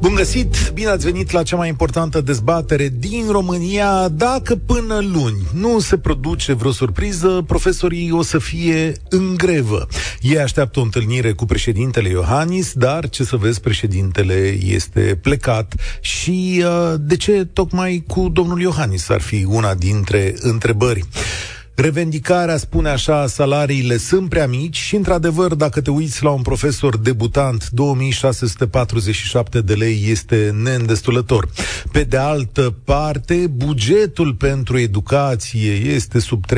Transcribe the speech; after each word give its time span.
Bun 0.00 0.14
găsit, 0.14 0.70
bine 0.74 0.88
ați 0.88 1.04
venit 1.04 1.30
la 1.30 1.42
cea 1.42 1.56
mai 1.56 1.68
importantă 1.68 2.20
dezbatere 2.20 2.88
din 2.98 3.26
România. 3.30 4.08
Dacă 4.08 4.56
până 4.56 4.98
luni 5.12 5.36
nu 5.54 5.78
se 5.78 5.98
produce 5.98 6.52
vreo 6.52 6.70
surpriză, 6.70 7.44
profesorii 7.46 8.10
o 8.10 8.22
să 8.22 8.38
fie 8.38 8.92
în 9.08 9.34
grevă. 9.36 9.86
Ei 10.20 10.38
așteaptă 10.38 10.78
o 10.78 10.82
întâlnire 10.82 11.32
cu 11.32 11.44
președintele 11.44 12.08
Iohannis, 12.08 12.72
dar 12.72 13.08
ce 13.08 13.24
să 13.24 13.36
vezi, 13.36 13.60
președintele 13.60 14.58
este 14.62 15.18
plecat 15.22 15.74
și 16.00 16.64
uh, 16.64 16.94
de 17.00 17.16
ce 17.16 17.44
tocmai 17.44 18.04
cu 18.06 18.28
domnul 18.28 18.60
Iohannis 18.60 19.08
ar 19.08 19.20
fi 19.20 19.46
una 19.48 19.74
dintre 19.74 20.34
întrebări. 20.38 21.04
Revendicarea 21.74 22.56
spune 22.56 22.88
așa, 22.88 23.26
salariile 23.26 23.96
sunt 23.96 24.28
prea 24.28 24.46
mici 24.46 24.76
și, 24.76 24.96
într-adevăr, 24.96 25.54
dacă 25.54 25.80
te 25.80 25.90
uiți 25.90 26.22
la 26.22 26.30
un 26.30 26.42
profesor 26.42 26.98
debutant, 26.98 27.70
2647 27.70 29.60
de 29.60 29.74
lei 29.74 30.04
este 30.08 30.54
neîndestulător. 30.62 31.48
Pe 31.92 32.04
de 32.04 32.16
altă 32.16 32.74
parte, 32.84 33.46
bugetul 33.46 34.34
pentru 34.34 34.78
educație 34.78 35.72
este 35.72 36.18
sub 36.18 36.44
3% 36.46 36.48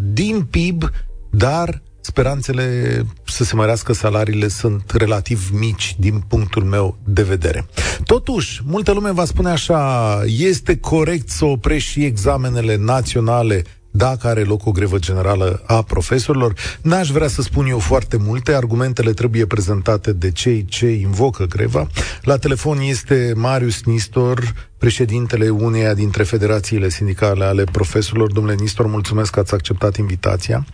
din 0.00 0.46
PIB, 0.50 0.90
dar 1.30 1.82
speranțele 2.00 3.06
să 3.24 3.44
se 3.44 3.54
mărească 3.54 3.92
salariile 3.92 4.48
sunt 4.48 4.90
relativ 4.94 5.50
mici 5.52 5.96
din 5.98 6.22
punctul 6.28 6.64
meu 6.64 6.98
de 7.04 7.22
vedere. 7.22 7.66
Totuși, 8.04 8.60
multă 8.64 8.92
lume 8.92 9.12
va 9.12 9.24
spune 9.24 9.50
așa, 9.50 10.22
este 10.26 10.76
corect 10.76 11.28
să 11.28 11.44
oprești 11.44 11.90
și 11.90 12.04
examenele 12.04 12.76
naționale 12.76 13.64
dacă 13.90 14.26
are 14.26 14.42
loc 14.42 14.66
o 14.66 14.70
grevă 14.70 14.98
generală 14.98 15.62
a 15.66 15.82
profesorilor. 15.82 16.52
N-aș 16.82 17.08
vrea 17.08 17.28
să 17.28 17.42
spun 17.42 17.66
eu 17.66 17.78
foarte 17.78 18.16
multe, 18.16 18.54
argumentele 18.54 19.12
trebuie 19.12 19.46
prezentate 19.46 20.12
de 20.12 20.30
cei 20.30 20.64
ce 20.64 20.86
invocă 20.86 21.44
greva. 21.44 21.86
La 22.22 22.36
telefon 22.36 22.78
este 22.80 23.32
Marius 23.36 23.82
Nistor, 23.84 24.68
președintele 24.78 25.48
uneia 25.48 25.94
dintre 25.94 26.22
federațiile 26.22 26.88
sindicale 26.88 27.44
ale 27.44 27.64
profesorilor. 27.64 28.32
Domnule 28.32 28.56
Nistor, 28.60 28.86
mulțumesc 28.86 29.32
că 29.32 29.40
ați 29.40 29.54
acceptat 29.54 29.96
invitația. 29.96 30.64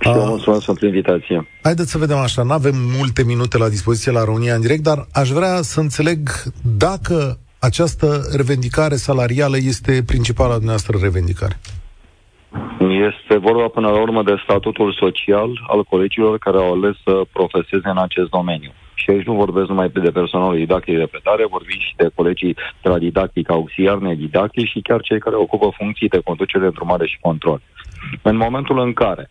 Și 0.00 0.08
eu 0.08 0.26
mulțumesc 0.26 0.64
pentru 0.64 0.86
invitație. 0.86 1.48
Haideți 1.62 1.90
să 1.90 1.98
vedem 1.98 2.16
așa, 2.16 2.42
nu 2.42 2.52
avem 2.52 2.74
multe 2.76 3.24
minute 3.24 3.58
la 3.58 3.68
dispoziție 3.68 4.12
la 4.12 4.24
România 4.24 4.54
în 4.54 4.60
direct, 4.60 4.82
dar 4.82 5.06
aș 5.12 5.30
vrea 5.30 5.62
să 5.62 5.80
înțeleg 5.80 6.28
dacă 6.76 7.38
această 7.58 8.28
revendicare 8.36 8.96
salarială 8.96 9.56
este 9.56 10.02
principala 10.06 10.52
dumneavoastră 10.52 10.98
revendicare. 11.00 11.60
Este 12.78 13.36
vorba 13.36 13.68
până 13.68 13.88
la 13.88 14.00
urmă 14.00 14.22
de 14.22 14.40
statutul 14.42 14.92
social 14.92 15.50
al 15.68 15.84
colegilor 15.84 16.38
care 16.38 16.56
au 16.56 16.72
ales 16.72 16.96
să 17.04 17.20
profeseze 17.32 17.88
în 17.88 17.98
acest 17.98 18.30
domeniu. 18.30 18.70
Și 18.94 19.10
aici 19.10 19.26
nu 19.26 19.34
vorbesc 19.34 19.68
numai 19.68 19.88
de 19.88 20.10
personalul 20.10 20.56
didactic 20.56 20.96
de 20.96 21.06
predare, 21.06 21.46
vorbim 21.46 21.78
și 21.78 21.96
de 21.96 22.10
colegii 22.14 22.56
de 22.82 22.88
la 22.88 22.98
didactic 22.98 23.50
auxiliar, 23.50 23.98
nedidactic 23.98 24.66
și 24.68 24.80
chiar 24.80 25.00
cei 25.00 25.18
care 25.18 25.36
ocupă 25.36 25.72
funcții 25.76 26.08
de 26.08 26.20
conducere, 26.24 26.64
îndrumare 26.64 27.06
și 27.06 27.18
control. 27.20 27.60
În 28.22 28.36
momentul 28.36 28.78
în 28.78 28.92
care 28.92 29.30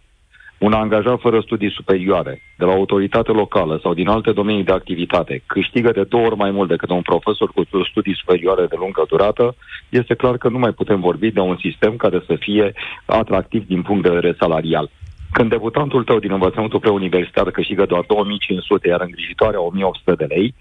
un 0.66 0.74
angajat 0.74 1.20
fără 1.20 1.40
studii 1.40 1.72
superioare, 1.72 2.42
de 2.58 2.66
la 2.66 2.72
autoritate 2.72 3.32
locală 3.32 3.80
sau 3.84 3.94
din 3.94 4.08
alte 4.08 4.32
domenii 4.32 4.64
de 4.64 4.72
activitate, 4.72 5.44
câștigă 5.46 5.92
de 5.92 6.04
două 6.04 6.26
ori 6.26 6.36
mai 6.36 6.52
mult 6.52 6.70
decât 6.70 6.90
un 6.90 7.02
profesor 7.02 7.50
cu 7.50 7.62
studii 7.90 8.16
superioare 8.16 8.66
de 8.66 8.76
lungă 8.80 9.06
durată, 9.08 9.56
este 9.90 10.14
clar 10.14 10.38
că 10.38 10.50
nu 10.50 10.60
mai 10.60 10.72
putem 10.72 11.00
vorbi 11.00 11.32
de 11.32 11.40
un 11.40 11.58
sistem 11.60 11.96
care 11.96 12.24
să 12.28 12.36
fie 12.40 12.74
atractiv 13.06 13.68
din 13.68 13.82
punct 13.82 14.04
de 14.04 14.10
vedere 14.10 14.36
salarial. 14.40 14.90
Când 15.32 15.50
debutantul 15.50 16.04
tău 16.04 16.20
din 16.20 16.32
învățământul 16.32 16.80
preuniversitar 16.80 17.52
câștigă 17.52 17.86
doar 17.86 18.04
2500, 18.08 18.88
iar 18.88 19.02
îngrijitoarea 19.02 19.62
1800 19.62 20.14
de 20.16 20.34
lei, 20.34 20.54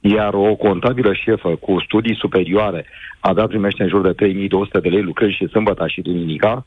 iar 0.00 0.34
o 0.34 0.54
contabilă 0.54 1.12
șefă 1.12 1.48
cu 1.48 1.80
studii 1.86 2.16
superioare 2.16 2.86
avea 3.20 3.46
primește 3.46 3.82
în 3.82 3.88
jur 3.88 4.00
de 4.00 4.12
3200 4.12 4.78
de 4.80 4.88
lei 4.88 5.02
lucrând 5.02 5.32
și 5.32 5.48
sâmbătă 5.48 5.86
și 5.86 6.00
duminica, 6.00 6.64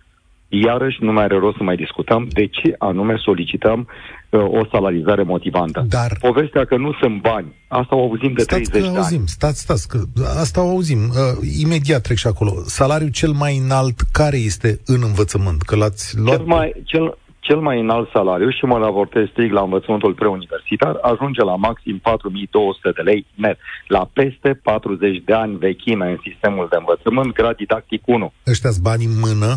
iarăși 0.47 0.97
nu 1.03 1.11
mai 1.11 1.23
are 1.23 1.37
rost 1.37 1.57
să 1.57 1.63
mai 1.63 1.75
discutăm 1.75 2.27
de 2.31 2.47
ce 2.47 2.75
anume 2.77 3.15
solicităm 3.17 3.87
uh, 4.29 4.41
o 4.41 4.65
salarizare 4.71 5.23
motivantă. 5.23 5.85
Dar... 5.89 6.17
Povestea 6.19 6.65
că 6.65 6.77
nu 6.77 6.93
sunt 7.01 7.21
bani, 7.21 7.55
asta 7.67 7.95
o 7.95 8.01
auzim 8.01 8.33
de 8.33 8.41
stați 8.41 8.69
30 8.69 8.91
de 8.91 8.97
auzim, 8.97 9.19
ani. 9.19 9.27
Stați, 9.27 9.59
stați, 9.59 9.87
că 9.87 9.97
asta 10.39 10.63
o 10.63 10.69
auzim. 10.69 10.99
Uh, 10.99 11.47
imediat 11.61 12.01
trec 12.01 12.17
și 12.17 12.27
acolo. 12.27 12.51
Salariul 12.65 13.09
cel 13.09 13.31
mai 13.31 13.57
înalt 13.57 13.99
care 14.11 14.37
este 14.37 14.79
în 14.85 15.01
învățământ? 15.03 15.61
Că 15.61 15.75
l-ați 15.75 16.17
luat... 16.17 16.37
Cel 16.37 16.45
mai, 16.45 16.73
cel, 16.85 17.17
cel 17.39 17.59
mai 17.59 17.79
înalt 17.79 18.09
salariu, 18.13 18.49
și 18.49 18.65
mă 18.65 18.77
raportez 18.77 19.25
strict 19.27 19.53
la 19.53 19.61
învățământul 19.61 20.13
preuniversitar, 20.13 20.97
ajunge 21.01 21.43
la 21.43 21.55
maxim 21.55 21.97
4200 21.97 22.91
de 22.95 23.01
lei 23.01 23.25
net, 23.35 23.57
la 23.87 24.09
peste 24.13 24.59
40 24.63 25.23
de 25.25 25.33
ani 25.33 25.57
vechime 25.57 26.09
în 26.09 26.19
sistemul 26.27 26.67
de 26.69 26.77
învățământ, 26.79 27.33
grad 27.33 27.55
didactic 27.55 28.01
1. 28.05 28.31
Ăștia 28.47 28.69
bani 28.81 29.05
în 29.05 29.19
mână? 29.19 29.51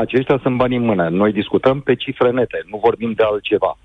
Aceștia 0.00 0.38
sunt 0.42 0.56
bani 0.56 0.76
în 0.76 0.84
mână. 0.84 1.08
Noi 1.08 1.32
discutăm 1.32 1.80
pe 1.80 1.94
cifre 1.94 2.30
nete, 2.30 2.62
nu 2.70 2.78
vorbim 2.82 3.12
de 3.12 3.22
altceva. 3.22 3.78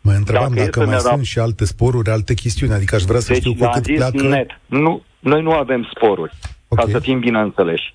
Mă 0.00 0.12
întrebam 0.12 0.54
dacă, 0.54 0.64
dacă 0.64 0.84
mai 0.84 0.94
rap... 0.94 1.00
sunt 1.00 1.24
și 1.24 1.38
alte 1.38 1.64
sporuri, 1.64 2.10
alte 2.10 2.34
chestiuni, 2.34 2.72
adică 2.72 2.94
aș 2.94 3.02
vrea 3.02 3.20
să 3.20 3.32
deci, 3.32 3.40
știu 3.40 3.54
cu 3.54 3.70
cât 3.72 3.82
pleacă... 3.82 4.22
net. 4.22 4.50
Nu, 4.66 5.02
noi 5.18 5.42
nu 5.42 5.52
avem 5.52 5.88
sporuri, 5.94 6.32
okay. 6.68 6.84
ca 6.84 6.90
să 6.90 6.98
fim 6.98 7.18
bine 7.18 7.40
înțeleși. 7.40 7.94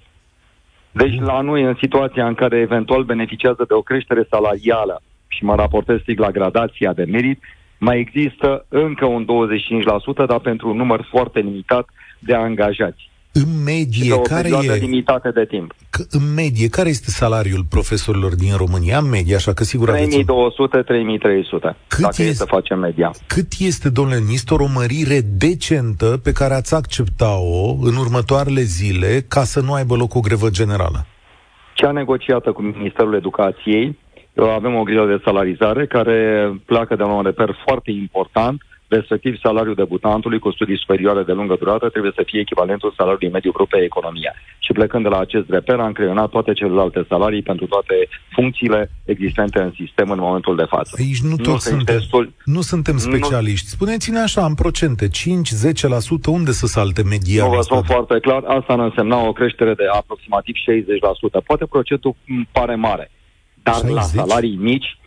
Deci 0.91 1.19
la 1.19 1.41
noi, 1.41 1.63
în 1.63 1.75
situația 1.79 2.27
în 2.27 2.33
care 2.33 2.57
eventual 2.57 3.03
beneficiază 3.03 3.63
de 3.67 3.73
o 3.73 3.81
creștere 3.81 4.27
salarială 4.29 5.01
și 5.27 5.43
mă 5.43 5.55
raportez 5.55 5.99
strict 5.99 6.19
la 6.19 6.31
gradația 6.31 6.93
de 6.93 7.03
merit, 7.03 7.43
mai 7.77 7.99
există 7.99 8.65
încă 8.69 9.05
un 9.05 9.25
25%, 9.25 10.25
dar 10.27 10.39
pentru 10.39 10.69
un 10.69 10.77
număr 10.77 11.07
foarte 11.09 11.39
limitat 11.39 11.89
de 12.19 12.33
angajați. 12.33 13.11
În 13.35 13.63
medie, 13.65 14.21
care 14.21 14.47
e... 14.47 14.73
limitate 14.73 15.31
de 15.31 15.45
timp. 15.45 15.73
În 16.09 16.33
medie, 16.35 16.67
care 16.69 16.89
este 16.89 17.09
salariul 17.09 17.63
profesorilor 17.69 18.35
din 18.35 18.55
România? 18.57 18.97
În 18.97 19.09
medie, 19.09 19.35
așa 19.35 19.53
că 19.53 19.63
sigur 19.63 19.89
3200, 19.89 20.81
3300, 20.81 21.75
cât 21.87 21.99
dacă 21.99 22.21
este, 22.21 22.33
să 22.33 22.45
facem 22.45 22.79
media. 22.79 23.11
Cât 23.27 23.47
este, 23.59 23.89
domnule 23.89 24.19
Nistor, 24.29 24.59
o 24.59 24.67
mărire 24.73 25.19
decentă 25.37 26.19
pe 26.23 26.31
care 26.31 26.53
ați 26.53 26.75
accepta-o 26.75 27.71
în 27.81 27.95
următoarele 27.95 28.61
zile 28.61 29.25
ca 29.27 29.43
să 29.43 29.61
nu 29.61 29.73
aibă 29.73 29.95
loc 29.95 30.15
o 30.15 30.19
grevă 30.19 30.49
generală? 30.49 31.05
Cea 31.73 31.91
negociată 31.91 32.51
cu 32.51 32.61
Ministerul 32.61 33.15
Educației, 33.15 33.97
avem 34.35 34.75
o 34.75 34.83
grilă 34.83 35.05
de 35.05 35.21
salarizare 35.25 35.85
care 35.85 36.49
pleacă 36.65 36.95
de 36.95 37.03
la 37.03 37.13
un 37.13 37.23
reper 37.23 37.57
foarte 37.65 37.91
important, 37.91 38.61
respectiv 38.97 39.33
salariul 39.45 39.75
debutantului 39.75 40.39
cu 40.39 40.51
studii 40.51 40.77
superioare 40.83 41.23
de 41.23 41.31
lungă 41.31 41.55
durată 41.59 41.89
trebuie 41.89 42.11
să 42.15 42.23
fie 42.25 42.39
echivalentul 42.39 42.93
salariului 42.97 43.35
mediu 43.37 43.51
grup 43.51 43.69
pe 43.69 43.79
economia. 43.89 44.33
Și 44.59 44.71
plecând 44.71 45.03
de 45.03 45.09
la 45.09 45.19
acest 45.19 45.49
reper, 45.49 45.79
am 45.79 45.91
creionat 45.91 46.29
toate 46.29 46.53
celelalte 46.53 47.05
salarii 47.09 47.41
pentru 47.41 47.65
toate 47.65 47.95
funcțiile 48.31 48.91
existente 49.05 49.59
în 49.59 49.71
sistem 49.75 50.09
în 50.11 50.19
momentul 50.19 50.55
de 50.55 50.67
față. 50.73 50.91
Aici 50.99 51.21
nu, 51.21 51.35
nu, 51.37 51.57
suntem, 51.57 51.95
destul... 51.95 52.33
nu 52.45 52.61
suntem 52.61 52.97
specialiști. 52.97 53.67
Nu... 53.69 53.75
Spuneți-ne 53.75 54.19
așa, 54.19 54.45
în 54.45 54.55
procente, 54.55 55.07
5-10%, 55.07 55.09
unde 56.27 56.51
să 56.51 56.65
salte 56.65 57.03
media? 57.03 57.43
Nu 57.43 57.55
vă 57.55 57.61
spun 57.61 57.83
foarte 57.83 58.19
clar, 58.19 58.43
asta 58.47 58.73
ar 58.73 58.79
însemna 58.79 59.17
o 59.27 59.31
creștere 59.33 59.73
de 59.73 59.83
aproximativ 59.99 60.55
60%. 61.41 61.43
Poate 61.45 61.65
procentul 61.65 62.15
pare 62.51 62.75
mare, 62.75 63.11
dar 63.63 63.73
60? 63.73 63.95
la 63.95 64.01
salarii 64.01 64.55
mici 64.55 64.97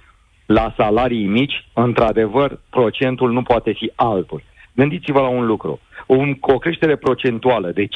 la 0.47 0.75
salarii 0.77 1.27
mici, 1.27 1.69
într-adevăr, 1.73 2.61
procentul 2.71 3.33
nu 3.33 3.43
poate 3.43 3.73
fi 3.73 3.93
altul. 3.95 4.43
Gândiți-vă 4.73 5.21
la 5.21 5.29
un 5.29 5.47
lucru. 5.47 5.81
Un, 6.07 6.37
o 6.41 6.59
creștere 6.59 6.97
procentuală 6.97 7.71
de 7.71 7.85
5% 7.85 7.89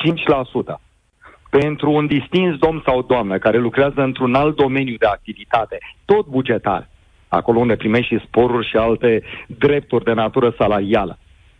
pentru 1.50 1.90
un 1.90 2.06
distins 2.06 2.58
domn 2.58 2.82
sau 2.86 3.02
doamnă 3.02 3.38
care 3.38 3.58
lucrează 3.58 4.00
într-un 4.02 4.34
alt 4.34 4.56
domeniu 4.56 4.94
de 4.98 5.06
activitate, 5.06 5.78
tot 6.04 6.26
bugetar, 6.26 6.88
acolo 7.28 7.58
unde 7.58 7.76
primești 7.76 8.14
și 8.14 8.24
sporuri 8.26 8.68
și 8.68 8.76
alte 8.76 9.22
drepturi 9.46 10.04
de 10.04 10.12
natură 10.12 10.54
salarială, 10.58 11.18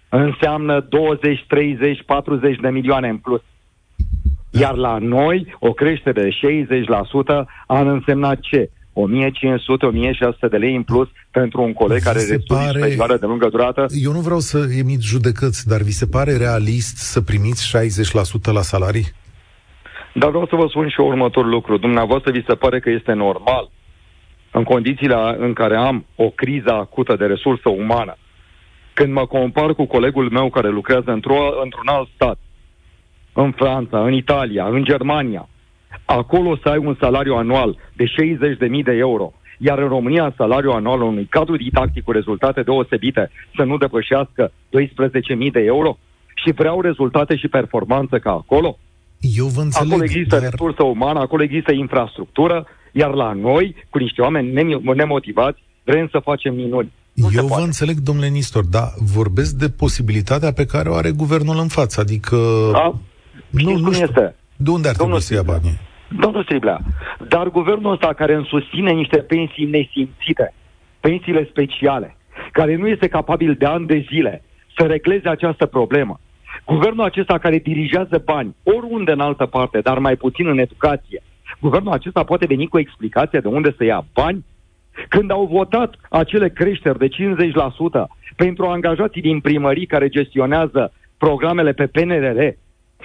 înseamnă 0.09 0.81
20, 0.81 1.45
30, 1.49 2.03
40 2.07 2.59
de 2.61 2.69
milioane 2.69 3.09
în 3.09 3.17
plus. 3.17 3.41
Iar 4.51 4.75
la 4.75 4.99
noi, 4.99 5.57
o 5.59 5.73
creștere 5.73 6.23
de 6.23 6.67
60% 7.43 7.45
ar 7.67 7.87
însemna 7.87 8.35
ce? 8.35 8.71
1500-1600 9.09 10.51
de 10.51 10.57
lei 10.57 10.75
în 10.77 10.83
plus 10.83 11.09
pentru 11.31 11.63
un 11.63 11.73
coleg 11.73 12.03
care 12.03 12.19
are 12.51 12.95
pare... 12.97 13.17
de 13.17 13.27
lungă 13.27 13.49
durată. 13.49 13.87
Eu 14.03 14.13
nu 14.13 14.21
vreau 14.21 14.39
să 14.39 14.59
emit 14.79 15.01
judecăți, 15.01 15.69
dar 15.69 15.81
vi 15.81 15.91
se 15.91 16.07
pare 16.07 16.37
realist 16.37 16.97
să 16.97 17.21
primiți 17.21 17.77
60% 18.51 18.53
la 18.53 18.63
salarii? 18.63 19.07
Dar 20.15 20.29
vreau 20.29 20.47
să 20.47 20.57
vă 20.57 20.67
spun 20.69 20.89
și 20.89 21.01
următorul 21.01 21.51
lucru. 21.51 21.77
Dumneavoastră 21.77 22.31
vi 22.31 22.45
se 22.47 22.55
pare 22.55 22.81
că 22.81 22.91
este 22.91 23.13
normal 23.13 23.71
în 24.51 24.65
condițiile 24.65 25.37
în 25.39 25.53
care 25.53 25.77
am 25.77 26.07
o 26.17 26.31
criză 26.31 26.73
acută 26.73 27.17
de 27.17 27.25
resursă 27.25 27.69
umană, 27.69 28.17
când 28.93 29.13
mă 29.13 29.27
compar 29.27 29.75
cu 29.75 29.87
colegul 29.87 30.31
meu 30.31 30.51
care 30.51 30.69
lucrează 30.69 31.11
într-o, 31.11 31.63
într-un 31.63 31.89
alt 31.89 32.09
stat, 32.15 32.39
în 33.33 33.53
Franța, 33.53 34.05
în 34.05 34.13
Italia, 34.13 34.67
în 34.67 34.85
Germania, 34.85 35.49
acolo 36.05 36.57
să 36.63 36.69
ai 36.69 36.79
un 36.79 36.97
salariu 37.01 37.35
anual 37.35 37.79
de 37.97 38.05
60.000 38.05 38.83
de 38.85 38.93
euro, 38.93 39.33
iar 39.59 39.79
în 39.79 39.89
România 39.89 40.35
salariul 40.37 40.73
anual 40.73 41.03
unui 41.03 41.27
cadru 41.31 41.57
didactic 41.57 42.05
cu 42.05 42.13
rezultate 42.13 42.63
deosebite 42.63 43.31
să 43.57 43.63
nu 43.63 43.77
depășească 43.77 44.53
12.000 44.53 45.53
de 45.53 45.61
euro? 45.61 45.99
Și 46.35 46.53
vreau 46.53 46.81
rezultate 46.81 47.37
și 47.37 47.49
performanță 47.49 48.19
ca 48.19 48.31
acolo? 48.31 48.79
Eu 49.37 49.47
vă 49.47 49.61
înțeleg, 49.61 49.93
Acolo 49.93 50.05
există 50.05 50.39
dar... 50.39 50.51
resursă 50.51 50.83
umană, 50.85 51.21
acolo 51.21 51.43
există 51.43 51.73
infrastructură, 51.73 52.67
iar 52.93 53.15
la 53.15 53.33
noi, 53.33 53.75
cu 53.91 53.99
niște 53.99 54.21
oameni 54.21 54.53
nemotivați, 54.95 55.63
vrem 55.85 56.09
să 56.11 56.19
facem 56.19 56.55
minuni. 56.55 56.93
Nu 57.13 57.29
Eu 57.35 57.47
vă 57.47 57.61
înțeleg, 57.61 57.99
domnule 57.99 58.29
Nistor, 58.29 58.65
dar 58.65 58.93
vorbesc 58.99 59.55
de 59.55 59.69
posibilitatea 59.69 60.53
pe 60.53 60.65
care 60.65 60.89
o 60.89 60.95
are 60.95 61.11
guvernul 61.11 61.59
în 61.59 61.69
față, 61.69 62.01
adică... 62.01 62.37
Da? 62.73 62.95
Nu, 63.51 63.77
nu 63.77 63.93
știu. 63.93 64.05
este? 64.05 64.37
De 64.63 64.71
unde 64.71 64.89
ar 64.89 64.95
trebui 64.95 65.21
să 65.21 65.35
ia 65.35 65.43
banii? 65.43 65.79
Domnul 66.19 66.43
Striblea, 66.43 66.81
dar 67.29 67.49
guvernul 67.49 67.93
ăsta 67.93 68.13
care 68.13 68.35
îmi 68.35 68.47
susține 68.47 68.91
niște 68.91 69.17
pensii 69.17 69.65
nesimțite, 69.65 70.55
pensiile 71.01 71.47
speciale, 71.51 72.17
care 72.53 72.77
nu 72.77 72.87
este 72.87 73.09
capabil 73.09 73.55
de 73.55 73.67
ani 73.67 73.87
de 73.87 74.07
zile 74.09 74.43
să 74.77 74.87
regleze 74.87 75.29
această 75.29 75.67
problemă, 75.67 76.21
guvernul 76.67 77.05
acesta 77.05 77.39
care 77.39 77.59
dirigează 77.59 78.23
bani 78.25 78.57
oriunde 78.63 79.13
în 79.13 79.21
altă 79.21 79.47
parte, 79.47 79.81
dar 79.81 79.99
mai 79.99 80.17
puțin 80.17 80.47
în 80.49 80.59
educație, 80.59 81.23
guvernul 81.61 81.93
acesta 81.93 82.23
poate 82.25 82.47
veni 82.47 82.67
cu 82.67 82.79
explicația 82.79 83.41
de 83.41 83.49
unde 83.49 83.75
să 83.77 83.85
ia 83.85 84.07
bani? 84.15 84.45
Când 85.09 85.31
au 85.31 85.47
votat 85.47 85.95
acele 86.11 86.49
creșteri 86.49 86.99
de 86.99 87.09
50% 87.09 87.11
pentru 88.37 88.67
angajații 88.67 89.21
din 89.21 89.41
primării 89.41 89.87
care 89.87 90.09
gestionează 90.09 90.93
programele 91.19 91.73
pe 91.73 91.87
PNRR, 91.87 92.39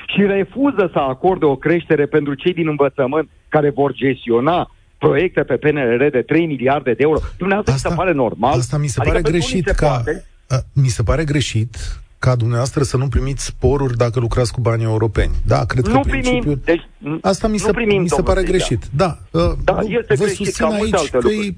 și 0.08 0.22
refuză 0.26 0.90
să 0.94 1.00
acorde 1.00 1.46
o 1.46 1.56
creștere 1.56 2.06
pentru 2.06 2.34
cei 2.34 2.54
din 2.54 2.68
învățământ 2.68 3.30
care 3.50 3.70
vor 3.70 3.94
gestiona 3.94 4.72
proiecte 4.98 5.42
pe 5.42 5.56
PNRR 5.56 6.06
de 6.12 6.22
3 6.22 6.46
miliarde 6.46 6.92
de 6.92 7.04
euro. 7.04 7.20
Dumneavoastră 7.38 7.74
asta, 7.76 7.90
se 7.90 7.96
pare 7.96 8.14
normal? 8.14 8.58
Asta 8.58 8.78
mi 8.78 8.88
se 8.88 9.00
adică 9.00 9.16
pare 9.16 9.32
greșit 9.32 9.66
ca... 9.70 9.88
Poate, 9.88 10.26
mi 10.74 10.88
se 10.88 11.04
pare 11.04 11.24
greșit 11.24 11.78
ca 12.20 12.36
dumneavoăstră 12.36 12.84
să 12.84 12.98
nu 12.98 13.08
primiți 13.08 13.46
sporuri 13.46 13.98
dacă 13.98 14.20
lucrați 14.20 14.54
cu 14.54 14.62
banii 14.62 14.86
europeni. 14.86 15.32
Da, 15.46 15.66
cred 15.66 15.86
nu 15.86 15.94
că 15.94 16.00
primim, 16.00 16.22
principiul... 16.22 16.60
deci, 16.64 16.90
Asta 17.22 17.48
mi 17.48 17.58
se, 17.58 17.72
primim, 17.72 18.02
mi 18.02 18.10
se 18.10 18.22
pare 18.22 18.44
greșit. 18.44 18.84
Da, 18.96 19.18
da 19.64 19.80
este 19.88 20.14
vă 20.14 20.24
greșit 20.24 20.46
susțin 20.46 20.66
aici 20.66 21.10
că 21.10 21.28
e 21.30 21.56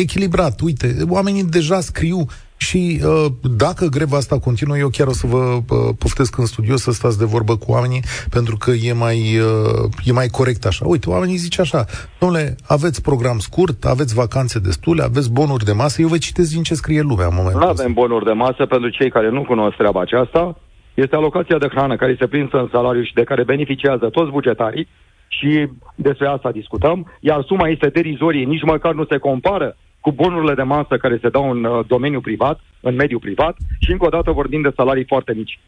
echilibrat. 0.00 0.60
Uite, 0.60 0.96
oamenii 1.08 1.44
deja 1.44 1.80
scriu 1.80 2.26
și 2.68 2.80
uh, 3.04 3.26
dacă 3.64 3.84
greva 3.96 4.16
asta 4.16 4.38
continuă, 4.38 4.76
eu 4.76 4.88
chiar 4.96 5.06
o 5.06 5.16
să 5.22 5.26
vă 5.26 5.42
uh, 5.54 5.94
poftesc 5.98 6.38
în 6.38 6.46
studio 6.46 6.76
să 6.76 6.90
stați 6.92 7.18
de 7.18 7.24
vorbă 7.24 7.54
cu 7.56 7.68
oamenii, 7.76 8.02
pentru 8.30 8.56
că 8.56 8.70
e 8.70 8.92
mai, 8.92 9.18
uh, 9.48 10.08
e 10.10 10.12
mai 10.12 10.28
corect 10.38 10.64
așa. 10.66 10.84
Uite, 10.86 11.10
oamenii 11.10 11.44
zice 11.46 11.60
așa, 11.60 11.84
domnule, 12.20 12.56
aveți 12.76 13.02
program 13.02 13.38
scurt, 13.38 13.84
aveți 13.84 14.14
vacanțe 14.14 14.58
destule, 14.58 15.02
aveți 15.02 15.32
bonuri 15.32 15.64
de 15.64 15.72
masă, 15.72 15.96
eu 16.02 16.08
vă 16.08 16.18
citesc 16.18 16.52
din 16.52 16.62
ce 16.62 16.74
scrie 16.74 17.02
lumea 17.10 17.26
în 17.26 17.36
momentul 17.36 17.60
Nu 17.60 17.66
avem 17.66 17.92
bonuri 17.92 18.24
de 18.24 18.32
masă 18.32 18.66
pentru 18.66 18.88
cei 18.88 19.10
care 19.10 19.28
nu 19.30 19.42
cunosc 19.44 19.76
treaba 19.76 20.00
aceasta. 20.00 20.58
Este 20.94 21.16
alocația 21.16 21.58
de 21.58 21.68
hrană 21.74 21.96
care 21.96 22.16
se 22.18 22.26
prinsă 22.26 22.56
în 22.56 22.68
salariu 22.72 23.02
și 23.02 23.14
de 23.14 23.24
care 23.24 23.44
beneficiază 23.44 24.08
toți 24.08 24.30
bugetarii 24.30 24.88
și 25.28 25.68
despre 25.94 26.26
asta 26.26 26.50
discutăm, 26.50 27.12
iar 27.20 27.42
suma 27.46 27.68
este 27.68 27.88
derizorie, 27.88 28.44
nici 28.44 28.62
măcar 28.62 28.92
nu 28.94 29.04
se 29.04 29.18
compară 29.18 29.76
cu 30.04 30.12
bonurile 30.12 30.54
de 30.54 30.62
masă 30.62 30.96
care 30.96 31.18
se 31.22 31.28
dau 31.28 31.50
în 31.50 31.64
uh, 31.64 31.86
domeniul 31.86 32.20
privat, 32.20 32.60
în 32.80 32.94
mediul 32.94 33.20
privat 33.20 33.56
și 33.80 33.90
încă 33.90 34.06
o 34.06 34.08
dată 34.08 34.30
vorbim 34.30 34.62
de 34.62 34.72
salarii 34.76 35.04
foarte 35.12 35.32
mici. 35.34 35.58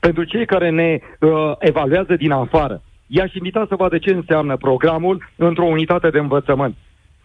Pentru 0.00 0.24
cei 0.24 0.46
care 0.46 0.70
ne 0.70 0.98
uh, 1.20 1.52
evaluează 1.58 2.16
din 2.16 2.30
afară, 2.30 2.82
i-aș 3.06 3.34
invita 3.34 3.66
să 3.68 3.74
vadă 3.76 3.98
ce 3.98 4.10
înseamnă 4.10 4.56
programul 4.56 5.28
într-o 5.36 5.64
unitate 5.64 6.10
de 6.10 6.18
învățământ. 6.18 6.76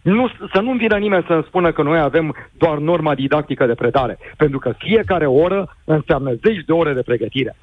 Nu, 0.02 0.30
să 0.54 0.60
nu-mi 0.62 0.78
vină 0.78 0.98
nimeni 0.98 1.26
să-mi 1.28 1.46
spună 1.48 1.72
că 1.72 1.82
noi 1.84 2.00
avem 2.00 2.36
doar 2.58 2.78
norma 2.78 3.16
didactică 3.16 3.66
de 3.66 3.74
predare, 3.74 4.18
pentru 4.38 4.60
că 4.60 4.74
fiecare 4.78 5.26
oră 5.26 5.78
înseamnă 5.84 6.34
zeci 6.34 6.66
de 6.66 6.72
ore 6.72 6.94
de 6.94 7.02
pregătire. 7.02 7.56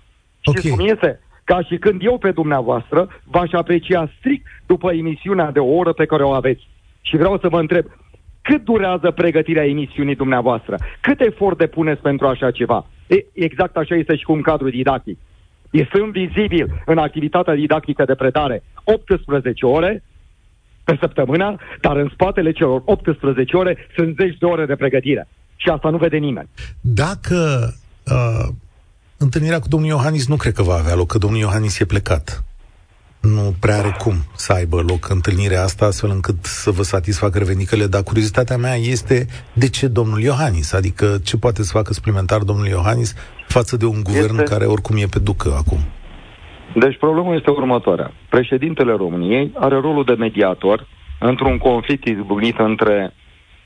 Okay. 0.45 0.63
Și 0.63 0.69
cum 0.69 0.87
este? 0.87 1.21
Ca 1.45 1.63
și 1.63 1.77
când 1.77 2.03
eu 2.05 2.19
pe 2.19 2.31
dumneavoastră 2.31 3.09
v-aș 3.25 3.53
aprecia 3.53 4.13
strict 4.19 4.47
după 4.67 4.93
emisiunea 4.93 5.51
de 5.51 5.59
o 5.59 5.75
oră 5.75 5.93
pe 5.93 6.07
care 6.07 6.23
o 6.23 6.31
aveți. 6.31 6.69
Și 7.01 7.17
vreau 7.17 7.39
să 7.39 7.49
vă 7.49 7.59
întreb, 7.61 7.85
cât 8.43 8.65
durează 8.65 9.11
pregătirea 9.11 9.67
emisiunii 9.67 10.17
dumneavoastră? 10.17 10.77
Cât 11.01 11.21
efort 11.21 11.59
depuneți 11.59 12.01
pentru 12.01 12.27
așa 12.27 12.51
ceva? 12.51 12.87
E, 13.07 13.25
exact 13.33 13.77
așa 13.77 13.95
este 13.95 14.17
și 14.17 14.25
cu 14.25 14.33
un 14.33 14.43
cadru 14.43 14.71
didactic. 14.71 15.19
Sunt 15.93 16.13
vizibil 16.13 16.83
în 16.87 16.99
activitatea 16.99 17.55
didactică 17.55 18.05
de 18.05 18.15
predare 18.15 18.63
18 18.85 19.67
ore 19.67 20.03
pe 20.85 20.97
săptămână, 21.01 21.57
dar 21.81 21.97
în 21.97 22.11
spatele 22.13 22.53
celor 22.53 22.83
18 22.85 23.57
ore 23.57 23.77
sunt 23.97 24.17
10 24.17 24.37
de 24.39 24.47
ore 24.47 24.67
de 24.67 24.75
pregătire. 24.75 25.29
Și 25.57 25.69
asta 25.69 25.91
nu 25.91 25.97
vede 25.97 26.17
nimeni. 26.17 26.49
Dacă 26.81 27.69
uh, 28.07 28.49
întâlnirea 29.17 29.61
cu 29.61 29.69
domnul 29.69 29.89
Iohannis 29.89 30.29
nu 30.29 30.37
cred 30.37 30.53
că 30.53 30.63
va 30.63 30.75
avea 30.75 30.95
loc, 30.95 31.07
că 31.07 31.19
domnul 31.19 31.41
Iohannis 31.41 31.79
e 31.79 31.85
plecat 31.85 32.45
nu 33.21 33.55
prea 33.61 33.77
are 33.79 33.95
cum 33.99 34.15
să 34.35 34.53
aibă 34.53 34.77
loc 34.89 35.09
întâlnirea 35.09 35.63
asta 35.63 35.85
astfel 35.87 36.11
încât 36.11 36.45
să 36.45 36.71
vă 36.71 36.83
satisfacă 36.83 37.39
revendicările, 37.39 37.87
dar 37.87 38.03
curiozitatea 38.03 38.57
mea 38.57 38.75
este 38.75 39.27
de 39.53 39.69
ce 39.69 39.87
domnul 39.87 40.21
Iohannis, 40.21 40.73
adică 40.73 41.19
ce 41.25 41.39
poate 41.39 41.63
să 41.63 41.73
facă 41.73 41.93
suplimentar 41.93 42.41
domnul 42.43 42.67
Iohannis 42.67 43.15
față 43.47 43.77
de 43.77 43.85
un 43.85 44.03
guvern 44.03 44.39
este... 44.39 44.43
care 44.43 44.65
oricum 44.65 44.97
e 44.97 45.07
pe 45.11 45.19
ducă 45.19 45.55
acum. 45.57 45.79
Deci 46.75 46.99
problema 46.99 47.35
este 47.35 47.51
următoarea. 47.51 48.13
Președintele 48.29 48.93
României 48.93 49.53
are 49.55 49.75
rolul 49.75 50.05
de 50.05 50.13
mediator 50.13 50.87
într-un 51.21 51.59
conflict 51.59 52.05
izbucnit 52.05 52.59
între 52.59 53.15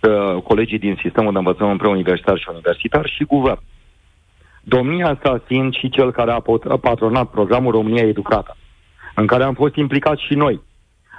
uh, 0.03 0.43
colegii 0.43 0.79
din 0.79 0.99
sistemul 1.03 1.33
de 1.33 1.39
învățământ 1.39 1.79
preuniversitar 1.79 2.39
și 2.39 2.49
universitar 2.51 3.07
și 3.17 3.25
guvern. 3.25 3.61
Domnia 4.63 5.19
sa 5.23 5.43
fiind 5.47 5.75
și 5.75 5.89
cel 5.89 6.13
care 6.13 6.31
a 6.31 6.77
patronat 6.77 7.31
programul 7.31 7.73
România 7.73 8.07
Educată 8.07 8.57
în 9.15 9.27
care 9.27 9.43
am 9.43 9.55
fost 9.55 9.77
implicați 9.77 10.25
și 10.27 10.35
noi, 10.35 10.61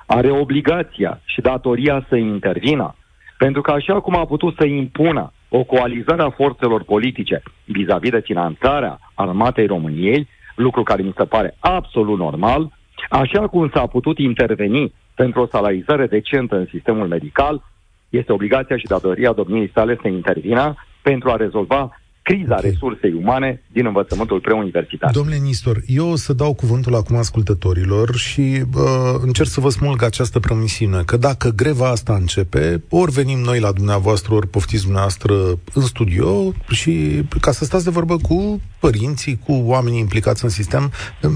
are 0.05 0.29
obligația 0.31 1.21
și 1.25 1.41
datoria 1.41 2.05
să 2.09 2.15
intervină, 2.15 2.95
pentru 3.37 3.61
că 3.61 3.71
așa 3.71 3.99
cum 3.99 4.15
a 4.15 4.25
putut 4.25 4.55
să 4.57 4.65
impună 4.65 5.31
o 5.49 5.63
coalizare 5.63 6.21
a 6.21 6.29
forțelor 6.29 6.83
politice 6.83 7.41
vis-a-vis 7.65 8.09
de 8.09 8.19
finanțarea 8.19 8.99
armatei 9.13 9.65
României, 9.65 10.27
lucru 10.55 10.83
care 10.83 11.01
mi 11.01 11.13
se 11.17 11.25
pare 11.25 11.55
absolut 11.59 12.17
normal, 12.17 12.71
așa 13.09 13.47
cum 13.47 13.69
s-a 13.73 13.85
putut 13.85 14.17
interveni 14.17 14.93
pentru 15.15 15.41
o 15.41 15.47
salarizare 15.47 16.07
decentă 16.07 16.55
în 16.55 16.67
sistemul 16.71 17.07
medical, 17.07 17.63
este 18.09 18.31
obligația 18.31 18.77
și 18.77 18.85
datoria 18.85 19.31
domniei 19.31 19.71
sale 19.73 19.97
să 20.01 20.07
intervină 20.07 20.75
pentru 21.01 21.29
a 21.29 21.35
rezolva 21.35 21.99
criza 22.25 22.55
okay. 22.57 22.69
resursei 22.69 23.13
umane 23.13 23.61
din 23.71 23.85
învățământul 23.85 24.39
preuniversitar. 24.39 25.11
Domnule 25.11 25.37
Nistor, 25.37 25.81
eu 25.87 26.09
o 26.09 26.15
să 26.15 26.33
dau 26.33 26.53
cuvântul 26.53 26.95
acum 26.95 27.15
ascultătorilor 27.15 28.15
și 28.15 28.63
uh, 28.75 28.81
încerc 29.21 29.49
să 29.49 29.59
vă 29.59 29.69
smulg 29.69 30.03
această 30.03 30.39
promisiune, 30.39 31.01
că 31.05 31.17
dacă 31.17 31.49
greva 31.49 31.89
asta 31.89 32.13
începe, 32.13 32.83
ori 32.89 33.11
venim 33.11 33.39
noi 33.39 33.59
la 33.59 33.71
dumneavoastră, 33.71 34.33
ori 34.33 34.47
poftiți 34.47 34.83
dumneavoastră 34.83 35.33
în 35.73 35.81
studio 35.81 36.53
și 36.69 37.21
ca 37.41 37.51
să 37.51 37.65
stați 37.65 37.83
de 37.83 37.89
vorbă 37.89 38.17
cu 38.17 38.61
părinții, 38.79 39.39
cu 39.45 39.53
oamenii 39.53 39.99
implicați 39.99 40.43
în 40.43 40.49
sistem, 40.49 40.91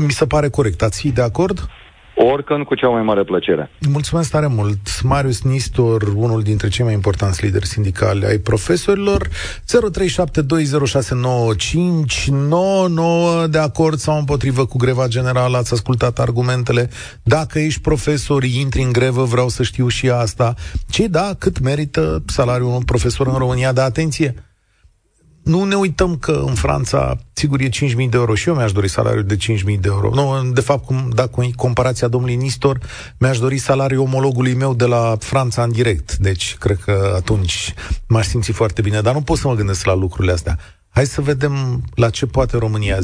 mi 0.05 0.11
se 0.11 0.25
pare 0.25 0.49
corect. 0.49 0.81
Ați 0.81 0.99
fi 0.99 1.11
de 1.11 1.21
acord? 1.21 1.69
Oricând 2.21 2.65
cu 2.65 2.75
cea 2.75 2.87
mai 2.87 3.01
mare 3.01 3.23
plăcere. 3.23 3.69
Mulțumesc 3.89 4.31
tare 4.31 4.47
mult. 4.47 5.01
Marius 5.03 5.41
Nistor, 5.41 6.03
unul 6.15 6.41
dintre 6.41 6.67
cei 6.67 6.85
mai 6.85 6.93
importanți 6.93 7.45
lideri 7.45 7.65
sindicali 7.65 8.25
ai 8.25 8.37
profesorilor. 8.37 9.27
0372069599 9.27 9.31
de 13.49 13.57
acord 13.57 13.97
sau 13.97 14.17
împotrivă 14.17 14.65
cu 14.65 14.77
greva 14.77 15.07
generală. 15.07 15.57
Ați 15.57 15.73
ascultat 15.73 16.19
argumentele. 16.19 16.89
Dacă 17.23 17.59
ești 17.59 17.81
profesor, 17.81 18.43
intri 18.43 18.81
în 18.81 18.91
grevă, 18.91 19.23
vreau 19.23 19.47
să 19.47 19.63
știu 19.63 19.87
și 19.87 20.09
asta. 20.09 20.53
Ce 20.89 21.07
da, 21.07 21.31
cât 21.37 21.59
merită 21.59 22.23
salariul 22.27 22.69
unui 22.69 22.83
profesor 22.85 23.27
în 23.27 23.37
România? 23.37 23.71
De 23.71 23.81
atenție! 23.81 24.48
Nu 25.43 25.63
ne 25.63 25.75
uităm 25.75 26.17
că 26.17 26.43
în 26.47 26.53
Franța, 26.53 27.15
sigur, 27.33 27.59
e 27.59 27.69
5.000 27.69 27.69
de 27.95 28.07
euro 28.13 28.35
și 28.35 28.47
eu 28.47 28.55
mi-aș 28.55 28.71
dori 28.71 28.87
salariul 28.87 29.23
de 29.23 29.35
5.000 29.35 29.39
de 29.63 29.87
euro. 29.87 30.09
Nu, 30.13 30.51
de 30.53 30.61
fapt, 30.61 30.85
cum, 30.85 31.09
dacă 31.15 31.41
comparația 31.55 32.07
domnului 32.07 32.35
Nistor, 32.35 32.77
mi-aș 33.19 33.39
dori 33.39 33.57
salariul 33.57 34.01
omologului 34.01 34.53
meu 34.53 34.73
de 34.73 34.85
la 34.85 35.15
Franța 35.19 35.63
în 35.63 35.71
direct. 35.71 36.15
Deci, 36.15 36.55
cred 36.55 36.77
că 36.77 37.13
atunci 37.15 37.73
m-aș 38.07 38.25
simți 38.25 38.51
foarte 38.51 38.81
bine. 38.81 39.01
Dar 39.01 39.13
nu 39.13 39.21
pot 39.21 39.37
să 39.37 39.47
mă 39.47 39.55
gândesc 39.55 39.85
la 39.85 39.95
lucrurile 39.95 40.33
astea. 40.33 40.57
Hai 40.89 41.05
să 41.05 41.21
vedem 41.21 41.81
la 41.95 42.09
ce 42.09 42.25
poate 42.25 42.57
România. 42.57 42.97
0372069599. 42.97 43.01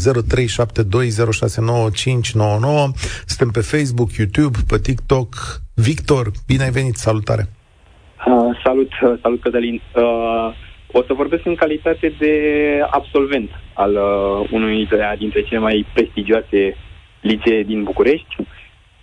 Suntem 3.25 3.49
pe 3.51 3.59
Facebook, 3.59 4.11
YouTube, 4.11 4.57
pe 4.67 4.77
TikTok. 4.79 5.61
Victor, 5.73 6.31
bine 6.47 6.63
ai 6.63 6.71
venit, 6.71 6.95
salutare! 6.95 7.49
Uh, 8.27 8.59
salut, 8.63 8.91
uh, 9.01 9.19
salut 9.21 9.41
Cătălin. 9.41 9.81
Uh, 9.95 10.03
o 10.97 11.03
să 11.07 11.13
vorbesc 11.13 11.45
în 11.45 11.55
calitate 11.55 12.13
de 12.19 12.33
absolvent 12.89 13.49
al 13.73 13.93
uh, 13.95 14.47
unui 14.51 14.87
dintre 15.17 15.41
cele 15.43 15.59
mai 15.59 15.85
prestigioase 15.93 16.77
licee 17.21 17.63
din 17.63 17.83
București 17.83 18.35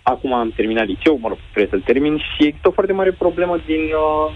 acum 0.03 0.33
am 0.33 0.51
terminat 0.55 0.85
liceu, 0.85 1.17
mă 1.21 1.27
rog, 1.27 1.37
trebuie 1.51 1.71
să-l 1.71 1.93
termin 1.93 2.17
și 2.17 2.47
există 2.47 2.67
o 2.67 2.71
foarte 2.71 2.93
mare 2.93 3.11
problemă 3.11 3.57
din 3.65 3.81
uh, 3.81 4.33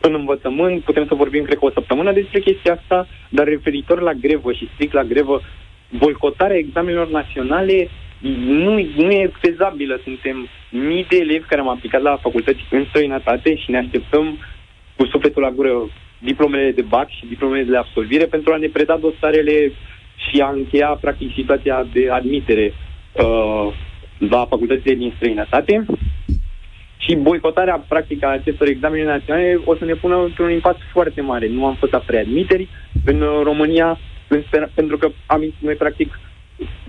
în 0.00 0.14
învățământ, 0.14 0.82
putem 0.82 1.06
să 1.06 1.14
vorbim, 1.14 1.44
cred 1.44 1.58
că 1.58 1.64
o 1.64 1.70
săptămână 1.70 2.12
despre 2.12 2.40
chestia 2.40 2.72
asta, 2.72 3.06
dar 3.28 3.46
referitor 3.46 4.00
la 4.00 4.12
grevă 4.12 4.52
și 4.52 4.68
strict 4.74 4.92
la 4.92 5.02
grevă, 5.02 5.40
boicotarea 5.98 6.56
examenelor 6.56 7.08
naționale 7.08 7.88
nu, 8.64 8.72
nu 8.96 9.10
e 9.10 9.32
fezabilă. 9.40 10.00
Suntem 10.02 10.48
mii 10.70 11.06
de 11.08 11.16
elevi 11.16 11.46
care 11.46 11.60
am 11.60 11.68
aplicat 11.68 12.02
la 12.02 12.16
facultăți 12.16 12.60
în 12.70 12.84
străinătate 12.88 13.56
și 13.56 13.70
ne 13.70 13.78
așteptăm 13.78 14.38
cu 14.96 15.06
sufletul 15.06 15.42
la 15.42 15.50
gură 15.50 15.88
diplomele 16.24 16.70
de 16.70 16.82
BAC 16.82 17.08
și 17.10 17.26
diplomele 17.26 17.62
de 17.62 17.76
absolvire 17.76 18.24
pentru 18.24 18.52
a 18.52 18.56
ne 18.56 18.66
preda 18.66 18.96
dosarele 18.96 19.72
și 20.16 20.40
a 20.40 20.50
încheia, 20.50 20.98
practic, 21.00 21.32
situația 21.34 21.86
de 21.92 22.10
admitere 22.10 22.72
uh, 23.12 23.74
la 24.18 24.46
facultățile 24.46 24.94
din 24.94 25.12
străinătate. 25.16 25.84
Și 26.96 27.14
boicotarea, 27.16 27.84
practic, 27.88 28.24
a 28.24 28.28
acestor 28.28 28.66
examene 28.66 29.04
naționale 29.04 29.60
o 29.64 29.76
să 29.76 29.84
ne 29.84 29.94
pună 29.94 30.22
într-un 30.22 30.50
impas 30.50 30.76
foarte 30.92 31.20
mare. 31.20 31.48
Nu 31.48 31.66
am 31.66 31.74
fost 31.74 31.92
la 31.92 31.98
preadmiteri 31.98 32.68
în 33.04 33.24
România, 33.42 33.98
în 34.28 34.42
sper- 34.42 34.74
pentru 34.74 34.96
că 34.96 35.08
am, 35.26 35.54
noi, 35.58 35.74
practic, 35.74 36.18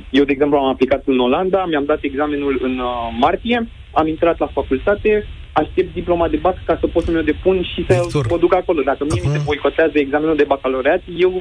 eu, 0.10 0.24
de 0.24 0.32
exemplu, 0.32 0.58
am 0.58 0.66
aplicat 0.66 1.02
în 1.06 1.20
Olanda, 1.20 1.66
mi-am 1.66 1.86
dat 1.86 2.00
examenul 2.02 2.60
în 2.62 2.80
uh, 2.80 3.16
martie, 3.20 3.68
am 3.92 4.08
intrat 4.08 4.40
la 4.40 4.48
facultate, 4.48 5.26
aștept 5.62 5.94
diploma 5.94 6.28
de 6.28 6.40
bac 6.46 6.58
ca 6.66 6.78
să 6.82 6.88
pot 6.88 7.04
să 7.04 7.12
mi-o 7.12 7.22
depun 7.22 7.58
și 7.74 7.86
să 7.88 7.94
Victor. 8.02 8.28
mă 8.30 8.38
duc 8.38 8.54
acolo. 8.54 8.82
Dacă 8.82 9.04
mie 9.04 9.22
mi 9.24 9.32
se 9.32 9.42
boicotează 9.44 9.92
examenul 9.96 10.36
de 10.36 10.44
bacalaureat, 10.44 11.02
eu 11.18 11.34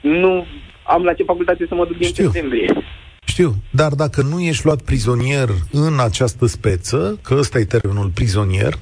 nu 0.00 0.46
am 0.86 1.02
la 1.02 1.12
ce 1.12 1.22
facultate 1.22 1.66
să 1.68 1.74
mă 1.74 1.84
duc 1.86 1.96
din 1.96 2.12
septembrie. 2.14 2.68
Știu, 3.24 3.54
dar 3.70 3.92
dacă 3.92 4.22
nu 4.22 4.40
ești 4.40 4.64
luat 4.64 4.80
prizonier 4.82 5.48
în 5.72 5.98
această 6.00 6.46
speță, 6.46 7.18
că 7.22 7.34
ăsta 7.38 7.58
e 7.58 7.64
termenul 7.64 8.10
prizonier, 8.14 8.74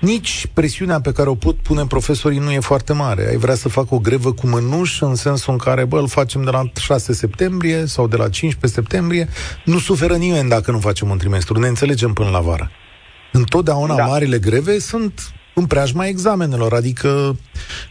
nici 0.00 0.46
presiunea 0.54 1.00
pe 1.00 1.12
care 1.12 1.28
o 1.28 1.34
pot 1.34 1.56
pune 1.56 1.84
profesorii 1.86 2.38
nu 2.38 2.50
e 2.50 2.60
foarte 2.60 2.92
mare. 2.92 3.28
Ai 3.28 3.36
vrea 3.36 3.54
să 3.54 3.68
fac 3.68 3.90
o 3.90 3.98
grevă 3.98 4.32
cu 4.32 4.46
mănuș 4.46 5.00
în 5.00 5.14
sensul 5.14 5.52
în 5.52 5.58
care, 5.58 5.84
bă, 5.84 5.98
îl 5.98 6.08
facem 6.08 6.42
de 6.44 6.50
la 6.50 6.62
6 6.80 7.12
septembrie 7.12 7.86
sau 7.86 8.08
de 8.08 8.16
la 8.16 8.28
15 8.28 8.80
septembrie. 8.80 9.28
Nu 9.64 9.78
suferă 9.78 10.14
nimeni 10.14 10.48
dacă 10.48 10.70
nu 10.70 10.78
facem 10.78 11.10
un 11.10 11.18
trimestru. 11.18 11.58
Ne 11.58 11.66
înțelegem 11.66 12.12
până 12.12 12.30
la 12.30 12.40
vară. 12.40 12.70
Întotdeauna 13.32 13.94
da. 13.94 14.04
marile 14.04 14.38
greve 14.38 14.78
sunt 14.78 15.12
în 15.54 15.66
preajma 15.66 16.06
examenelor, 16.06 16.72
adică 16.72 17.36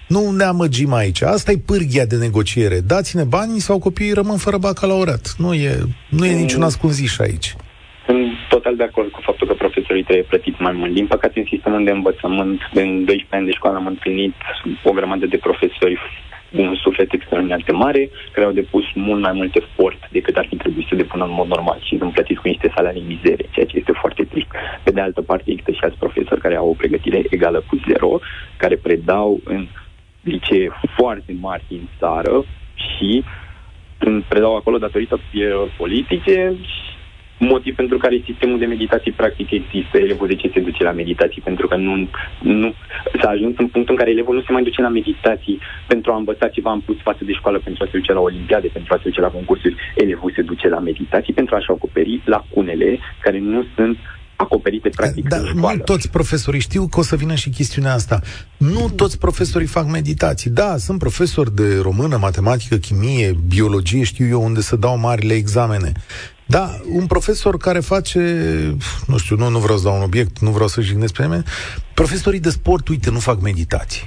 nu 0.07 0.31
ne 0.31 0.43
amăgim 0.43 0.93
aici. 0.93 1.21
Asta 1.21 1.51
e 1.51 1.57
pârghia 1.65 2.05
de 2.05 2.15
negociere. 2.15 2.79
Dați-ne 2.79 3.23
banii 3.23 3.59
sau 3.59 3.79
copiii 3.79 4.13
rămân 4.13 4.37
fără 4.37 4.57
bacalaureat. 4.57 5.35
Nu 5.37 5.53
e, 5.53 5.77
nu 6.09 6.25
e 6.25 6.33
niciun 6.33 6.63
ascunziș 6.63 7.19
aici. 7.19 7.55
Sunt 8.05 8.27
total 8.49 8.75
de 8.75 8.83
acord 8.83 9.09
cu 9.11 9.21
faptul 9.23 9.47
că 9.47 9.53
profesorii 9.53 10.03
trebuie 10.03 10.25
plătiți 10.31 10.61
mai 10.61 10.71
mult. 10.71 10.93
Din 10.93 11.07
păcate, 11.07 11.39
în 11.39 11.45
sistemul 11.49 11.83
de 11.83 11.91
învățământ, 11.91 12.59
de 12.73 12.81
12 12.81 13.27
ani 13.29 13.45
de 13.45 13.51
școală 13.51 13.77
am 13.77 13.85
întâlnit 13.85 14.35
o 14.83 14.91
grămadă 14.91 15.25
de 15.25 15.37
profesori 15.37 15.97
un 16.51 16.75
suflet 16.75 17.13
extraordinar 17.13 17.61
de 17.65 17.71
mare, 17.71 18.09
care 18.31 18.45
au 18.45 18.51
depus 18.51 18.83
mult 18.93 19.21
mai 19.21 19.31
mult 19.31 19.55
efort 19.55 20.09
decât 20.11 20.35
ar 20.37 20.45
fi 20.49 20.55
trebuit 20.55 20.87
să 20.87 20.95
depună 20.95 21.23
în 21.25 21.31
mod 21.33 21.47
normal 21.47 21.79
și 21.83 21.97
sunt 21.97 22.13
plătiți 22.13 22.41
cu 22.41 22.47
niște 22.47 22.71
salarii 22.75 23.03
mizere, 23.07 23.45
ceea 23.51 23.65
ce 23.65 23.77
este 23.77 23.91
foarte 23.91 24.23
trist. 24.23 24.47
Pe 24.83 24.91
de 24.91 25.01
altă 25.01 25.21
parte, 25.21 25.51
există 25.51 25.71
și 25.71 25.79
alți 25.81 25.97
profesori 25.97 26.41
care 26.41 26.55
au 26.55 26.69
o 26.69 26.73
pregătire 26.73 27.23
egală 27.29 27.63
cu 27.67 27.79
zero, 27.87 28.19
care 28.57 28.75
predau 28.75 29.39
în 29.43 29.67
licee 30.21 30.71
foarte 30.97 31.37
mari 31.39 31.63
din 31.67 31.89
țară 31.99 32.45
și 32.75 33.23
predau 34.27 34.55
acolo 34.55 34.77
datorită 34.77 35.19
politice 35.77 36.55
motiv 37.39 37.75
pentru 37.75 37.97
care 37.97 38.21
sistemul 38.25 38.59
de 38.59 38.65
meditație 38.65 39.13
practic 39.15 39.51
există. 39.51 39.97
Elevul 39.97 40.27
de 40.27 40.35
ce 40.35 40.51
se 40.53 40.59
duce 40.59 40.83
la 40.83 40.91
meditații? 40.91 41.41
Pentru 41.41 41.67
că 41.67 41.75
nu, 41.75 42.09
nu 42.41 42.73
s-a 43.21 43.29
ajuns 43.29 43.53
în 43.57 43.67
punctul 43.67 43.93
în 43.93 43.99
care 44.01 44.09
elevul 44.09 44.35
nu 44.35 44.41
se 44.41 44.51
mai 44.51 44.63
duce 44.63 44.81
la 44.81 44.89
meditații 44.89 45.59
pentru 45.87 46.11
a 46.11 46.15
învăța 46.15 46.47
ceva 46.47 46.71
în 46.71 46.79
plus 46.79 46.97
față 47.01 47.23
de 47.25 47.33
școală, 47.33 47.59
pentru 47.63 47.83
a 47.83 47.89
se 47.91 47.97
duce 47.97 48.13
la 48.13 48.19
olimpiade, 48.19 48.67
pentru 48.67 48.93
a 48.93 48.97
se 48.97 49.09
duce 49.09 49.21
la 49.21 49.27
concursuri. 49.27 49.75
Elevul 49.95 50.31
se 50.35 50.41
duce 50.41 50.67
la 50.67 50.79
meditații 50.79 51.33
pentru 51.33 51.55
a-și 51.55 51.71
acoperi 51.71 52.21
lacunele 52.25 52.99
care 53.21 53.39
nu 53.39 53.65
sunt 53.75 53.97
acoperite 54.35 54.89
practic 54.89 55.27
Dar 55.27 55.51
nu 55.51 55.77
toți 55.83 56.09
profesorii 56.09 56.59
știu 56.59 56.87
că 56.87 56.99
o 56.99 57.03
să 57.03 57.15
vină 57.15 57.35
și 57.35 57.49
chestiunea 57.49 57.93
asta. 57.93 58.19
Nu 58.57 58.89
toți 58.95 59.19
profesorii 59.19 59.67
fac 59.67 59.85
meditații. 59.85 60.49
Da, 60.49 60.77
sunt 60.77 60.99
profesori 60.99 61.55
de 61.55 61.79
română, 61.81 62.17
matematică, 62.17 62.75
chimie, 62.75 63.35
biologie, 63.47 64.03
știu 64.03 64.27
eu 64.27 64.43
unde 64.43 64.61
să 64.61 64.75
dau 64.75 64.97
marile 64.97 65.33
examene. 65.33 65.91
Da, 66.55 66.65
un 66.99 67.05
profesor 67.07 67.57
care 67.57 67.79
face, 67.79 68.19
nu 69.07 69.17
știu, 69.17 69.35
nu, 69.35 69.49
nu 69.49 69.59
vreau 69.59 69.77
să 69.77 69.87
dau 69.87 69.95
un 69.95 70.07
obiect, 70.09 70.39
nu 70.39 70.51
vreau 70.51 70.67
să 70.67 70.81
jignesc 70.81 71.13
pe 71.15 71.23
nimeni, 71.23 71.43
profesorii 71.93 72.39
de 72.47 72.49
sport, 72.49 72.87
uite, 72.87 73.09
nu 73.11 73.19
fac 73.19 73.37
meditații. 73.41 74.05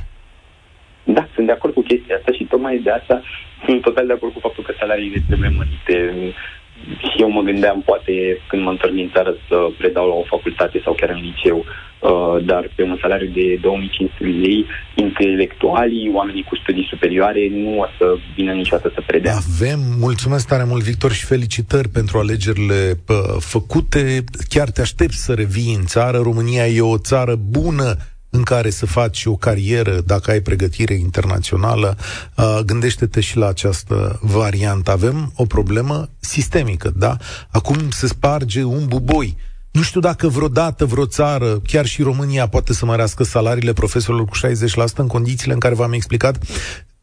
Da, 1.04 1.28
sunt 1.34 1.46
de 1.46 1.52
acord 1.52 1.74
cu 1.74 1.82
chestia 1.82 2.16
asta 2.16 2.32
și 2.32 2.44
tocmai 2.44 2.80
de 2.84 2.90
asta 2.90 3.22
sunt 3.64 3.80
total 3.82 4.06
de 4.06 4.12
acord 4.12 4.32
cu 4.32 4.40
faptul 4.46 4.64
că 4.64 4.72
salariile 4.78 5.22
trebuie 5.26 5.48
mărite 5.48 5.96
și 6.14 6.61
eu 7.18 7.30
mă 7.30 7.42
gândeam 7.42 7.82
poate 7.84 8.12
când 8.48 8.62
mă 8.62 8.70
întorc 8.70 8.92
din 8.92 9.10
țară 9.14 9.34
să 9.48 9.56
predau 9.78 10.06
la 10.08 10.14
o 10.14 10.24
facultate 10.34 10.80
sau 10.84 10.92
chiar 10.94 11.10
în 11.10 11.20
liceu, 11.28 11.58
uh, 11.58 12.44
dar 12.44 12.70
pe 12.74 12.82
un 12.82 12.98
salariu 13.00 13.30
de 13.34 13.58
2500 13.60 14.24
de 14.24 14.28
lei, 14.46 14.66
intelectualii, 14.94 16.10
oamenii 16.14 16.42
cu 16.48 16.56
studii 16.56 16.86
superioare 16.90 17.48
nu 17.50 17.78
o 17.78 17.86
să 17.98 18.14
vină 18.34 18.52
niciodată 18.52 18.90
să 18.94 19.02
predea. 19.06 19.34
Avem, 19.34 19.80
mulțumesc 19.98 20.48
tare 20.48 20.64
mult, 20.64 20.82
Victor, 20.82 21.12
și 21.12 21.24
felicitări 21.24 21.88
pentru 21.88 22.18
alegerile 22.18 22.80
pă, 23.06 23.36
făcute. 23.38 24.24
Chiar 24.48 24.70
te 24.70 24.80
aștept 24.80 25.12
să 25.12 25.32
revii 25.32 25.74
în 25.78 25.84
țară. 25.84 26.18
România 26.18 26.66
e 26.66 26.80
o 26.80 26.98
țară 26.98 27.34
bună 27.34 27.96
în 28.34 28.42
care 28.42 28.70
să 28.70 28.86
faci 28.86 29.24
o 29.24 29.36
carieră 29.36 30.00
dacă 30.00 30.30
ai 30.30 30.40
pregătire 30.40 30.94
internațională, 30.94 31.96
uh, 32.36 32.58
gândește-te 32.64 33.20
și 33.20 33.36
la 33.36 33.46
această 33.46 34.18
variantă. 34.22 34.90
Avem 34.90 35.32
o 35.36 35.44
problemă 35.44 36.08
sistemică, 36.20 36.92
da? 36.96 37.16
Acum 37.50 37.90
se 37.90 38.06
sparge 38.06 38.62
un 38.62 38.86
buboi. 38.86 39.36
Nu 39.70 39.82
știu 39.82 40.00
dacă 40.00 40.28
vreodată 40.28 40.84
vreo 40.84 41.06
țară, 41.06 41.60
chiar 41.66 41.86
și 41.86 42.02
România, 42.02 42.48
poate 42.48 42.72
să 42.72 42.84
mărească 42.84 43.24
salariile 43.24 43.72
profesorilor 43.72 44.26
cu 44.26 44.36
60% 44.36 44.94
în 44.94 45.06
condițiile 45.06 45.52
în 45.52 45.58
care 45.58 45.74
v-am 45.74 45.92
explicat 45.92 46.38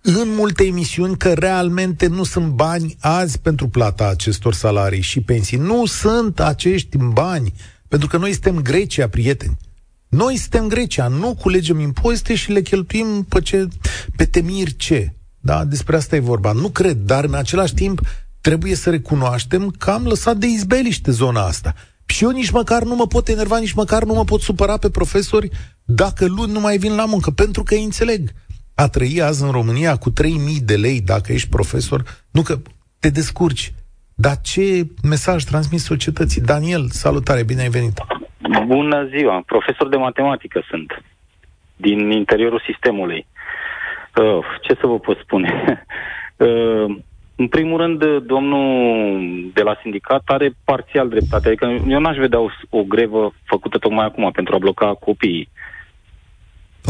în 0.02 0.30
multe 0.36 0.64
emisiuni 0.64 1.18
că 1.18 1.34
realmente 1.34 2.08
nu 2.08 2.24
sunt 2.24 2.48
bani 2.48 2.98
azi 3.00 3.40
pentru 3.40 3.68
plata 3.68 4.08
acestor 4.08 4.54
salarii 4.54 5.02
și 5.02 5.22
pensii. 5.22 5.58
Nu 5.58 5.86
sunt 5.86 6.40
acești 6.40 6.98
bani, 6.98 7.54
pentru 7.88 8.08
că 8.08 8.18
noi 8.18 8.32
suntem 8.32 8.62
Grecia, 8.62 9.08
prieteni. 9.08 9.58
Noi 10.10 10.36
suntem 10.36 10.68
Grecia, 10.68 11.08
nu 11.08 11.36
culegem 11.36 11.80
impozite 11.80 12.36
și 12.36 12.52
le 12.52 12.62
cheltuim 12.62 13.26
pe, 13.30 13.42
ce, 13.42 13.68
pe 14.16 14.26
temiri 14.26 14.76
ce. 14.76 15.14
Da? 15.40 15.66
Despre 15.66 15.96
asta 15.96 16.16
e 16.16 16.20
vorba. 16.20 16.52
Nu 16.52 16.70
cred, 16.70 16.98
dar 16.98 17.24
în 17.24 17.34
același 17.34 17.74
timp 17.74 18.02
trebuie 18.42 18.76
să 18.76 18.90
recunoaștem 18.90 19.70
că 19.70 19.92
am 19.92 20.04
lăsat 20.04 20.38
de 20.38 20.48
izbeliște 20.48 21.12
zona 21.12 21.46
asta. 21.46 21.74
Și 22.06 22.24
eu 22.24 22.30
nici 22.30 22.50
măcar 22.50 22.84
nu 22.84 22.96
mă 22.96 23.08
pot 23.08 23.28
enerva, 23.28 23.58
nici 23.58 23.72
măcar 23.72 24.04
nu 24.04 24.14
mă 24.14 24.24
pot 24.24 24.42
supăra 24.42 24.78
pe 24.78 24.90
profesori 24.90 25.50
dacă 25.84 26.26
luni 26.26 26.52
nu 26.52 26.60
mai 26.60 26.78
vin 26.78 26.96
la 26.96 27.06
muncă, 27.06 27.32
pentru 27.32 27.64
că 27.64 27.74
îi 27.74 27.84
înțeleg. 27.84 28.32
A 28.74 28.88
trăi 28.88 29.22
azi 29.22 29.44
în 29.44 29.52
România 29.52 29.96
cu 29.96 30.12
3.000 30.12 30.16
de 30.64 30.76
lei 30.76 31.02
dacă 31.02 31.34
ești 31.34 31.50
profesor, 31.50 32.26
nu 32.32 32.42
că 32.42 32.60
te 33.00 33.10
descurci. 33.10 33.74
Dar 34.16 34.42
ce 34.42 34.88
mesaj 35.04 35.44
transmis 35.44 35.84
societății? 35.84 36.42
Daniel, 36.42 36.90
salutare, 36.90 37.44
bine 37.44 37.62
ai 37.62 37.70
venit! 37.70 38.00
Bună 38.66 39.06
ziua, 39.06 39.44
profesor 39.46 39.90
de 39.90 39.98
matematică 39.98 40.64
sunt, 40.70 41.04
din 41.76 42.12
interiorul 42.12 42.64
sistemului. 42.66 43.26
Uh, 44.16 44.46
ce 44.62 44.74
să 44.80 44.88
vă 44.88 45.00
pot 45.00 45.18
spune? 45.18 45.52
uh, 46.38 46.96
în 47.36 47.48
primul 47.48 47.78
rând, 47.78 48.06
domnul 48.18 49.52
de 49.54 49.62
la 49.62 49.78
sindicat 49.82 50.22
are 50.26 50.52
parțial 50.64 51.10
dreptate. 51.10 51.48
Adică 51.48 51.66
eu 51.88 52.00
n-aș 52.00 52.18
vedea 52.18 52.40
o, 52.40 52.50
o 52.70 52.84
grevă 52.84 53.34
făcută 53.46 53.78
tocmai 53.78 54.06
acum 54.06 54.32
pentru 54.32 54.56
a 54.56 54.58
bloca 54.58 54.94
copiii. 54.94 55.50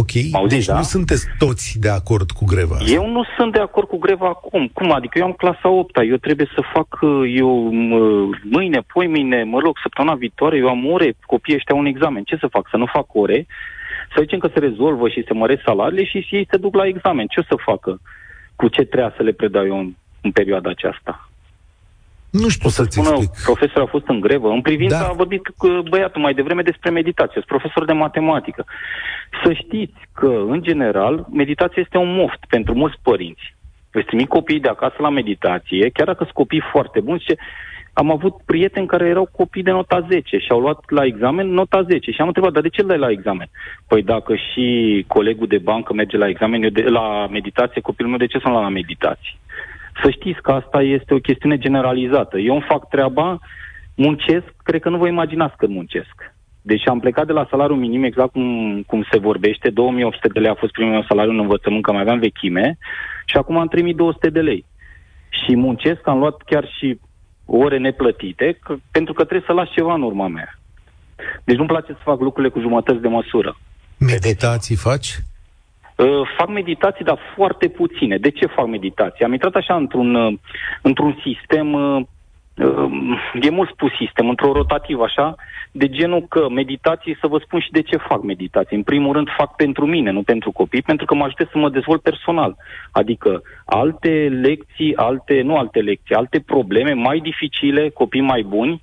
Ok, 0.02 0.14
Auzi, 0.32 0.56
deci 0.56 0.66
da? 0.66 0.76
nu 0.76 0.82
sunteți 0.82 1.26
toți 1.38 1.80
de 1.80 1.90
acord 1.90 2.32
cu 2.32 2.46
greva 2.46 2.76
asta. 2.76 2.92
Eu 2.92 3.12
nu 3.12 3.24
sunt 3.38 3.52
de 3.54 3.60
acord 3.60 3.88
cu 3.88 3.98
greva 3.98 4.28
acum. 4.28 4.68
Cum? 4.74 4.92
Adică 4.92 5.18
eu 5.18 5.26
am 5.26 5.32
clasa 5.32 5.70
8 5.70 5.98
eu 6.10 6.16
trebuie 6.16 6.48
să 6.56 6.62
fac, 6.74 7.00
uh, 7.02 7.34
eu 7.36 7.70
mâine, 8.44 8.80
poi 8.94 9.08
mâine, 9.08 9.44
mă 9.44 9.60
rog, 9.60 9.78
săptămâna 9.82 10.16
viitoare, 10.16 10.58
eu 10.58 10.68
am 10.68 10.86
ore, 10.86 11.16
copiii 11.26 11.58
ăștia 11.58 11.76
un 11.76 11.86
examen. 11.86 12.24
Ce 12.24 12.38
să 12.40 12.48
fac? 12.48 12.68
Să 12.70 12.78
nu 12.78 12.86
fac 12.86 13.16
ore? 13.16 13.48
Să 14.16 14.22
zicem 14.22 14.40
că 14.40 14.50
se 14.54 14.60
rezolvă 14.60 15.10
și 15.10 15.24
se 15.28 15.34
măresc 15.34 15.62
salariile 15.66 16.04
și 16.04 16.28
ei 16.36 16.48
se 16.52 16.58
duc 16.58 16.76
la 16.76 16.86
examen. 16.86 17.28
Ce 17.28 17.40
o 17.40 17.44
să 17.44 17.56
facă? 17.66 18.02
Cu 18.56 18.68
ce 18.68 18.84
trebuie 18.84 19.14
să 19.18 19.24
le 19.24 19.32
predau 19.32 19.66
eu 19.66 19.80
în, 19.80 19.94
în 20.22 20.32
perioada 20.32 20.70
aceasta? 20.70 21.29
Nu 22.32 22.50
știu 22.50 22.70
să-ți 22.70 23.00
explic. 23.00 23.30
Profesorul 23.44 23.88
a 23.88 23.90
fost 23.90 24.08
în 24.08 24.20
grevă. 24.20 24.50
În 24.50 24.62
privința, 24.62 25.00
da. 25.00 25.08
a 25.08 25.14
vorbit 25.14 25.48
cu 25.58 25.68
băiatul 25.90 26.22
mai 26.22 26.34
devreme 26.34 26.62
despre 26.62 26.90
meditație. 26.90 27.34
Sunt 27.34 27.46
profesor 27.46 27.86
de 27.86 27.94
matematică. 27.94 28.66
Să 29.44 29.54
știți 29.54 30.00
că, 30.14 30.44
în 30.48 30.62
general, 30.62 31.26
meditația 31.32 31.82
este 31.82 31.98
un 31.98 32.16
moft 32.16 32.46
pentru 32.50 32.74
mulți 32.74 33.00
părinți. 33.02 33.56
Îți 33.92 34.06
trimit 34.06 34.28
copiii 34.28 34.60
de 34.60 34.68
acasă 34.70 34.96
la 35.00 35.10
meditație, 35.10 35.90
chiar 35.90 36.06
dacă 36.06 36.24
sunt 36.24 36.36
copii 36.36 36.64
foarte 36.72 37.00
buni, 37.00 37.24
și 37.28 37.38
am 37.94 38.12
avut 38.12 38.36
prieteni 38.46 38.88
care 38.88 39.08
erau 39.08 39.30
copii 39.32 39.64
de 39.64 39.72
nota 39.72 40.06
10 40.10 40.38
și 40.38 40.48
au 40.50 40.60
luat 40.60 40.80
la 40.88 41.06
examen 41.06 41.48
nota 41.48 41.82
10 41.82 42.12
și 42.12 42.22
am 42.22 42.28
întrebat, 42.28 42.52
dar 42.52 42.62
de 42.62 42.70
ce 42.70 42.82
îl 42.82 42.88
dai 42.88 42.98
la 42.98 43.10
examen? 43.10 43.50
Păi 43.88 44.02
dacă 44.02 44.36
și 44.36 44.66
colegul 45.08 45.48
de 45.48 45.58
bancă 45.58 45.94
merge 45.94 46.18
la 46.18 46.28
examen, 46.28 46.64
eu 46.64 46.70
de, 46.70 46.82
la 46.82 47.28
meditație, 47.28 47.82
copilul 47.82 48.10
meu 48.10 48.20
de 48.20 48.26
ce 48.26 48.40
să 48.40 48.50
la 48.50 48.70
meditație? 48.70 49.34
Să 50.04 50.10
știți 50.10 50.42
că 50.42 50.52
asta 50.52 50.82
este 50.82 51.14
o 51.14 51.20
chestiune 51.20 51.58
generalizată. 51.58 52.38
Eu 52.38 52.54
îmi 52.54 52.66
fac 52.70 52.90
treaba, 52.90 53.40
muncesc, 53.96 54.48
cred 54.64 54.82
că 54.82 54.90
nu 54.90 54.98
vă 54.98 55.08
imaginați 55.08 55.58
cât 55.58 55.70
muncesc. 55.70 56.16
Deci 56.62 56.88
am 56.88 57.00
plecat 57.00 57.26
de 57.26 57.32
la 57.32 57.48
salariul 57.50 57.78
minim, 57.78 58.04
exact 58.04 58.32
cum, 58.32 58.82
cum 58.88 59.06
se 59.12 59.20
vorbește, 59.20 59.70
2800 59.70 60.28
de 60.28 60.40
lei 60.40 60.50
a 60.50 60.56
fost 60.56 60.72
primul 60.72 60.92
meu 60.92 61.04
salariu 61.08 61.32
în 61.32 61.40
învățământ, 61.40 61.84
că 61.84 61.92
mai 61.92 62.02
aveam 62.02 62.20
vechime, 62.20 62.78
și 63.26 63.38
acum 63.38 63.58
am 63.58 63.68
3200 63.68 64.30
de 64.30 64.40
lei. 64.40 64.66
Și 65.30 65.56
muncesc, 65.56 66.08
am 66.08 66.20
luat 66.20 66.42
chiar 66.46 66.66
și 66.78 67.00
ore 67.46 67.78
neplătite, 67.78 68.58
că, 68.64 68.76
pentru 68.92 69.14
că 69.14 69.24
trebuie 69.24 69.48
să 69.48 69.54
las 69.54 69.70
ceva 69.70 69.94
în 69.94 70.02
urma 70.02 70.28
mea. 70.28 70.60
Deci 71.44 71.56
nu-mi 71.56 71.68
place 71.68 71.92
să 71.92 72.00
fac 72.04 72.20
lucrurile 72.20 72.54
cu 72.54 72.60
jumătăți 72.60 73.02
de 73.02 73.08
măsură. 73.08 73.58
Meditații 73.98 74.76
faci? 74.76 75.18
Uh, 76.00 76.22
fac 76.38 76.48
meditații, 76.48 77.06
dar 77.06 77.20
foarte 77.36 77.68
puține. 77.68 78.18
De 78.18 78.30
ce 78.32 78.46
fac 78.46 78.68
meditații? 78.68 79.26
Am 79.26 79.34
intrat 79.34 79.56
așa 79.56 79.76
într-un, 79.76 80.16
uh, 80.16 80.34
într-un 80.82 81.18
sistem 81.24 81.74
uh, 81.74 82.02
Ehm, 82.60 83.18
e 83.42 83.50
mult 83.50 83.70
spus 83.70 83.92
sistem, 84.00 84.30
într-o 84.30 84.52
rotativă 84.52 85.04
așa, 85.04 85.36
de 85.72 85.90
genul 85.90 86.26
că 86.30 86.50
meditații, 86.50 87.18
să 87.22 87.28
vă 87.28 87.38
spun 87.38 87.60
și 87.60 87.72
de 87.72 87.82
ce 87.82 87.98
fac 87.98 88.24
meditații. 88.24 88.76
În 88.76 88.84
primul 88.84 89.14
rând 89.14 89.28
fac 89.38 89.56
pentru 89.56 89.86
mine, 89.86 90.12
nu 90.12 90.22
pentru 90.24 90.52
copii, 90.52 90.82
pentru 90.82 91.06
că 91.06 91.14
mă 91.16 91.24
ajută 91.24 91.50
să 91.52 91.58
mă 91.58 91.70
dezvolt 91.70 92.02
personal. 92.02 92.56
Adică 92.92 93.42
alte 93.66 94.40
lecții, 94.42 94.96
alte, 94.96 95.42
nu 95.42 95.58
alte 95.58 95.80
lecții, 95.80 96.16
alte 96.16 96.40
probleme 96.40 96.94
mai 96.94 97.20
dificile, 97.20 97.90
copii 97.90 98.22
mai 98.22 98.44
buni, 98.44 98.82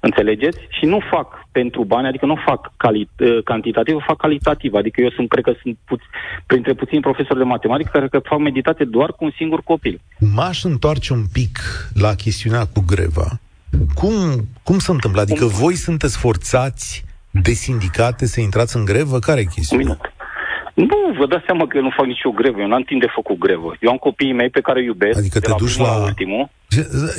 Înțelegeți? 0.00 0.58
Și 0.78 0.84
nu 0.84 0.98
fac 1.10 1.46
pentru 1.52 1.84
bani, 1.84 2.06
adică 2.06 2.26
nu 2.26 2.36
fac 2.46 2.72
cali- 2.76 3.08
ă, 3.20 3.40
cantitativ, 3.44 3.96
fac 4.06 4.16
calitativ. 4.16 4.74
Adică 4.74 5.00
eu 5.00 5.10
sunt, 5.10 5.28
cred 5.28 5.44
că 5.44 5.52
sunt 5.62 5.78
puț- 5.84 6.10
printre 6.46 6.74
puțini 6.74 7.00
profesori 7.00 7.38
de 7.38 7.44
matematică 7.44 7.90
care 7.92 8.08
că 8.08 8.18
fac 8.18 8.38
meditate 8.38 8.84
doar 8.84 9.12
cu 9.12 9.24
un 9.24 9.32
singur 9.36 9.62
copil. 9.62 10.00
M-aș 10.34 10.64
întoarce 10.64 11.12
un 11.12 11.24
pic 11.32 11.58
la 11.94 12.14
chestiunea 12.14 12.64
cu 12.66 12.82
greva. 12.86 13.40
Cum, 13.94 14.12
cum 14.62 14.78
se 14.78 14.90
întâmplă? 14.90 15.20
Adică 15.20 15.44
cum? 15.44 15.54
voi 15.54 15.74
sunteți 15.74 16.18
forțați 16.18 17.04
de 17.30 17.52
sindicate 17.52 18.26
să 18.26 18.40
intrați 18.40 18.76
în 18.76 18.84
grevă? 18.84 19.18
Care 19.18 19.40
e 19.40 19.44
chestiunea? 19.44 19.86
Un 19.86 19.92
minut. 19.92 20.09
Nu, 20.74 20.98
vă 21.18 21.26
dați 21.26 21.44
seama 21.46 21.66
că 21.66 21.76
eu 21.76 21.82
nu 21.82 21.92
fac 21.96 22.06
nicio 22.06 22.30
grevă, 22.30 22.60
eu 22.60 22.66
n-am 22.68 22.82
timp 22.82 23.00
de 23.00 23.14
făcut 23.14 23.38
grevă. 23.38 23.76
Eu 23.80 23.90
am 23.90 23.96
copiii 23.96 24.32
mei 24.32 24.50
pe 24.50 24.60
care 24.60 24.78
îi 24.80 24.86
iubesc, 24.86 25.18
adică 25.18 25.40
te 25.40 25.48
la 25.48 25.56
duci 25.56 25.76
la 25.76 26.02
ultimul. 26.04 26.48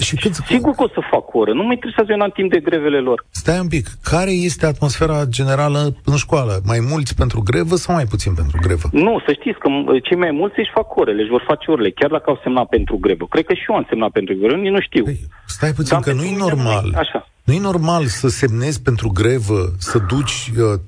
Și 0.01 0.15
cât... 0.15 0.33
Sigur 0.33 0.73
că 0.75 0.83
o 0.83 0.87
să 0.87 1.01
fac 1.11 1.33
oră, 1.33 1.53
nu 1.53 1.63
mă 1.63 1.71
interesează, 1.71 2.11
eu 2.11 2.17
n-am 2.17 2.33
timp 2.39 2.51
de 2.51 2.59
grevele 2.59 2.99
lor. 2.99 3.25
Stai 3.29 3.59
un 3.59 3.67
pic, 3.67 3.85
care 4.03 4.31
este 4.31 4.65
atmosfera 4.65 5.25
generală 5.25 5.95
în 6.05 6.15
școală? 6.15 6.53
Mai 6.65 6.79
mulți 6.91 7.15
pentru 7.15 7.41
grevă 7.49 7.75
sau 7.75 7.95
mai 7.95 8.05
puțin 8.05 8.33
pentru 8.33 8.57
grevă? 8.61 8.87
Nu, 8.91 9.21
să 9.25 9.31
știți 9.39 9.59
că 9.59 9.67
cei 10.03 10.17
mai 10.17 10.31
mulți 10.31 10.59
își 10.59 10.71
fac 10.73 10.95
orele, 10.95 11.21
își 11.21 11.29
vor 11.29 11.43
face 11.47 11.71
orele, 11.71 11.91
chiar 11.91 12.09
dacă 12.09 12.29
au 12.29 12.39
semnat 12.43 12.67
pentru 12.67 12.97
grevă. 12.97 13.25
Cred 13.29 13.45
că 13.45 13.53
și 13.53 13.65
eu 13.69 13.75
am 13.75 13.85
semnat 13.89 14.11
pentru 14.11 14.35
grevă, 14.35 14.55
nici 14.55 14.71
nu 14.71 14.81
știu. 14.81 15.03
Păi, 15.03 15.19
stai 15.45 15.71
puțin, 15.71 15.93
Dar 15.93 16.03
că 16.03 16.13
nu 16.19 16.23
e 16.23 16.35
normal. 16.37 16.93
Așa. 16.95 17.27
Nu 17.43 17.53
e 17.53 17.59
normal 17.59 18.05
să 18.05 18.27
semnezi 18.27 18.81
pentru 18.81 19.09
grevă, 19.09 19.73
să 19.77 19.99
duci 19.99 20.51
uh, 20.57 20.79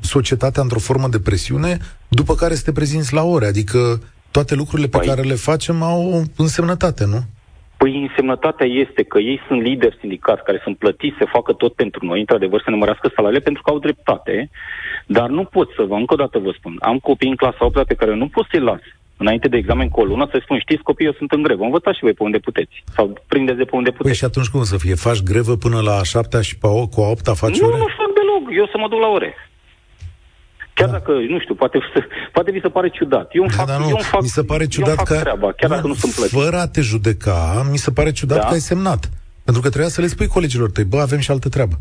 societatea 0.00 0.62
într-o 0.62 0.78
formă 0.78 1.08
de 1.08 1.20
presiune, 1.20 1.78
după 2.08 2.34
care 2.34 2.54
să 2.54 2.64
te 2.64 2.72
prezinți 2.72 3.14
la 3.14 3.22
ore. 3.22 3.46
Adică 3.46 4.00
toate 4.30 4.54
lucrurile 4.54 4.88
pe 4.88 4.98
păi. 4.98 5.06
care 5.06 5.22
le 5.22 5.34
facem 5.34 5.82
au 5.82 6.22
însemnătate, 6.36 7.04
nu? 7.04 7.20
Păi 7.76 8.02
însemnătatea 8.08 8.66
este 8.66 9.02
că 9.02 9.18
ei 9.18 9.40
sunt 9.46 9.62
lideri 9.62 9.96
sindicați 10.00 10.42
care 10.42 10.60
sunt 10.62 10.78
plătiți 10.78 11.16
să 11.18 11.32
facă 11.32 11.52
tot 11.52 11.74
pentru 11.74 12.04
noi, 12.04 12.20
într-adevăr 12.20 12.60
să 12.64 12.70
ne 12.70 12.76
mărească 12.76 13.10
salariile 13.14 13.44
pentru 13.44 13.62
că 13.62 13.70
au 13.70 13.78
dreptate, 13.78 14.50
dar 15.06 15.28
nu 15.28 15.44
pot 15.44 15.68
să 15.76 15.82
vă, 15.82 15.94
încă 15.94 16.14
o 16.14 16.16
dată 16.16 16.38
vă 16.38 16.52
spun, 16.56 16.76
am 16.80 16.98
copii 16.98 17.28
în 17.28 17.36
clasa 17.36 17.64
8 17.64 17.86
pe 17.86 17.94
care 17.94 18.14
nu 18.14 18.28
pot 18.28 18.46
să-i 18.50 18.60
las 18.60 18.80
înainte 19.22 19.48
de 19.48 19.56
examen 19.56 19.88
cu 19.88 20.00
o 20.00 20.04
lună, 20.04 20.28
să 20.30 20.38
spun, 20.42 20.58
știți, 20.58 20.82
copii, 20.82 21.06
eu 21.06 21.12
sunt 21.12 21.30
în 21.30 21.42
grevă, 21.42 21.62
învățați 21.64 21.96
și 21.96 22.02
voi 22.02 22.12
pe 22.12 22.22
unde 22.22 22.38
puteți. 22.38 22.84
Sau 22.96 23.04
prindeți 23.26 23.58
de 23.58 23.64
pe 23.64 23.76
unde 23.76 23.90
puteți. 23.90 24.08
Păi 24.08 24.20
și 24.20 24.24
atunci 24.24 24.48
cum 24.48 24.64
să 24.64 24.76
fie? 24.76 24.94
Faci 24.94 25.22
grevă 25.22 25.56
până 25.56 25.80
la 25.80 25.94
a 25.98 26.02
șaptea 26.02 26.40
și 26.40 26.58
pe 26.58 26.66
o, 26.66 26.86
cu 26.86 27.00
a 27.00 27.08
opta 27.08 27.34
faci 27.34 27.60
Nu, 27.60 27.66
ore? 27.66 27.76
nu 27.76 27.88
fac 28.00 28.10
deloc. 28.18 28.42
Eu 28.60 28.66
să 28.66 28.76
mă 28.78 28.88
duc 28.88 29.00
la 29.00 29.06
ore. 29.06 29.34
Chiar 30.74 30.88
da. 30.88 30.92
dacă, 30.92 31.12
nu 31.28 31.38
știu, 31.40 31.54
poate, 31.54 31.78
poate 32.34 32.50
vi 32.50 32.60
se 32.60 32.68
pare 32.68 32.88
ciudat. 32.88 33.30
Eu 33.32 33.44
da, 33.46 33.52
fac, 33.52 33.66
da, 33.66 33.78
nu. 33.78 33.88
eu 33.88 33.96
fac, 33.96 34.22
mi 34.22 34.28
se 34.28 34.44
pare 34.44 34.66
ciudat 34.66 34.98
eu 34.98 35.04
că... 35.04 35.14
treaba, 35.14 35.52
chiar 35.52 35.68
nu, 35.68 35.74
dacă 35.74 35.86
nu 35.86 35.94
sunt 35.94 36.12
plătit. 36.14 36.38
Fără 36.38 36.56
a 36.56 36.68
te 36.68 36.80
judeca, 36.80 37.66
mi 37.70 37.78
se 37.78 37.90
pare 37.90 38.12
ciudat 38.12 38.38
da? 38.38 38.46
că 38.46 38.52
ai 38.52 38.58
semnat. 38.58 39.10
Pentru 39.44 39.62
că 39.62 39.68
trebuia 39.68 39.90
să 39.90 40.00
le 40.00 40.06
spui 40.06 40.26
colegilor 40.26 40.70
tăi, 40.70 40.84
bă, 40.84 40.98
avem 41.00 41.18
și 41.18 41.30
altă 41.30 41.48
treabă. 41.48 41.74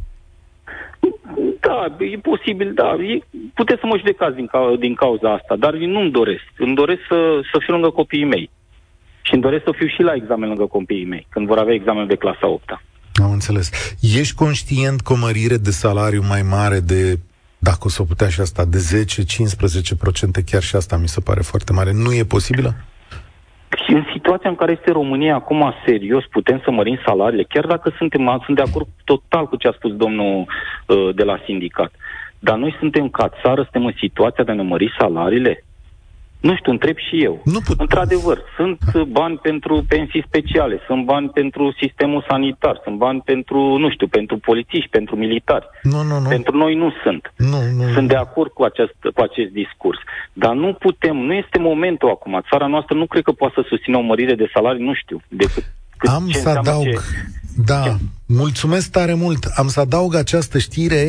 Da, 1.59 1.95
e 1.99 2.17
posibil, 2.17 2.73
da. 2.73 2.93
E, 2.93 3.19
puteți 3.53 3.79
să 3.79 3.85
mă 3.85 3.97
judecați 3.97 4.35
din, 4.35 4.45
ca, 4.45 4.75
din 4.79 4.95
cauza 4.95 5.33
asta, 5.33 5.55
dar 5.55 5.73
nu-mi 5.73 6.11
doresc. 6.11 6.45
Îmi 6.57 6.75
doresc 6.75 7.01
să, 7.07 7.39
să 7.51 7.57
fiu 7.63 7.73
lângă 7.73 7.89
copiii 7.89 8.25
mei. 8.25 8.49
Și 9.21 9.33
îmi 9.33 9.41
doresc 9.41 9.63
să 9.63 9.71
fiu 9.77 9.87
și 9.87 10.01
la 10.01 10.13
examen 10.13 10.47
lângă 10.47 10.65
copiii 10.65 11.05
mei, 11.05 11.27
când 11.29 11.47
vor 11.47 11.57
avea 11.57 11.73
examen 11.73 12.07
de 12.07 12.15
clasa 12.15 12.47
8 12.47 12.63
-a. 12.71 12.81
Am 13.23 13.31
înțeles. 13.31 13.95
Ești 14.01 14.35
conștient 14.35 15.01
că 15.01 15.13
o 15.13 15.17
mărire 15.17 15.57
de 15.57 15.71
salariu 15.71 16.23
mai 16.27 16.41
mare 16.41 16.79
de, 16.79 17.19
dacă 17.57 17.79
o 17.81 17.89
să 17.89 18.01
o 18.01 18.05
putea 18.05 18.29
și 18.29 18.41
asta, 18.41 18.65
de 18.65 19.05
10-15%, 20.39 20.43
chiar 20.45 20.61
și 20.61 20.75
asta 20.75 20.97
mi 20.97 21.07
se 21.07 21.21
pare 21.21 21.41
foarte 21.41 21.73
mare, 21.73 21.91
nu 21.93 22.13
e 22.13 22.23
posibilă? 22.23 22.75
Și 23.87 23.93
în 23.93 24.05
situația 24.13 24.49
în 24.49 24.55
care 24.55 24.71
este 24.71 24.91
România 24.91 25.35
acum 25.35 25.73
serios, 25.85 26.25
putem 26.25 26.61
să 26.63 26.71
mărim 26.71 26.99
salariile, 27.05 27.43
chiar 27.43 27.65
dacă 27.65 27.93
suntem, 27.97 28.41
sunt 28.45 28.57
de 28.57 28.63
acord 28.67 28.87
total 29.03 29.47
cu 29.47 29.55
ce 29.55 29.67
a 29.67 29.71
spus 29.71 29.95
domnul 29.95 30.45
uh, 30.87 31.15
de 31.15 31.23
la 31.23 31.41
sindicat. 31.45 31.91
Dar 32.39 32.57
noi 32.57 32.75
suntem 32.79 33.09
ca 33.09 33.29
țară, 33.41 33.61
suntem 33.61 33.85
în 33.85 33.93
situația 33.97 34.43
de 34.43 34.51
a 34.51 34.53
ne 34.53 34.61
mări 34.61 34.95
salariile? 34.99 35.63
Nu 36.39 36.55
știu, 36.55 36.71
întreb 36.71 36.97
și 36.97 37.23
eu. 37.23 37.41
Nu 37.43 37.59
put... 37.59 37.79
Într-adevăr, 37.79 38.41
sunt 38.55 39.03
bani 39.07 39.37
pentru 39.37 39.85
pensii 39.87 40.23
speciale, 40.27 40.79
sunt 40.87 41.05
bani 41.05 41.29
pentru 41.29 41.75
sistemul 41.81 42.25
sanitar, 42.29 42.81
sunt 42.83 42.97
bani 42.97 43.21
pentru, 43.25 43.77
nu 43.77 43.89
știu, 43.89 44.07
pentru 44.07 44.37
polițiști, 44.37 44.89
pentru 44.89 45.15
militari. 45.15 45.67
Nu, 45.81 46.01
nu, 46.03 46.19
nu. 46.19 46.27
Pentru 46.27 46.57
noi 46.57 46.75
nu 46.75 46.91
sunt. 47.03 47.33
Nu, 47.37 47.57
nu, 47.77 47.93
sunt 47.93 48.07
de 48.07 48.15
acord 48.15 48.51
cu 48.51 48.63
acest, 48.63 48.95
cu 49.13 49.21
acest 49.21 49.51
discurs. 49.51 49.97
Dar 50.33 50.53
nu 50.53 50.73
putem, 50.73 51.15
nu 51.15 51.33
este 51.33 51.59
momentul 51.59 52.09
acum. 52.09 52.41
Țara 52.49 52.67
noastră 52.67 52.95
nu 52.95 53.05
cred 53.05 53.23
că 53.23 53.31
poate 53.31 53.53
să 53.57 53.65
susțină 53.67 53.97
o 53.97 54.01
mărire 54.01 54.35
de 54.35 54.49
salarii, 54.53 54.85
nu 54.85 54.93
știu, 54.93 55.21
decât 55.27 55.63
Am 55.97 56.29
să 56.31 56.49
adaug, 56.49 56.83
ce... 56.83 56.99
da, 57.65 57.97
Mulțumesc 58.29 58.89
tare 58.89 59.13
mult. 59.13 59.45
Am 59.45 59.67
să 59.67 59.79
adaug 59.79 60.15
această 60.15 60.57
știre. 60.57 60.99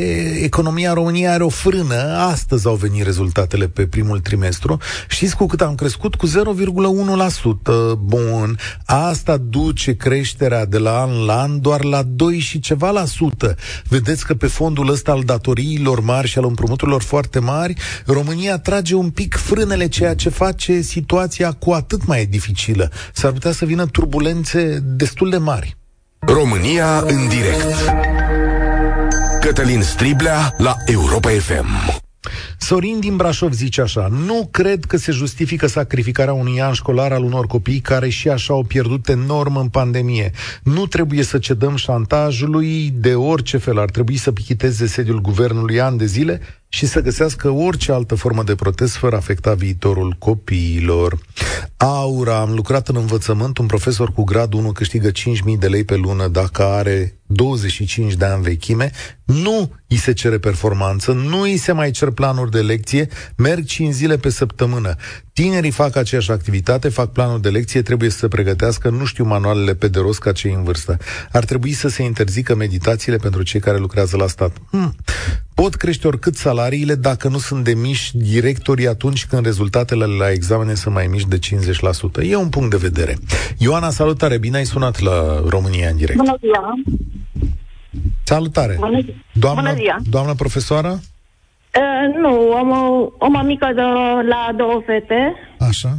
Economia 0.42 0.92
României 0.92 1.28
are 1.28 1.42
o 1.42 1.48
frână. 1.48 2.16
Astăzi 2.18 2.66
au 2.66 2.74
venit 2.74 3.04
rezultatele 3.04 3.68
pe 3.68 3.86
primul 3.86 4.20
trimestru. 4.20 4.78
Știți 5.08 5.36
cu 5.36 5.46
cât 5.46 5.60
am 5.60 5.74
crescut? 5.74 6.14
Cu 6.14 6.26
0,1%. 6.26 6.32
Bun. 7.98 8.58
Asta 8.84 9.36
duce 9.36 9.96
creșterea 9.96 10.66
de 10.66 10.78
la 10.78 11.00
an 11.00 11.24
la 11.24 11.40
an 11.40 11.60
doar 11.60 11.84
la 11.84 12.02
2 12.02 12.38
și 12.38 12.60
ceva 12.60 12.90
la 12.90 13.04
sută. 13.04 13.56
Vedeți 13.88 14.26
că 14.26 14.34
pe 14.34 14.46
fondul 14.46 14.90
ăsta 14.90 15.12
al 15.12 15.22
datoriilor 15.22 16.00
mari 16.00 16.28
și 16.28 16.38
al 16.38 16.44
împrumuturilor 16.44 17.02
foarte 17.02 17.38
mari, 17.38 17.74
România 18.06 18.58
trage 18.58 18.94
un 18.94 19.10
pic 19.10 19.34
frânele, 19.34 19.88
ceea 19.88 20.14
ce 20.14 20.28
face 20.28 20.80
situația 20.80 21.52
cu 21.52 21.70
atât 21.70 22.06
mai 22.06 22.26
dificilă. 22.26 22.90
S-ar 23.12 23.32
putea 23.32 23.52
să 23.52 23.64
vină 23.64 23.86
turbulențe 23.86 24.78
destul 24.82 25.30
de 25.30 25.38
mari. 25.38 25.76
România 26.20 26.98
în 26.98 27.28
direct 27.28 27.94
Cătălin 29.40 29.82
Striblea 29.82 30.54
la 30.56 30.76
Europa 30.86 31.28
FM 31.28 31.66
Sorin 32.58 33.00
din 33.00 33.16
Brașov 33.16 33.52
zice 33.52 33.80
așa, 33.80 34.08
nu 34.26 34.48
cred 34.50 34.84
că 34.84 34.96
se 34.96 35.12
justifică 35.12 35.66
sacrificarea 35.66 36.32
unui 36.32 36.60
an 36.60 36.72
școlar 36.72 37.12
al 37.12 37.22
unor 37.22 37.46
copii 37.46 37.80
care 37.80 38.08
și 38.08 38.28
așa 38.28 38.54
au 38.54 38.62
pierdut 38.62 39.08
enorm 39.08 39.56
în 39.56 39.68
pandemie. 39.68 40.30
Nu 40.62 40.86
trebuie 40.86 41.22
să 41.22 41.38
cedăm 41.38 41.76
șantajului 41.76 42.92
de 42.94 43.14
orice 43.14 43.56
fel. 43.56 43.78
Ar 43.78 43.90
trebui 43.90 44.16
să 44.16 44.32
pichiteze 44.32 44.86
sediul 44.86 45.20
guvernului 45.20 45.80
ani 45.80 45.98
de 45.98 46.06
zile 46.06 46.40
și 46.68 46.86
să 46.86 47.00
găsească 47.00 47.50
orice 47.50 47.92
altă 47.92 48.14
formă 48.14 48.42
de 48.42 48.54
protest 48.54 48.96
fără 48.96 49.14
a 49.14 49.18
afecta 49.18 49.54
viitorul 49.54 50.16
copiilor. 50.18 51.18
Aura, 51.76 52.40
am 52.40 52.52
lucrat 52.52 52.88
în 52.88 52.96
învățământ, 52.96 53.58
un 53.58 53.66
profesor 53.66 54.12
cu 54.12 54.24
grad 54.24 54.52
1 54.52 54.72
câștigă 54.72 55.10
5.000 55.10 55.12
de 55.58 55.68
lei 55.68 55.84
pe 55.84 55.96
lună 55.96 56.28
dacă 56.28 56.62
are 56.62 57.18
25 57.26 58.14
de 58.14 58.24
ani 58.24 58.42
vechime, 58.42 58.90
nu 59.24 59.70
îi 59.88 59.96
se 59.96 60.12
cere 60.12 60.38
performanță, 60.38 61.12
nu 61.12 61.40
îi 61.40 61.56
se 61.56 61.72
mai 61.72 61.90
cer 61.90 62.10
planuri 62.10 62.50
de 62.50 62.60
lecție, 62.60 63.08
merg 63.36 63.64
5 63.64 63.92
zile 63.92 64.16
pe 64.16 64.28
săptămână. 64.28 64.94
Tinerii 65.38 65.70
fac 65.70 65.96
aceeași 65.96 66.30
activitate, 66.30 66.88
fac 66.88 67.12
planul 67.12 67.40
de 67.40 67.48
lecție, 67.48 67.82
trebuie 67.82 68.10
să 68.10 68.18
se 68.18 68.28
pregătească, 68.28 68.88
nu 68.88 69.04
știu 69.04 69.24
manualele 69.24 69.74
pe 69.74 69.88
de 69.88 69.98
rost 69.98 70.18
ca 70.18 70.32
cei 70.32 70.52
în 70.52 70.62
vârstă. 70.62 70.96
Ar 71.32 71.44
trebui 71.44 71.72
să 71.72 71.88
se 71.88 72.02
interzică 72.02 72.54
meditațiile 72.54 73.16
pentru 73.16 73.42
cei 73.42 73.60
care 73.60 73.78
lucrează 73.78 74.16
la 74.16 74.26
stat. 74.26 74.56
Hmm. 74.70 74.94
Pot 75.54 75.74
crește 75.74 76.06
oricât 76.06 76.34
salariile 76.34 76.94
dacă 76.94 77.28
nu 77.28 77.38
sunt 77.38 77.64
demiși 77.64 78.16
directorii 78.16 78.88
atunci 78.88 79.26
când 79.26 79.44
rezultatele 79.44 80.04
la 80.04 80.30
examene 80.30 80.74
sunt 80.74 80.94
mai 80.94 81.06
mici 81.06 81.26
de 81.26 81.38
50%. 82.22 82.22
E 82.22 82.36
un 82.36 82.48
punct 82.48 82.70
de 82.70 82.76
vedere. 82.76 83.16
Ioana, 83.58 83.90
salutare, 83.90 84.38
bine 84.38 84.56
ai 84.56 84.66
sunat 84.66 85.00
la 85.00 85.42
România 85.48 85.88
în 85.88 85.96
direct. 85.96 86.18
Bună 86.18 86.36
ziua! 86.40 86.74
Salutare! 88.24 88.76
Bună, 88.78 89.04
doamnă, 89.32 89.60
Bună 89.60 89.74
ziua! 89.74 89.96
Doamnă 90.10 90.34
profesoară? 90.34 91.00
Uh, 91.76 92.14
nu, 92.22 92.54
am 92.54 92.70
o, 92.70 93.08
o 93.18 93.28
mămică 93.28 93.70
de 93.74 93.80
la 94.28 94.50
două 94.56 94.82
fete. 94.86 95.34
Așa. 95.58 95.90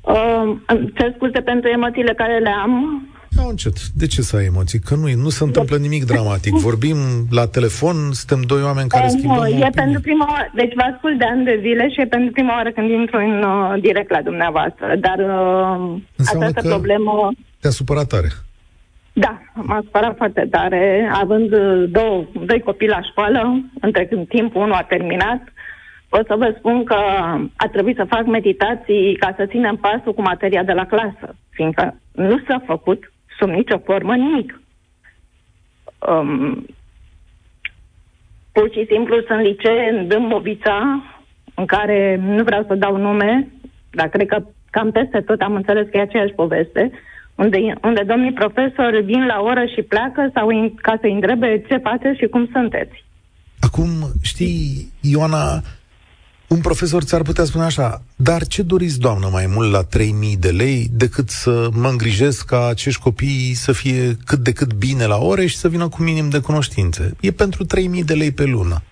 Uh, 0.00 0.56
cer 0.94 1.12
scuze 1.16 1.40
pentru 1.40 1.68
emoțiile 1.70 2.14
care 2.14 2.38
le 2.38 2.50
am. 2.62 3.04
Ia 3.38 3.44
încet. 3.48 3.76
De 3.94 4.06
ce 4.06 4.22
să 4.22 4.36
ai 4.36 4.44
emoții? 4.44 4.78
Că 4.78 4.94
nu, 4.94 5.08
nu 5.22 5.28
se 5.28 5.44
întâmplă 5.44 5.76
nimic 5.76 6.04
dramatic. 6.04 6.52
Vorbim 6.68 6.96
la 7.30 7.46
telefon, 7.46 7.96
suntem 8.12 8.40
doi 8.46 8.62
oameni 8.62 8.88
care 8.88 9.04
Uh, 9.04 9.10
schimbăm 9.16 9.36
nu, 9.36 9.44
e 9.46 9.48
opinii. 9.50 9.70
pentru 9.70 10.00
prima 10.00 10.26
oară. 10.30 10.50
Deci 10.54 10.72
vă 10.74 10.82
ascult 10.94 11.18
de 11.18 11.24
ani 11.24 11.44
de 11.44 11.58
zile 11.60 11.88
și 11.90 12.00
e 12.00 12.06
pentru 12.06 12.32
prima 12.32 12.54
oară 12.54 12.70
când 12.70 12.90
intru 12.90 13.16
în 13.18 13.42
uh, 13.42 13.80
direct 13.80 14.10
la 14.10 14.22
dumneavoastră. 14.22 14.86
Dar 15.00 15.18
uh, 15.18 16.00
Înseamnă 16.16 16.46
această 16.46 16.68
că- 16.68 16.74
problemă... 16.74 17.30
Te-a 17.60 17.70
supărat 17.70 18.06
tare. 18.06 18.28
Da, 19.20 19.40
m-a 19.54 19.80
supărat 19.84 20.16
foarte 20.16 20.46
tare, 20.50 21.10
având 21.12 21.52
uh, 21.52 21.90
două, 21.90 22.24
doi 22.44 22.60
copii 22.60 22.88
la 22.88 23.02
școală, 23.02 23.60
între 23.80 24.06
când 24.06 24.28
timp 24.28 24.54
unul 24.54 24.72
a 24.72 24.82
terminat. 24.82 25.42
O 26.08 26.18
să 26.26 26.34
vă 26.36 26.54
spun 26.58 26.84
că 26.84 26.94
a 27.56 27.68
trebuit 27.72 27.96
să 27.96 28.04
fac 28.04 28.26
meditații 28.26 29.16
ca 29.16 29.34
să 29.36 29.46
ținem 29.46 29.76
pasul 29.76 30.14
cu 30.14 30.22
materia 30.22 30.62
de 30.62 30.72
la 30.72 30.86
clasă, 30.86 31.34
fiindcă 31.50 32.00
nu 32.12 32.38
s-a 32.48 32.62
făcut 32.66 33.12
sub 33.38 33.48
nicio 33.48 33.78
formă 33.78 34.14
nimic. 34.14 34.60
Um, 36.08 36.66
pur 38.52 38.70
și 38.72 38.86
simplu 38.90 39.22
sunt 39.26 39.40
licee 39.40 39.90
în 39.90 40.08
Dâmbovița, 40.08 41.04
în 41.54 41.66
care 41.66 42.20
nu 42.22 42.42
vreau 42.42 42.64
să 42.66 42.74
dau 42.74 42.96
nume, 42.96 43.48
dar 43.90 44.08
cred 44.08 44.26
că 44.26 44.42
cam 44.70 44.90
peste 44.90 45.20
tot 45.20 45.40
am 45.40 45.54
înțeles 45.54 45.86
că 45.90 45.96
e 45.96 46.00
aceeași 46.00 46.32
poveste, 46.32 46.90
unde, 47.42 47.58
unde 47.82 48.02
domnii 48.12 48.32
profesori 48.32 49.02
vin 49.10 49.26
la 49.26 49.38
oră 49.50 49.64
și 49.74 49.82
pleacă 49.82 50.30
sau 50.34 50.50
in, 50.50 50.74
ca 50.74 50.94
să-i 51.00 51.12
întrebe 51.12 51.64
ce 51.68 51.76
faceți 51.76 52.18
și 52.18 52.26
cum 52.26 52.48
sunteți. 52.52 53.04
Acum, 53.60 53.88
știi, 54.22 54.92
Ioana, 55.00 55.62
un 56.48 56.60
profesor 56.60 57.02
ți-ar 57.02 57.22
putea 57.22 57.44
spune 57.44 57.64
așa, 57.64 58.02
dar 58.16 58.46
ce 58.46 58.62
doriți, 58.62 59.00
doamnă, 59.00 59.28
mai 59.32 59.46
mult 59.54 59.70
la 59.72 59.82
3000 59.82 60.36
de 60.36 60.50
lei 60.50 60.86
decât 60.90 61.28
să 61.28 61.68
mă 61.72 61.88
îngrijesc 61.88 62.46
ca 62.46 62.66
acești 62.66 63.00
copii 63.00 63.52
să 63.54 63.72
fie 63.72 64.16
cât 64.24 64.38
de 64.38 64.52
cât 64.52 64.72
bine 64.72 65.04
la 65.06 65.16
ore 65.16 65.46
și 65.46 65.56
să 65.56 65.68
vină 65.68 65.88
cu 65.88 66.02
minim 66.02 66.28
de 66.28 66.38
cunoștințe? 66.38 67.16
E 67.20 67.30
pentru 67.30 67.64
3000 67.64 68.04
de 68.04 68.14
lei 68.14 68.32
pe 68.32 68.44
lună. 68.44 68.82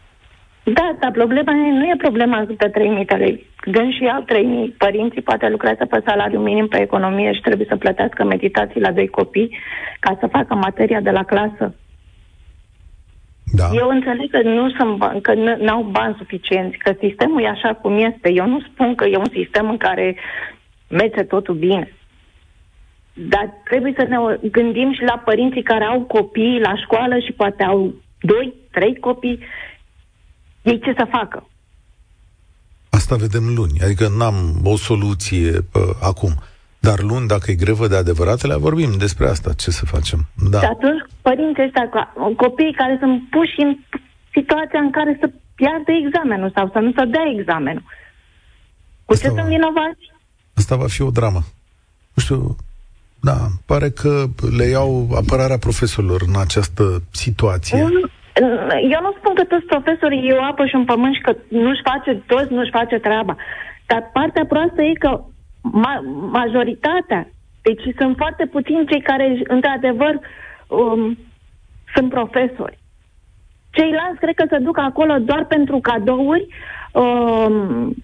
Da, 0.75 0.97
dar 1.01 1.11
problema 1.11 1.53
e, 1.53 1.71
nu 1.71 1.85
e 1.85 1.95
problema 1.99 2.45
de 2.45 2.71
3.000 3.01 3.07
de 3.07 3.15
lei. 3.15 3.47
Gând 3.71 3.93
și 3.93 4.05
au 4.05 4.25
3.000. 4.69 4.77
Părinții 4.79 5.23
poate 5.23 5.49
lucrează 5.49 5.87
pe 5.87 6.03
salariu 6.07 6.41
minim 6.41 6.67
pe 6.69 6.81
economie 6.81 7.33
și 7.33 7.41
trebuie 7.41 7.67
să 7.71 7.77
plătească 7.77 8.25
meditații 8.25 8.81
la 8.81 8.93
doi 8.93 9.09
copii 9.09 9.59
ca 10.01 10.17
să 10.21 10.27
facă 10.27 10.55
materia 10.55 11.01
de 11.01 11.11
la 11.11 11.23
clasă. 11.23 11.75
Da. 13.53 13.69
Eu 13.73 13.89
înțeleg 13.89 14.31
că 14.31 14.43
nu 14.43 14.71
sunt 14.71 14.97
bani, 14.97 15.21
că 15.21 15.35
nu- 15.35 15.57
n-au 15.65 15.83
bani 15.83 16.15
suficienți, 16.19 16.77
că 16.79 16.93
sistemul 17.01 17.43
e 17.43 17.49
așa 17.49 17.75
cum 17.75 17.99
este. 17.99 18.33
Eu 18.33 18.47
nu 18.47 18.61
spun 18.61 18.95
că 18.95 19.05
e 19.07 19.17
un 19.17 19.31
sistem 19.33 19.69
în 19.71 19.77
care 19.77 20.17
merge 20.89 21.23
totul 21.23 21.55
bine. 21.55 21.93
Dar 23.15 23.51
trebuie 23.65 23.93
să 23.97 24.07
ne 24.09 24.49
gândim 24.51 24.93
și 24.93 25.03
la 25.03 25.23
părinții 25.25 25.63
care 25.63 25.85
au 25.85 26.01
copii 26.01 26.61
la 26.61 26.77
școală 26.77 27.19
și 27.19 27.33
poate 27.33 27.65
au 27.65 27.95
doi, 28.21 28.55
trei 28.71 28.97
copii. 28.97 29.39
Ei 30.63 30.81
ce 30.81 30.93
să 30.97 31.07
facă? 31.11 31.49
Asta 32.91 33.17
vedem 33.17 33.55
luni. 33.55 33.81
Adică 33.81 34.09
n-am 34.19 34.61
o 34.65 34.77
soluție 34.77 35.51
pă, 35.61 35.97
acum. 36.03 36.35
Dar 36.79 37.01
luni, 37.01 37.27
dacă 37.29 37.51
e 37.51 37.55
grevă 37.55 37.87
de 37.89 37.97
adevăratele, 37.97 38.55
vorbim 38.57 38.97
despre 38.99 39.29
asta. 39.29 39.53
Ce 39.53 39.71
să 39.71 39.85
facem? 39.87 40.27
Da. 40.51 40.59
Și 40.61 40.65
atunci 40.65 41.03
părinții 41.23 41.63
ăștia, 41.63 41.89
ca- 41.89 42.13
copiii 42.37 42.73
care 42.75 42.97
sunt 43.01 43.23
puși 43.31 43.61
în 43.61 43.77
situația 44.33 44.81
în 44.81 44.91
care 44.91 45.17
să 45.21 45.31
piardă 45.55 45.93
examenul 46.07 46.51
sau 46.55 46.71
să 46.73 46.79
nu 46.79 46.93
să 46.93 47.05
dea 47.11 47.23
examenul. 47.39 47.83
Cu 49.05 49.15
ce 49.15 49.27
Asta 49.27 49.29
va- 49.35 49.41
sunt 49.41 49.55
vinovați? 49.55 50.05
Asta 50.55 50.77
va 50.77 50.87
fi 50.87 51.03
o 51.03 51.11
dramă. 51.11 51.43
Nu 52.15 52.23
știu, 52.23 52.57
da, 53.21 53.47
pare 53.67 53.91
că 53.91 54.25
le 54.57 54.65
iau 54.65 55.09
apărarea 55.15 55.59
profesorilor 55.59 56.23
în 56.27 56.37
această 56.41 57.03
situație. 57.11 57.83
Mm, 57.83 58.11
Eu 58.91 59.01
nu 59.03 59.13
spun 59.19 59.35
că 59.35 59.45
toți 59.45 59.65
profesorii 59.67 60.29
e 60.29 60.33
o 60.33 60.43
apă 60.43 60.67
și 60.67 60.75
un 60.75 60.85
pământ 60.85 61.15
și 61.15 61.21
că 61.21 61.37
nu-și 61.49 61.81
face, 61.85 62.23
toți 62.27 62.53
nu-și 62.53 62.71
face 62.71 62.99
treaba. 62.99 63.37
Dar 63.87 64.11
partea 64.13 64.45
proastă 64.47 64.83
e 64.83 64.93
că 64.93 65.21
ma- 65.63 66.31
majoritatea, 66.31 67.29
deci 67.63 67.95
sunt 67.97 68.17
foarte 68.17 68.47
puțini 68.47 68.87
cei 68.87 69.01
care, 69.03 69.43
într-adevăr, 69.47 70.19
um, 70.69 71.19
sunt 71.95 72.11
profesori. 72.11 72.79
Ceilalți 73.71 74.19
cred 74.21 74.35
că 74.35 74.45
se 74.51 74.59
duc 74.59 74.79
acolo 74.79 75.19
doar 75.19 75.45
pentru 75.45 75.79
cadouri 75.81 76.47
um, 76.93 77.95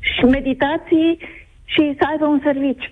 și 0.00 0.24
meditații 0.24 1.18
și 1.64 1.94
să 1.98 2.06
aibă 2.10 2.26
un 2.26 2.40
serviciu. 2.42 2.90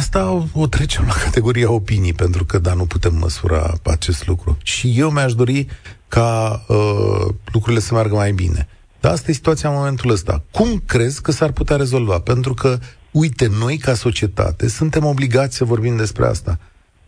Asta 0.00 0.30
o, 0.30 0.44
o 0.52 0.66
trecem 0.66 1.04
la 1.06 1.12
categoria 1.24 1.70
opinii, 1.70 2.12
pentru 2.12 2.44
că, 2.44 2.58
da, 2.58 2.74
nu 2.74 2.84
putem 2.84 3.14
măsura 3.14 3.72
acest 3.84 4.26
lucru. 4.26 4.56
Și 4.62 4.94
eu 4.96 5.10
mi-aș 5.10 5.34
dori 5.34 5.66
ca 6.08 6.62
uh, 6.68 7.34
lucrurile 7.52 7.80
să 7.80 7.94
meargă 7.94 8.14
mai 8.14 8.32
bine. 8.32 8.68
Dar 9.00 9.12
asta 9.12 9.30
e 9.30 9.34
situația 9.34 9.68
în 9.68 9.74
momentul 9.74 10.10
ăsta. 10.10 10.42
Cum 10.50 10.82
crezi 10.86 11.22
că 11.22 11.32
s-ar 11.32 11.52
putea 11.52 11.76
rezolva? 11.76 12.20
Pentru 12.20 12.54
că, 12.54 12.78
uite, 13.10 13.50
noi 13.58 13.76
ca 13.76 13.94
societate 13.94 14.68
suntem 14.68 15.04
obligați 15.04 15.56
să 15.56 15.64
vorbim 15.64 15.96
despre 15.96 16.26
asta. 16.26 16.58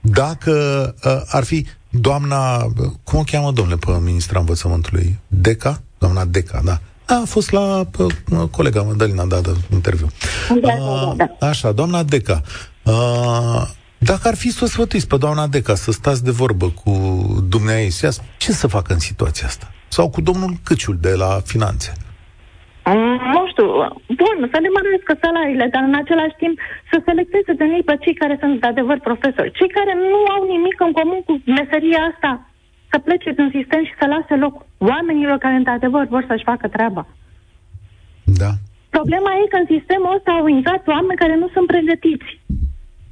Dacă 0.01 0.53
uh, 1.05 1.23
ar 1.27 1.45
fi 1.45 1.67
doamna, 1.91 2.65
uh, 2.65 2.91
cum 3.05 3.19
o 3.19 3.23
cheamă, 3.23 3.53
domnule, 3.53 3.77
pe 3.77 3.91
ministra 4.01 4.41
învățământului? 4.41 5.19
Deca? 5.27 5.83
Doamna 5.99 6.25
Deca, 6.25 6.61
da. 6.65 6.81
A 7.05 7.23
fost 7.27 7.51
la 7.51 7.87
uh, 7.99 8.49
colega 8.51 8.83
mea, 8.83 8.95
Dalina, 8.95 9.25
da, 9.25 9.41
de 9.41 9.57
interviu. 9.73 10.07
Da, 10.49 10.69
da, 10.69 11.15
da, 11.17 11.27
da. 11.39 11.47
Așa, 11.47 11.73
doamna 11.73 12.03
Deca. 12.03 12.43
Uh, 12.45 12.72
dacă 13.99 14.29
ar 14.29 14.37
fi 14.37 14.49
să 14.51 14.65
o 14.65 14.67
sfătuiți 14.67 15.09
pe 15.09 15.17
doamna 15.17 15.47
Deca 15.47 15.75
să 15.75 15.91
stați 15.93 16.25
de 16.25 16.31
vorbă 16.31 16.67
cu 16.81 16.91
dumneai, 17.49 17.85
să 17.89 18.07
ia- 18.07 18.25
ce 18.37 18.53
să 18.53 18.67
facă 18.67 18.93
în 18.93 18.99
situația 18.99 19.47
asta? 19.47 19.67
Sau 19.89 20.11
cu 20.11 20.21
domnul 20.21 20.53
Câciul 20.65 20.97
de 21.01 21.15
la 21.23 21.31
Finanțe? 21.53 21.93
Mm, 22.85 23.19
Nu 23.35 23.43
știu, 23.53 23.67
bun, 24.23 24.37
să 24.53 24.59
le 24.65 24.71
mărească 24.77 25.13
salariile, 25.25 25.67
dar 25.75 25.83
în 25.91 25.97
același 26.03 26.37
timp 26.43 26.55
să 26.91 26.97
selecteze 27.09 27.53
de 27.61 27.67
ei 27.77 27.83
pe 27.89 27.95
cei 28.05 28.15
care 28.23 28.35
sunt 28.41 28.55
de 28.61 28.67
adevăr 28.73 28.99
profesori. 29.09 29.55
Cei 29.59 29.71
care 29.79 29.93
nu 30.11 30.19
au 30.35 30.43
nimic 30.55 30.77
în 30.87 30.93
comun 30.99 31.21
cu 31.29 31.33
meseria 31.59 32.03
asta, 32.13 32.31
să 32.91 32.97
plece 33.07 33.31
din 33.39 33.49
sistem 33.57 33.83
și 33.89 33.95
să 34.01 34.05
lase 34.15 34.35
loc 34.45 34.55
oamenilor 34.93 35.39
care 35.45 35.57
într-adevăr 35.63 36.05
vor 36.15 36.25
să-și 36.29 36.49
facă 36.53 36.67
treaba. 36.77 37.03
Da. 38.43 38.51
Problema 38.97 39.31
e 39.41 39.53
că 39.53 39.59
în 39.61 39.69
sistemul 39.77 40.15
ăsta 40.17 40.31
au 40.33 40.47
intrat 40.59 40.83
oameni 40.95 41.21
care 41.23 41.35
nu 41.43 41.49
sunt 41.55 41.67
pregătiți. 41.73 42.31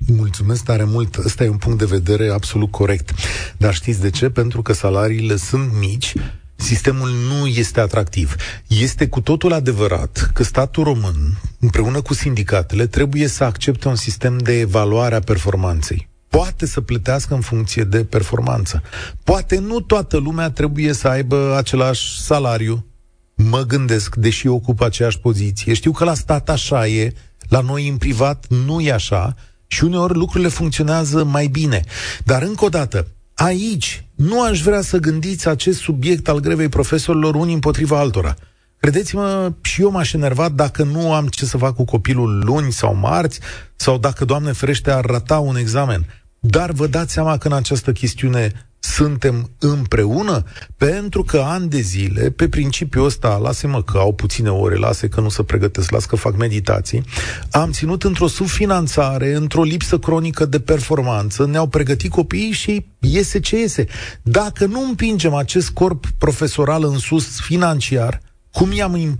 Mulțumesc 0.07 0.65
tare 0.65 0.85
mult. 0.85 1.17
Ăsta 1.17 1.45
e 1.45 1.49
un 1.49 1.57
punct 1.57 1.79
de 1.79 1.85
vedere 1.85 2.31
absolut 2.31 2.71
corect. 2.71 3.11
Dar 3.57 3.75
știți 3.75 4.01
de 4.01 4.11
ce? 4.11 4.31
Pentru 4.31 4.63
că 4.63 4.73
salariile 4.73 5.37
sunt 5.37 5.73
mici, 5.79 6.15
sistemul 6.55 7.11
nu 7.29 7.47
este 7.47 7.81
atractiv. 7.81 8.35
Este 8.67 9.09
cu 9.09 9.21
totul 9.21 9.53
adevărat 9.53 10.31
că 10.35 10.43
statul 10.43 10.85
român, 10.85 11.39
împreună 11.61 12.03
cu 12.03 12.15
sindicatele, 12.15 12.87
trebuie 12.87 13.27
să 13.27 13.45
accepte 13.45 13.89
un 13.89 13.95
sistem 13.95 14.39
de 14.39 14.59
evaluare 14.59 15.15
a 15.15 15.21
performanței. 15.21 16.09
Poate 16.29 16.67
să 16.67 16.81
plătească 16.81 17.35
în 17.35 17.41
funcție 17.41 17.85
de 17.85 18.05
performanță. 18.05 18.83
Poate 19.25 19.59
nu 19.59 19.81
toată 19.81 20.17
lumea 20.17 20.51
trebuie 20.51 20.93
să 20.93 21.09
aibă 21.09 21.55
același 21.57 22.21
salariu. 22.21 22.87
Mă 23.35 23.61
gândesc, 23.61 24.17
deși 24.17 24.47
ocupă 24.47 24.85
aceeași 24.85 25.19
poziție. 25.19 25.75
Știu 25.75 25.93
că 25.93 26.05
la 26.05 26.15
stat 26.15 26.49
așa 26.49 26.87
e, 26.87 27.13
la 27.49 27.61
noi 27.61 27.89
în 27.89 27.97
privat 27.97 28.47
nu 28.49 28.81
e 28.81 28.93
așa 28.93 29.37
și 29.73 29.85
uneori 29.85 30.15
lucrurile 30.15 30.49
funcționează 30.49 31.25
mai 31.25 31.47
bine. 31.47 31.85
Dar 32.25 32.43
încă 32.43 32.65
o 32.65 32.69
dată, 32.69 33.07
aici 33.35 34.05
nu 34.15 34.43
aș 34.43 34.63
vrea 34.63 34.81
să 34.81 34.99
gândiți 34.99 35.49
acest 35.49 35.81
subiect 35.81 36.29
al 36.29 36.41
grevei 36.41 36.69
profesorilor 36.69 37.35
unii 37.35 37.55
împotriva 37.55 37.99
altora. 37.99 38.35
Credeți-mă, 38.77 39.53
și 39.63 39.83
eu 39.83 39.91
m-aș 39.91 40.13
enerva 40.13 40.49
dacă 40.49 40.83
nu 40.83 41.13
am 41.13 41.27
ce 41.27 41.45
să 41.45 41.57
fac 41.57 41.75
cu 41.75 41.85
copilul 41.85 42.45
luni 42.45 42.73
sau 42.73 42.95
marți, 42.95 43.41
sau 43.77 43.99
dacă, 43.99 44.25
Doamne 44.25 44.53
ferește, 44.53 44.91
ar 44.91 45.05
rata 45.05 45.39
un 45.39 45.57
examen. 45.57 46.07
Dar 46.39 46.73
vă 46.73 46.87
dați 46.87 47.13
seama 47.13 47.39
că 47.39 47.49
în 47.49 47.55
această 47.55 47.93
chestiune 47.93 48.70
suntem 48.81 49.51
împreună? 49.59 50.43
Pentru 50.77 51.23
că 51.23 51.39
ani 51.39 51.69
de 51.69 51.81
zile, 51.81 52.31
pe 52.31 52.49
principiul 52.49 53.05
ăsta, 53.05 53.37
lasă-mă 53.37 53.83
că 53.83 53.99
au 53.99 54.13
puține 54.13 54.51
ore, 54.51 54.77
lasă 54.77 55.09
că 55.09 55.21
nu 55.21 55.29
se 55.29 55.43
pregătesc, 55.43 55.91
las 55.91 56.05
că 56.05 56.17
fac 56.17 56.37
meditații, 56.37 57.05
am 57.51 57.71
ținut 57.71 58.03
într-o 58.03 58.27
subfinanțare, 58.27 59.35
într-o 59.35 59.63
lipsă 59.63 59.99
cronică 59.99 60.45
de 60.45 60.61
performanță, 60.61 61.47
ne-au 61.47 61.67
pregătit 61.67 62.11
copiii 62.11 62.53
și 62.53 62.87
iese 62.99 63.41
ce 63.41 63.59
iese. 63.59 63.87
Dacă 64.23 64.67
nu 64.67 64.83
împingem 64.83 65.35
acest 65.35 65.71
corp 65.71 66.07
profesoral 66.19 66.85
în 66.85 66.99
sus 66.99 67.41
financiar, 67.41 68.21
cum 68.53 68.73
i-am 68.73 69.19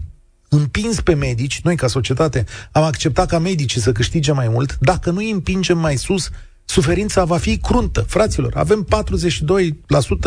împins 0.49 1.01
pe 1.01 1.15
medici, 1.15 1.61
noi 1.61 1.77
ca 1.77 1.87
societate 1.87 2.45
am 2.73 2.83
acceptat 2.83 3.29
ca 3.29 3.39
medicii 3.39 3.81
să 3.81 3.93
câștige 3.93 4.33
mai 4.33 4.49
mult, 4.49 4.79
dacă 4.81 5.11
nu 5.11 5.19
îi 5.19 5.31
împingem 5.31 5.79
mai 5.79 5.97
sus, 5.97 6.31
suferința 6.71 7.25
va 7.25 7.37
fi 7.37 7.59
cruntă. 7.59 8.01
Fraților, 8.01 8.53
avem 8.57 8.87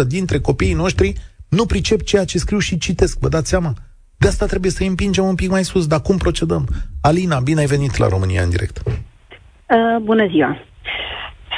42% 0.03 0.07
dintre 0.07 0.39
copiii 0.39 0.73
noștri 0.73 1.13
nu 1.49 1.65
pricep 1.65 2.01
ceea 2.01 2.25
ce 2.25 2.37
scriu 2.37 2.59
și 2.59 2.77
citesc, 2.77 3.19
vă 3.19 3.27
dați 3.27 3.49
seama? 3.49 3.73
De 4.17 4.27
asta 4.27 4.45
trebuie 4.45 4.71
să 4.71 4.77
îi 4.81 4.87
împingem 4.87 5.25
un 5.25 5.35
pic 5.35 5.49
mai 5.49 5.63
sus, 5.63 5.87
dar 5.87 6.01
cum 6.01 6.17
procedăm? 6.17 6.65
Alina, 7.01 7.39
bine 7.39 7.59
ai 7.59 7.65
venit 7.65 7.97
la 7.97 8.07
România 8.07 8.41
în 8.41 8.49
direct. 8.49 8.77
Uh, 8.85 10.01
bună 10.01 10.27
ziua! 10.27 10.57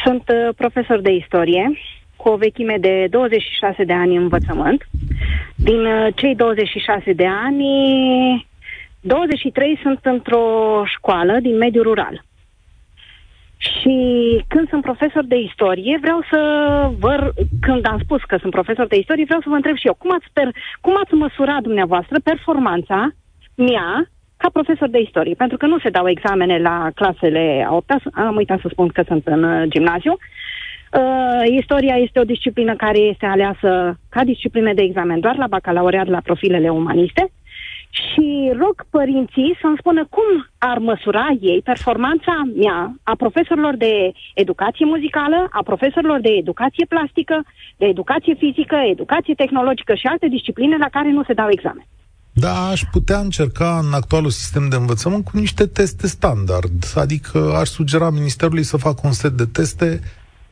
Sunt 0.03 0.23
uh, 0.27 0.55
profesor 0.55 0.99
de 1.01 1.11
istorie, 1.11 1.77
cu 2.15 2.29
o 2.29 2.35
vechime 2.35 2.77
de 2.79 3.07
26 3.09 3.83
de 3.83 3.93
ani 3.93 4.15
în 4.15 4.21
învățământ. 4.21 4.87
Din 5.55 5.85
uh, 5.85 6.07
cei 6.15 6.35
26 6.35 7.13
de 7.13 7.27
ani, 7.45 7.67
23 8.99 9.79
sunt 9.81 9.99
într-o 10.01 10.45
școală 10.85 11.39
din 11.41 11.57
mediul 11.57 11.83
rural. 11.83 12.23
Și 13.57 13.95
când 14.47 14.69
sunt 14.69 14.81
profesor 14.81 15.23
de 15.23 15.39
istorie, 15.39 15.97
vreau 16.01 16.21
să 16.31 16.39
vă, 16.99 17.31
când 17.61 17.87
am 17.87 17.99
spus 18.03 18.21
că 18.23 18.37
sunt 18.37 18.51
profesor 18.51 18.87
de 18.87 18.95
istorie, 18.95 19.25
vreau 19.25 19.41
să 19.41 19.49
vă 19.49 19.55
întreb 19.55 19.75
și 19.75 19.87
eu, 19.87 19.93
cum 19.93 20.11
ați, 20.13 20.27
per, 20.33 20.49
cum 20.81 20.93
ați 21.03 21.13
măsurat 21.13 21.61
dumneavoastră 21.61 22.19
performanța 22.23 23.09
mea 23.55 24.09
ca 24.37 24.49
profesor 24.53 24.89
de 24.89 24.99
istorie? 24.99 25.33
Pentru 25.33 25.57
că 25.57 25.65
nu 25.65 25.79
se 25.79 25.89
dau 25.89 26.07
examene 26.07 26.57
la 26.57 26.89
clasele 26.95 27.65
a 27.67 27.73
8 27.73 27.91
am 28.13 28.35
uitat 28.35 28.59
să 28.59 28.67
spun 28.71 28.87
că 28.87 29.03
sunt 29.07 29.27
în 29.27 29.43
uh, 29.43 29.63
gimnaziu. 29.67 30.11
Uh, 30.11 31.57
istoria 31.59 31.95
este 31.95 32.19
o 32.19 32.23
disciplină 32.23 32.75
care 32.75 32.97
este 32.97 33.25
aleasă 33.25 33.99
ca 34.09 34.23
disciplină 34.23 34.73
de 34.73 34.81
examen 34.81 35.19
doar 35.19 35.37
la 35.37 35.47
bacalaureat 35.47 36.07
la 36.07 36.19
profilele 36.23 36.69
umaniste 36.69 37.31
și 38.03 38.25
rog 38.61 38.75
părinții 38.89 39.57
să-mi 39.61 39.79
spună 39.81 40.01
cum 40.15 40.29
ar 40.57 40.77
măsura 40.77 41.25
ei 41.51 41.61
performanța 41.71 42.35
mea, 42.61 42.79
a 43.03 43.15
profesorilor 43.23 43.75
de 43.75 43.93
educație 44.33 44.85
muzicală, 44.85 45.39
a 45.59 45.61
profesorilor 45.63 46.19
de 46.21 46.33
educație 46.43 46.85
plastică, 46.93 47.37
de 47.77 47.85
educație 47.85 48.33
fizică, 48.43 48.75
educație 48.95 49.33
tehnologică 49.33 49.93
și 49.95 50.07
alte 50.07 50.27
discipline 50.27 50.77
la 50.77 50.89
care 50.95 51.09
nu 51.11 51.23
se 51.23 51.33
dau 51.33 51.49
examen. 51.51 51.85
Da, 52.37 52.67
aș 52.67 52.81
putea 52.91 53.19
încerca 53.19 53.79
în 53.85 53.93
actualul 53.93 54.29
sistem 54.29 54.69
de 54.69 54.75
învățământ 54.75 55.23
cu 55.23 55.37
niște 55.37 55.65
teste 55.65 56.07
standard, 56.07 56.79
adică 56.95 57.39
aș 57.59 57.67
sugera 57.67 58.09
Ministerului 58.09 58.63
să 58.63 58.77
facă 58.77 59.01
un 59.03 59.11
set 59.11 59.31
de 59.31 59.45
teste 59.45 59.99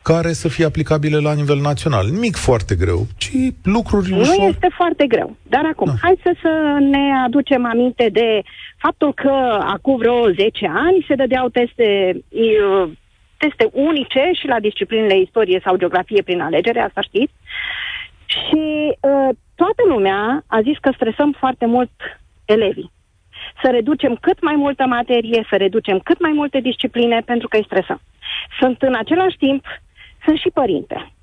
care 0.03 0.31
să 0.33 0.47
fie 0.47 0.65
aplicabile 0.65 1.17
la 1.17 1.33
nivel 1.33 1.59
național. 1.59 2.05
Nimic 2.09 2.35
foarte 2.35 2.75
greu, 2.75 2.99
ci 3.17 3.31
lucruri 3.63 4.09
Nu 4.09 4.19
ușor. 4.19 4.47
este 4.49 4.67
foarte 4.75 5.07
greu. 5.07 5.35
Dar 5.43 5.65
acum, 5.65 5.87
da. 5.87 5.93
hai 6.01 6.19
să, 6.23 6.35
să 6.41 6.77
ne 6.79 7.13
aducem 7.25 7.65
aminte 7.65 8.09
de 8.11 8.41
faptul 8.77 9.13
că 9.13 9.33
acum 9.75 9.97
vreo 9.97 10.29
10 10.29 10.71
ani 10.73 11.05
se 11.07 11.15
dădeau 11.15 11.49
teste, 11.49 12.19
teste 13.37 13.69
unice 13.71 14.31
și 14.39 14.47
la 14.47 14.59
disciplinele 14.59 15.19
istorie 15.19 15.61
sau 15.63 15.75
geografie 15.77 16.21
prin 16.21 16.41
alegere, 16.41 16.79
asta 16.79 17.01
știți. 17.01 17.33
Și 18.25 18.63
uh, 18.99 19.29
toată 19.55 19.83
lumea 19.87 20.43
a 20.47 20.61
zis 20.61 20.77
că 20.81 20.91
stresăm 20.95 21.35
foarte 21.39 21.65
mult 21.65 21.91
elevii. 22.45 22.91
Să 23.63 23.69
reducem 23.71 24.17
cât 24.21 24.41
mai 24.41 24.55
multă 24.55 24.85
materie, 24.85 25.45
să 25.49 25.55
reducem 25.55 25.99
cât 25.99 26.19
mai 26.19 26.31
multe 26.31 26.59
discipline, 26.59 27.21
pentru 27.25 27.47
că 27.47 27.57
îi 27.57 27.65
stresăm. 27.65 28.01
Sunt 28.59 28.81
în 28.81 28.95
același 28.95 29.37
timp 29.37 29.65
sunt 30.25 30.38
și 30.38 30.49
părinte. 30.53 31.13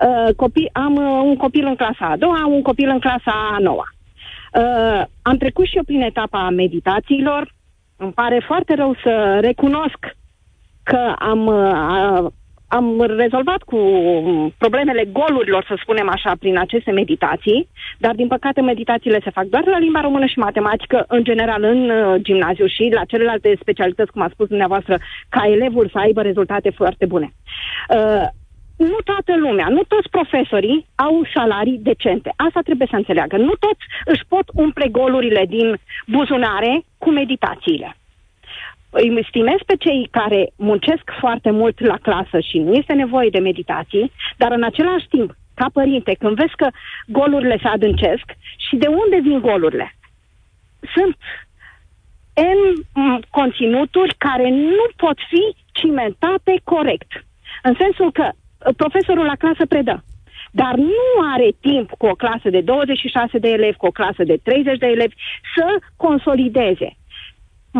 Uh, 0.00 0.34
copii, 0.36 0.70
am 0.72 0.94
uh, 0.94 1.20
un 1.24 1.36
copil 1.36 1.66
în 1.66 1.74
clasa 1.74 2.06
a 2.06 2.16
doua, 2.16 2.40
am 2.42 2.52
un 2.52 2.62
copil 2.62 2.88
în 2.88 2.98
clasa 2.98 3.50
a 3.52 3.58
noua. 3.58 3.88
Uh, 4.52 5.02
am 5.22 5.36
trecut 5.36 5.66
și 5.66 5.76
eu 5.76 5.82
prin 5.82 6.00
etapa 6.02 6.50
meditațiilor. 6.50 7.54
Îmi 7.96 8.12
pare 8.12 8.42
foarte 8.46 8.74
rău 8.74 8.96
să 9.02 9.38
recunosc 9.40 10.16
că 10.82 11.14
am, 11.18 11.46
uh, 11.46 12.30
am 12.68 13.02
rezolvat 13.02 13.62
cu 13.62 13.78
problemele 14.58 15.04
golurilor, 15.12 15.64
să 15.68 15.78
spunem 15.82 16.08
așa, 16.08 16.32
prin 16.38 16.58
aceste 16.58 16.90
meditații, 16.90 17.68
dar 17.98 18.14
din 18.14 18.26
păcate 18.26 18.60
meditațiile 18.60 19.20
se 19.24 19.30
fac 19.30 19.44
doar 19.44 19.66
la 19.66 19.78
limba 19.78 20.00
română 20.00 20.26
și 20.26 20.38
matematică, 20.38 21.04
în 21.08 21.24
general 21.24 21.62
în 21.62 21.90
uh, 21.90 22.20
gimnaziu 22.22 22.66
și 22.66 22.90
la 22.92 23.04
celelalte 23.04 23.56
specialități, 23.60 24.10
cum 24.10 24.22
a 24.22 24.28
spus 24.32 24.48
dumneavoastră, 24.48 24.98
ca 25.28 25.46
elevul 25.46 25.88
să 25.92 25.98
aibă 25.98 26.22
rezultate 26.22 26.70
foarte 26.70 27.06
bune. 27.06 27.32
Uh, 27.88 28.26
nu 28.76 28.98
toată 29.04 29.36
lumea, 29.36 29.66
nu 29.68 29.82
toți 29.88 30.08
profesorii 30.10 30.86
au 30.94 31.26
salarii 31.34 31.78
decente. 31.82 32.32
Asta 32.36 32.60
trebuie 32.60 32.88
să 32.90 32.96
înțeleagă. 32.96 33.36
Nu 33.36 33.54
toți 33.58 33.84
își 34.04 34.26
pot 34.28 34.44
umple 34.54 34.88
golurile 34.88 35.44
din 35.48 35.78
buzunare 36.06 36.82
cu 36.98 37.10
meditațiile 37.10 37.96
îi 38.90 39.26
stimez 39.28 39.58
pe 39.66 39.76
cei 39.76 40.08
care 40.10 40.50
muncesc 40.56 41.04
foarte 41.20 41.50
mult 41.50 41.80
la 41.80 41.96
clasă 42.02 42.40
și 42.40 42.58
nu 42.58 42.72
este 42.72 42.92
nevoie 42.92 43.28
de 43.28 43.38
meditații, 43.38 44.12
dar 44.36 44.52
în 44.52 44.62
același 44.62 45.06
timp, 45.08 45.34
ca 45.54 45.66
părinte, 45.72 46.16
când 46.18 46.36
vezi 46.36 46.56
că 46.56 46.68
golurile 47.06 47.58
se 47.62 47.68
adâncesc 47.68 48.24
și 48.56 48.76
de 48.76 48.86
unde 48.86 49.18
vin 49.22 49.40
golurile? 49.40 49.94
Sunt 50.94 51.16
în 52.34 52.58
conținuturi 53.30 54.14
care 54.18 54.50
nu 54.50 54.86
pot 54.96 55.18
fi 55.28 55.56
cimentate 55.72 56.60
corect. 56.64 57.24
În 57.62 57.74
sensul 57.78 58.12
că 58.12 58.28
uh, 58.28 58.74
profesorul 58.76 59.24
la 59.24 59.34
clasă 59.34 59.66
predă, 59.66 60.04
dar 60.50 60.74
nu 60.74 61.08
are 61.34 61.48
timp 61.60 61.90
cu 61.90 62.06
o 62.06 62.14
clasă 62.14 62.50
de 62.50 62.60
26 62.60 63.38
de 63.38 63.48
elevi, 63.48 63.76
cu 63.76 63.86
o 63.86 63.90
clasă 63.90 64.24
de 64.24 64.36
30 64.42 64.78
de 64.78 64.86
elevi, 64.86 65.14
să 65.54 65.66
consolideze 65.96 66.96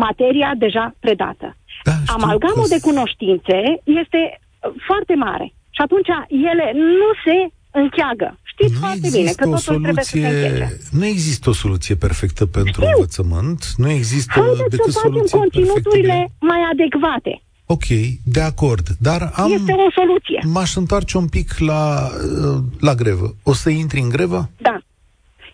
materia 0.05 0.49
deja 0.65 0.85
predată. 0.99 1.47
Da, 1.83 1.95
Amalgamul 2.17 2.67
că... 2.67 2.73
de 2.75 2.79
cunoștințe 2.89 3.57
este 4.01 4.21
uh, 4.31 4.71
foarte 4.87 5.13
mare 5.15 5.47
și 5.75 5.81
atunci 5.85 6.09
ele 6.51 6.67
nu 7.01 7.09
se 7.25 7.37
încheagă. 7.81 8.29
Știți 8.53 8.73
nu 8.73 8.79
foarte 8.79 9.07
bine 9.11 9.31
că 9.31 9.43
totul 9.43 9.57
soluție, 9.57 9.83
trebuie 9.83 10.03
să 10.03 10.17
se 10.17 10.27
închege. 10.27 10.67
Nu 10.91 11.05
există 11.05 11.49
o 11.49 11.53
soluție 11.53 11.95
perfectă 11.95 12.45
pentru 12.45 12.81
Știu. 12.81 12.93
învățământ, 12.95 13.61
nu 13.77 13.89
există 13.89 14.39
Haideți 14.39 14.69
decât 14.69 14.91
să 14.93 14.99
facem 15.03 15.39
conținuturile 15.39 16.07
perfecte. 16.07 16.45
mai 16.49 16.61
adecvate. 16.71 17.41
Ok, 17.65 17.87
de 18.23 18.41
acord, 18.41 18.87
dar 18.99 19.31
am... 19.33 19.51
Este 19.51 19.71
o 19.87 19.91
soluție. 19.91 20.39
M-aș 20.45 20.75
întoarce 20.75 21.17
un 21.17 21.27
pic 21.27 21.57
la, 21.57 22.09
uh, 22.45 22.63
la 22.79 22.93
grevă. 22.95 23.35
O 23.43 23.53
să 23.53 23.69
intri 23.69 23.99
în 23.99 24.09
grevă? 24.09 24.49
Da. 24.57 24.77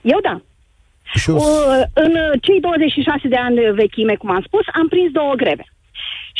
Eu 0.01 0.19
da. 0.21 0.41
Și 1.21 1.29
o... 1.29 1.43
În 1.93 2.11
cei 2.41 2.59
26 2.59 3.27
de 3.27 3.35
ani 3.35 3.59
vechime, 3.73 4.15
cum 4.15 4.31
am 4.31 4.43
spus, 4.45 4.65
am 4.73 4.87
prins 4.87 5.11
două 5.11 5.33
greve. 5.33 5.65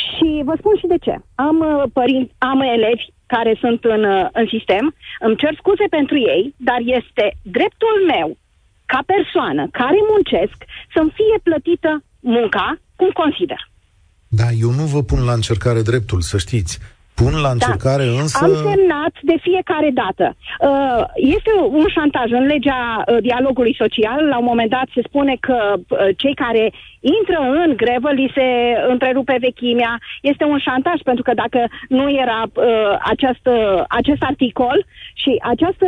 Și 0.03 0.41
vă 0.47 0.53
spun 0.57 0.75
și 0.77 0.91
de 0.93 0.97
ce. 1.05 1.15
Am, 1.36 1.57
uh, 1.59 1.83
părinți, 1.93 2.33
am 2.38 2.62
elevi 2.62 3.05
care 3.25 3.57
sunt 3.59 3.83
în, 3.83 4.03
uh, 4.03 4.27
în 4.39 4.45
sistem, 4.55 4.95
îmi 5.19 5.39
cer 5.41 5.53
scuze 5.62 5.86
pentru 5.89 6.17
ei, 6.17 6.55
dar 6.57 6.79
este 6.99 7.25
dreptul 7.41 7.95
meu, 8.13 8.38
ca 8.86 8.99
persoană 9.13 9.67
care 9.71 9.99
muncesc, 10.13 10.57
să-mi 10.93 11.13
fie 11.17 11.38
plătită 11.43 12.03
munca 12.19 12.67
cum 12.95 13.09
consider. 13.13 13.62
Da, 14.27 14.47
eu 14.63 14.71
nu 14.79 14.86
vă 14.93 15.01
pun 15.03 15.23
la 15.23 15.33
încercare 15.33 15.81
dreptul, 15.81 16.21
să 16.21 16.38
știți 16.38 16.79
pun 17.19 17.34
la 17.45 17.52
da. 17.52 17.56
încercare 17.58 18.06
da. 18.06 18.21
însă... 18.21 18.43
Am 18.43 18.56
semnat 18.69 19.13
de 19.21 19.38
fiecare 19.47 19.89
dată. 20.02 20.36
Uh, 20.69 21.04
este 21.36 21.52
un 21.80 21.86
șantaj 21.95 22.32
în 22.32 22.45
legea 22.54 22.82
uh, 22.97 23.17
dialogului 23.21 23.76
social. 23.84 24.21
La 24.34 24.38
un 24.38 24.47
moment 24.52 24.69
dat 24.69 24.88
se 24.95 25.02
spune 25.08 25.36
că 25.39 25.58
uh, 25.78 25.97
cei 26.17 26.36
care 26.43 26.63
intră 27.17 27.39
în 27.63 27.73
grevă 27.76 28.10
li 28.12 28.32
se 28.38 28.47
întrerupe 28.93 29.38
vechimea. 29.39 29.93
Este 30.21 30.43
un 30.43 30.60
șantaj 30.67 30.99
pentru 31.04 31.23
că 31.23 31.34
dacă 31.34 31.62
nu 31.89 32.06
era 32.23 32.39
acest, 33.13 33.45
acest 33.88 34.21
articol 34.32 34.86
și 35.13 35.32
această 35.54 35.88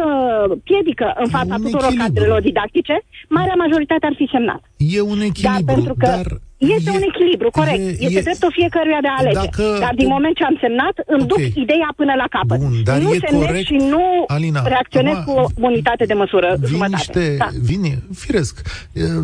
piedică 0.64 1.14
în 1.24 1.30
fața 1.30 1.56
tuturor 1.56 1.94
cadrelor 1.98 2.42
didactice, 2.42 2.96
marea 3.30 3.54
majoritate 3.58 4.06
ar 4.06 4.14
fi 4.16 4.28
semnat. 4.32 4.62
E 4.78 5.02
un 5.02 5.20
echilibru, 5.22 5.64
dar... 5.66 5.74
Pentru 5.74 5.96
că 6.00 6.08
dar 6.08 6.26
este 6.58 6.90
e, 6.90 6.96
un 6.96 7.04
echilibru, 7.12 7.50
corect. 7.50 7.78
E, 7.78 8.04
este 8.08 8.20
e, 8.20 8.22
dreptul 8.22 8.52
fiecăruia 8.52 9.00
de 9.02 9.08
a 9.08 9.16
alege. 9.18 9.36
Dacă, 9.36 9.78
dar 9.80 9.94
din 9.96 10.08
moment 10.08 10.36
ce 10.36 10.44
am 10.44 10.58
semnat, 10.62 10.96
îmi 11.06 11.24
okay. 11.24 11.44
duc 11.46 11.64
ideea 11.64 11.90
până 11.96 12.14
la 12.22 12.28
capăt. 12.30 12.60
Bun, 12.60 12.84
dar 12.84 12.98
nu 12.98 13.14
e 13.14 13.20
corect, 13.40 13.66
și 13.66 13.78
nu 13.94 14.24
Alina, 14.28 14.62
reacționez 14.68 15.18
cu 15.26 15.52
unitate 15.56 16.06
de 16.06 16.14
măsură 16.14 16.56
vin 16.60 16.68
jumătate. 16.68 16.96
Niște, 16.96 17.36
da. 17.38 17.48
vin, 17.62 17.84
firesc, 18.16 18.62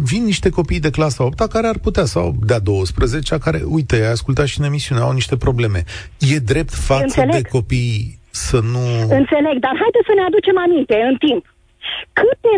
vin 0.03 0.23
niște 0.23 0.49
copii 0.49 0.79
de 0.79 0.89
clasa 0.89 1.23
8 1.23 1.39
care 1.39 1.67
ar 1.67 1.77
putea, 1.77 2.05
sau 2.05 2.35
de-a 2.45 2.59
12 2.59 3.37
care, 3.37 3.61
uite, 3.65 3.95
ai 3.95 4.11
ascultat 4.11 4.45
și 4.45 4.59
în 4.59 4.65
emisiune, 4.65 5.01
au 5.01 5.11
niște 5.11 5.35
probleme. 5.37 5.83
E 6.33 6.37
drept 6.37 6.73
față 6.73 7.25
de 7.31 7.41
copii 7.41 8.19
să 8.29 8.59
nu... 8.73 8.83
Înțeleg, 9.19 9.55
dar 9.65 9.73
haideți 9.83 10.07
să 10.09 10.13
ne 10.15 10.23
aducem 10.29 10.57
aminte 10.65 10.95
în 11.09 11.15
timp. 11.25 11.43
Câte, 12.13 12.53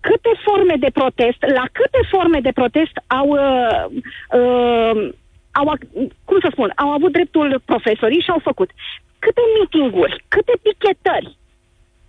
câte 0.00 0.32
forme 0.46 0.76
de 0.84 0.90
protest, 0.98 1.40
la 1.58 1.64
câte 1.78 2.00
forme 2.12 2.40
de 2.40 2.52
protest 2.60 2.94
au, 3.06 3.28
uh, 3.28 3.84
uh, 4.38 4.94
au, 5.60 5.66
cum 6.24 6.38
să 6.44 6.48
spun, 6.50 6.72
au 6.76 6.90
avut 6.90 7.12
dreptul 7.12 7.62
profesorii 7.64 8.24
și 8.24 8.30
au 8.30 8.40
făcut? 8.48 8.70
Câte 9.18 9.42
mitinguri, 9.60 10.24
câte 10.28 10.54
pichetări? 10.66 11.36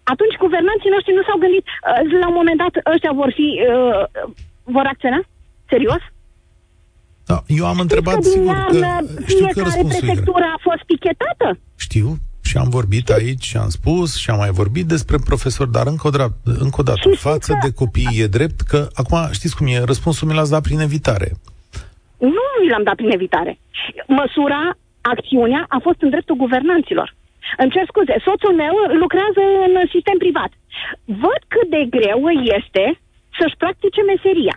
Atunci 0.04 0.42
guvernanții 0.46 0.94
noștri 0.96 1.18
nu 1.18 1.24
s-au 1.28 1.38
gândit, 1.44 1.66
uh, 1.68 2.20
la 2.22 2.28
un 2.28 2.38
moment 2.40 2.58
dat 2.64 2.74
ăștia 2.94 3.14
vor 3.22 3.32
fi, 3.38 3.48
uh, 3.74 4.04
vor 4.64 4.86
acționa? 4.94 5.22
Serios? 5.70 6.04
Da, 7.26 7.38
eu 7.48 7.66
am 7.66 7.80
întrebat, 7.80 8.16
că 8.16 8.22
sigur, 8.22 8.56
că 8.70 8.78
știu 9.28 9.46
că 9.46 9.52
fiecare 9.52 9.84
prefectură 9.88 10.46
a 10.56 10.60
fost 10.62 10.84
pichetată. 10.92 11.48
Știu, 11.78 12.08
și 12.54 12.60
am 12.66 12.76
vorbit 12.80 13.08
aici 13.18 13.46
și 13.50 13.58
am 13.64 13.72
spus 13.80 14.10
și 14.22 14.30
am 14.34 14.40
mai 14.44 14.54
vorbit 14.62 14.86
despre 14.96 15.18
profesori, 15.30 15.76
dar 15.78 15.86
încă 15.94 16.06
o, 16.10 16.14
dra- 16.18 16.38
încă 16.66 16.78
o 16.82 16.88
dată, 16.92 17.08
față 17.30 17.52
că... 17.54 17.60
de 17.66 17.72
copii 17.82 18.18
e 18.24 18.36
drept 18.38 18.58
că, 18.72 18.80
acum 19.02 19.20
știți 19.38 19.56
cum 19.58 19.66
e, 19.68 19.90
răspunsul 19.92 20.28
mi 20.28 20.38
l-ați 20.38 20.54
dat 20.56 20.64
prin 20.68 20.80
evitare. 20.88 21.30
Nu 22.36 22.46
mi 22.62 22.72
l-am 22.72 22.86
dat 22.90 22.98
prin 23.00 23.12
evitare. 23.18 23.54
Măsura, 24.20 24.62
acțiunea 25.14 25.62
a 25.76 25.80
fost 25.88 26.00
în 26.06 26.10
dreptul 26.14 26.42
guvernanților. 26.44 27.08
Îmi 27.62 27.74
cer 27.76 27.86
scuze, 27.92 28.16
soțul 28.28 28.54
meu 28.64 28.76
lucrează 29.04 29.44
în 29.68 29.74
sistem 29.96 30.18
privat. 30.24 30.52
Văd 31.24 31.42
cât 31.54 31.68
de 31.76 31.84
greu 31.96 32.22
este 32.58 32.84
să-și 33.38 33.60
practice 33.62 34.02
meseria. 34.12 34.56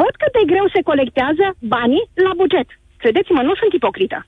Văd 0.00 0.12
cât 0.22 0.32
de 0.38 0.44
greu 0.52 0.66
se 0.74 0.86
colectează 0.90 1.46
banii 1.74 2.08
la 2.26 2.32
buget. 2.40 2.68
Credeți-mă, 3.02 3.40
nu 3.48 3.54
sunt 3.60 3.72
ipocrită. 3.78 4.18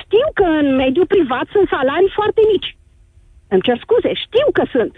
Știu 0.00 0.26
că 0.38 0.46
în 0.62 0.68
mediul 0.82 1.12
privat 1.14 1.46
sunt 1.54 1.66
salarii 1.76 2.16
foarte 2.18 2.42
mici. 2.52 2.70
Îmi 3.52 3.64
cer 3.66 3.76
scuze, 3.84 4.10
știu 4.24 4.46
că 4.56 4.64
sunt. 4.74 4.94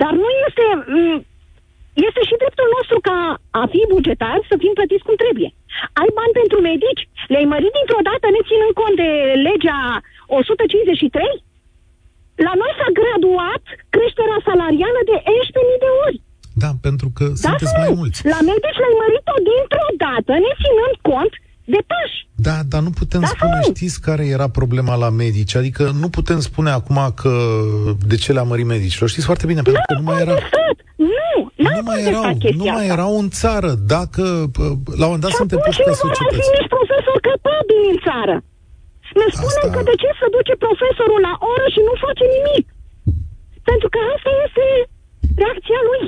Dar 0.00 0.12
nu 0.22 0.28
este... 0.46 0.64
Mm, 0.96 1.18
este 2.06 2.22
și 2.28 2.40
dreptul 2.42 2.68
nostru 2.76 2.96
ca 3.08 3.18
a 3.62 3.64
fi 3.72 3.80
bugetar 3.94 4.38
să 4.48 4.54
fim 4.62 4.72
plătiți 4.78 5.06
cum 5.06 5.16
trebuie. 5.24 5.50
Ai 6.00 6.10
bani 6.18 6.38
pentru 6.40 6.58
medici? 6.70 7.02
Le-ai 7.32 7.50
mărit 7.52 7.72
dintr-o 7.78 8.02
dată 8.08 8.26
ne 8.28 8.42
ținând 8.48 8.72
cont 8.80 8.94
de 9.02 9.10
legea 9.48 9.80
153? 10.26 11.46
La 12.46 12.52
noi 12.60 12.72
s-a 12.78 12.90
graduat 13.00 13.62
creșterea 13.94 14.40
salarială 14.48 15.00
de 15.10 15.16
11.000 15.34 15.84
de 15.84 15.90
ori. 16.06 16.18
Da, 16.62 16.70
pentru 16.86 17.08
că 17.16 17.24
da 17.30 17.38
sunteți 17.42 17.74
mai 17.82 17.90
mulți. 18.00 18.18
La 18.34 18.40
medici 18.52 18.80
le-ai 18.82 18.96
mărit-o 19.02 19.36
dintr-o 19.50 19.90
dată, 20.04 20.32
ne 20.44 20.52
ținând 20.62 20.94
cont 21.10 21.32
de 21.74 21.80
pași. 21.90 22.18
Da, 22.46 22.56
dar 22.72 22.80
nu 22.86 22.90
putem 23.00 23.20
da, 23.20 23.26
spune, 23.26 23.58
sau? 23.62 23.72
știți 23.74 24.00
care 24.08 24.24
era 24.36 24.48
problema 24.58 24.94
la 25.04 25.10
medici? 25.24 25.54
Adică 25.60 25.82
nu 26.02 26.08
putem 26.16 26.40
spune 26.48 26.70
acum 26.70 26.98
că 27.20 27.32
de 28.12 28.16
ce 28.22 28.32
le-a 28.32 28.48
mărit 28.52 28.68
medicilor. 28.74 29.08
Știți 29.08 29.28
foarte 29.30 29.46
bine, 29.50 29.62
pentru 29.62 29.82
că 29.86 29.94
nu 30.00 30.06
mai 30.08 30.20
era... 30.24 30.34
Nu, 31.16 31.36
nu 31.66 31.80
mai 31.88 32.00
erau, 32.10 32.24
nu 32.60 32.66
mai 32.76 32.86
erau 32.96 33.12
în 33.22 33.28
țară. 33.40 33.70
Dacă 33.94 34.22
la 35.00 35.06
un 35.06 35.12
moment 35.12 35.24
dat 35.26 35.34
suntem 35.40 35.58
puși 35.66 35.82
pe 35.88 35.94
societăți. 36.04 36.46
Și 36.46 36.54
nici 36.58 36.72
profesor 36.76 37.16
capabil 37.30 37.80
în 37.92 37.98
țară. 38.08 38.36
Ne 39.20 39.26
spunem 39.36 39.62
Asta... 39.64 39.74
că 39.74 39.80
de 39.90 39.94
ce 40.02 40.08
să 40.20 40.26
duce 40.36 40.54
profesorul 40.66 41.20
la 41.28 41.34
oră 41.52 41.66
și 41.74 41.80
nu 41.88 41.94
face 42.06 42.24
nimic? 42.36 42.66
Pentru 43.70 43.88
că 43.94 43.98
asta 44.14 44.30
este 44.46 44.64
reacția 45.42 45.80
lui. 45.90 46.04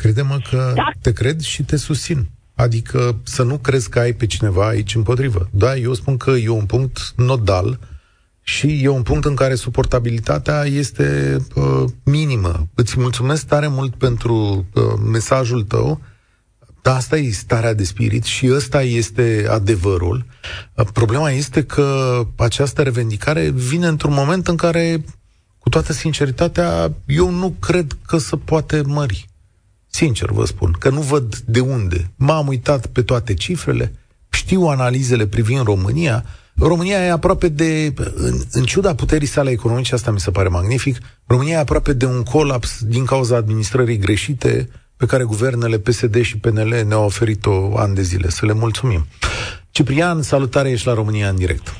Crede-mă 0.00 0.38
că 0.50 0.60
da. 0.80 0.88
te 1.04 1.12
cred 1.20 1.38
și 1.52 1.60
te 1.70 1.76
susțin. 1.88 2.20
Adică 2.54 3.16
să 3.22 3.42
nu 3.42 3.58
crezi 3.58 3.88
că 3.88 3.98
ai 3.98 4.12
pe 4.12 4.26
cineva 4.26 4.66
aici 4.66 4.94
împotrivă. 4.94 5.48
Da, 5.50 5.76
eu 5.76 5.94
spun 5.94 6.16
că 6.16 6.30
e 6.30 6.48
un 6.48 6.66
punct 6.66 7.12
nodal 7.16 7.78
și 8.42 8.82
e 8.82 8.88
un 8.88 9.02
punct 9.02 9.24
în 9.24 9.34
care 9.34 9.54
suportabilitatea 9.54 10.64
este 10.64 11.36
uh, 11.54 11.84
minimă. 12.04 12.68
Îți 12.74 13.00
mulțumesc 13.00 13.46
tare 13.46 13.68
mult 13.68 13.94
pentru 13.94 14.66
uh, 14.74 14.82
mesajul 15.10 15.62
tău, 15.62 16.00
dar 16.82 16.96
asta 16.96 17.16
e 17.16 17.30
starea 17.30 17.74
de 17.74 17.84
spirit 17.84 18.24
și 18.24 18.50
ăsta 18.52 18.82
este 18.82 19.46
adevărul. 19.50 20.26
Uh, 20.74 20.86
problema 20.92 21.30
este 21.30 21.62
că 21.62 22.20
această 22.36 22.82
revendicare 22.82 23.50
vine 23.50 23.86
într-un 23.86 24.12
moment 24.12 24.48
în 24.48 24.56
care, 24.56 25.04
cu 25.58 25.68
toată 25.68 25.92
sinceritatea, 25.92 26.92
eu 27.06 27.30
nu 27.30 27.56
cred 27.60 27.96
că 28.06 28.18
se 28.18 28.36
poate 28.36 28.82
mări. 28.82 29.28
Sincer 30.00 30.30
vă 30.30 30.44
spun, 30.44 30.70
că 30.78 30.90
nu 30.90 31.00
văd 31.00 31.36
de 31.36 31.60
unde. 31.60 32.10
M-am 32.16 32.46
uitat 32.46 32.86
pe 32.86 33.02
toate 33.02 33.34
cifrele, 33.34 33.92
știu 34.30 34.62
analizele 34.62 35.26
privind 35.26 35.64
România. 35.64 36.24
România 36.58 37.04
e 37.04 37.10
aproape 37.10 37.48
de, 37.48 37.94
în, 38.14 38.34
în 38.52 38.64
ciuda 38.64 38.94
puterii 38.94 39.26
sale 39.26 39.50
economice, 39.50 39.94
asta 39.94 40.10
mi 40.10 40.20
se 40.20 40.30
pare 40.30 40.48
magnific, 40.48 40.96
România 41.26 41.56
e 41.56 41.58
aproape 41.58 41.92
de 41.92 42.06
un 42.06 42.22
colaps 42.22 42.84
din 42.84 43.04
cauza 43.04 43.36
administrării 43.36 43.98
greșite 43.98 44.68
pe 44.96 45.06
care 45.06 45.24
guvernele 45.24 45.78
PSD 45.78 46.20
și 46.22 46.38
PNL 46.38 46.84
ne-au 46.86 47.04
oferit-o 47.04 47.78
ani 47.78 47.94
de 47.94 48.02
zile. 48.02 48.28
Să 48.28 48.46
le 48.46 48.52
mulțumim. 48.52 49.06
Ciprian, 49.70 50.22
salutare, 50.22 50.70
ești 50.70 50.86
la 50.86 50.94
România 50.94 51.28
în 51.28 51.36
direct. 51.36 51.74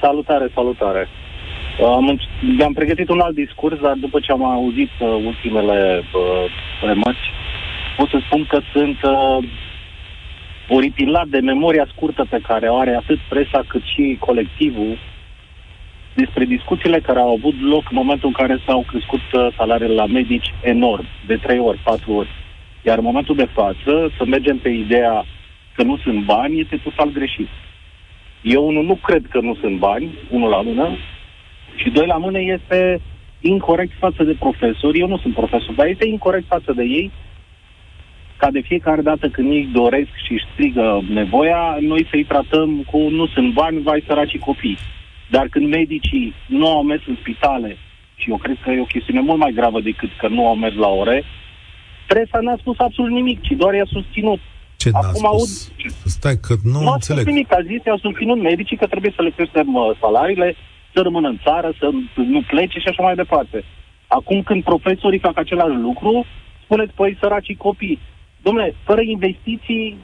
Salutare, 0.00 0.50
salutare. 0.54 1.08
Am, 1.80 2.20
am 2.64 2.72
pregătit 2.72 3.08
un 3.08 3.20
alt 3.20 3.34
discurs, 3.34 3.80
dar 3.80 3.94
după 3.94 4.20
ce 4.20 4.32
am 4.32 4.44
auzit 4.44 4.90
uh, 4.98 5.08
ultimele 5.24 6.02
uh, 6.14 6.50
remarci, 6.80 7.30
pot 7.96 8.08
să 8.08 8.18
spun 8.26 8.44
că 8.48 8.60
sunt 8.72 8.96
uh, 9.02 9.38
oripilat 10.68 11.26
de 11.26 11.40
memoria 11.40 11.86
scurtă 11.94 12.26
pe 12.30 12.40
care 12.42 12.68
o 12.68 12.76
are 12.76 12.94
atât 12.94 13.18
presa 13.28 13.64
cât 13.66 13.82
și 13.82 14.16
colectivul 14.18 14.98
despre 16.14 16.44
discuțiile 16.44 17.00
care 17.00 17.18
au 17.18 17.32
avut 17.32 17.60
loc 17.60 17.90
în 17.90 17.96
momentul 17.96 18.28
în 18.28 18.46
care 18.46 18.62
s-au 18.66 18.84
crescut 18.86 19.20
uh, 19.32 19.48
salariile 19.56 19.94
la 19.94 20.06
medici 20.06 20.54
enorm, 20.62 21.04
de 21.26 21.36
trei 21.36 21.58
ori, 21.58 21.78
patru 21.84 22.12
ori. 22.12 22.28
Iar 22.82 22.98
în 22.98 23.04
momentul 23.04 23.36
de 23.36 23.48
față, 23.52 24.12
să 24.16 24.24
mergem 24.26 24.58
pe 24.58 24.68
ideea 24.68 25.24
că 25.74 25.82
nu 25.82 25.96
sunt 25.96 26.24
bani, 26.24 26.60
este 26.60 26.76
total 26.76 27.10
greșit. 27.10 27.48
Eu 28.42 28.70
nu, 28.70 28.82
nu 28.82 28.94
cred 28.94 29.26
că 29.30 29.40
nu 29.40 29.54
sunt 29.60 29.78
bani, 29.78 30.08
unul 30.30 30.48
la 30.48 30.60
mână, 30.60 30.96
și 31.74 31.90
doi 31.90 32.06
la 32.06 32.16
mână 32.16 32.38
este 32.40 33.00
incorrect 33.40 33.92
față 33.98 34.22
de 34.22 34.36
profesori. 34.38 34.98
Eu 34.98 35.08
nu 35.08 35.18
sunt 35.18 35.34
profesor, 35.34 35.74
dar 35.74 35.86
este 35.86 36.06
incorrect 36.06 36.46
față 36.46 36.72
de 36.72 36.82
ei 36.82 37.10
ca 38.42 38.50
de 38.50 38.60
fiecare 38.60 39.02
dată 39.02 39.28
când 39.28 39.50
ei 39.50 39.68
doresc 39.72 40.12
și 40.24 40.32
își 40.32 40.48
strigă 40.52 41.04
nevoia, 41.08 41.76
noi 41.80 42.06
să-i 42.10 42.24
tratăm 42.24 42.82
cu 42.90 42.98
nu 42.98 43.26
sunt 43.26 43.52
bani, 43.52 43.82
vai 43.82 44.04
săraci 44.06 44.38
copii. 44.38 44.78
Dar 45.30 45.46
când 45.50 45.66
medicii 45.68 46.34
nu 46.46 46.66
au 46.76 46.82
mers 46.82 47.02
în 47.06 47.16
spitale, 47.20 47.76
și 48.20 48.30
eu 48.30 48.36
cred 48.36 48.56
că 48.62 48.70
e 48.70 48.80
o 48.80 48.94
chestiune 48.94 49.20
mult 49.20 49.38
mai 49.38 49.52
gravă 49.52 49.80
decât 49.80 50.10
că 50.18 50.28
nu 50.28 50.46
au 50.46 50.56
mers 50.56 50.74
la 50.74 50.88
ore, 50.88 51.24
presa 52.06 52.38
n-a 52.40 52.56
spus 52.58 52.78
absolut 52.78 53.10
nimic, 53.10 53.40
ci 53.40 53.52
doar 53.62 53.74
i-a 53.74 53.88
susținut. 53.96 54.40
Ce 54.76 54.90
Acum 54.92 55.26
aud... 55.26 55.48
Stai, 56.04 56.36
că 56.46 56.54
nu, 56.62 56.80
nu 56.80 56.92
înțeleg. 56.92 57.24
Nu 57.24 57.32
nimic, 57.32 57.52
a 57.52 57.62
zis, 57.70 57.80
i-au 57.84 57.98
susținut 58.06 58.38
medicii 58.42 58.76
că 58.76 58.86
trebuie 58.86 59.12
să 59.16 59.22
le 59.22 59.32
creștem 59.36 59.74
uh, 59.74 59.90
salariile, 60.00 60.56
să 60.94 61.00
rămână 61.02 61.28
în 61.28 61.38
țară, 61.42 61.72
să 61.78 61.90
nu 62.14 62.42
plece 62.42 62.78
și 62.78 62.88
așa 62.88 63.02
mai 63.02 63.14
departe. 63.14 63.64
Acum 64.06 64.42
când 64.42 64.62
profesorii 64.62 65.18
fac 65.18 65.38
același 65.38 65.76
lucru, 65.76 66.24
spuneți, 66.64 66.92
păi, 66.94 67.16
săracii 67.20 67.56
copii. 67.56 67.98
Domnule, 68.42 68.74
fără 68.84 69.00
investiții, 69.00 69.96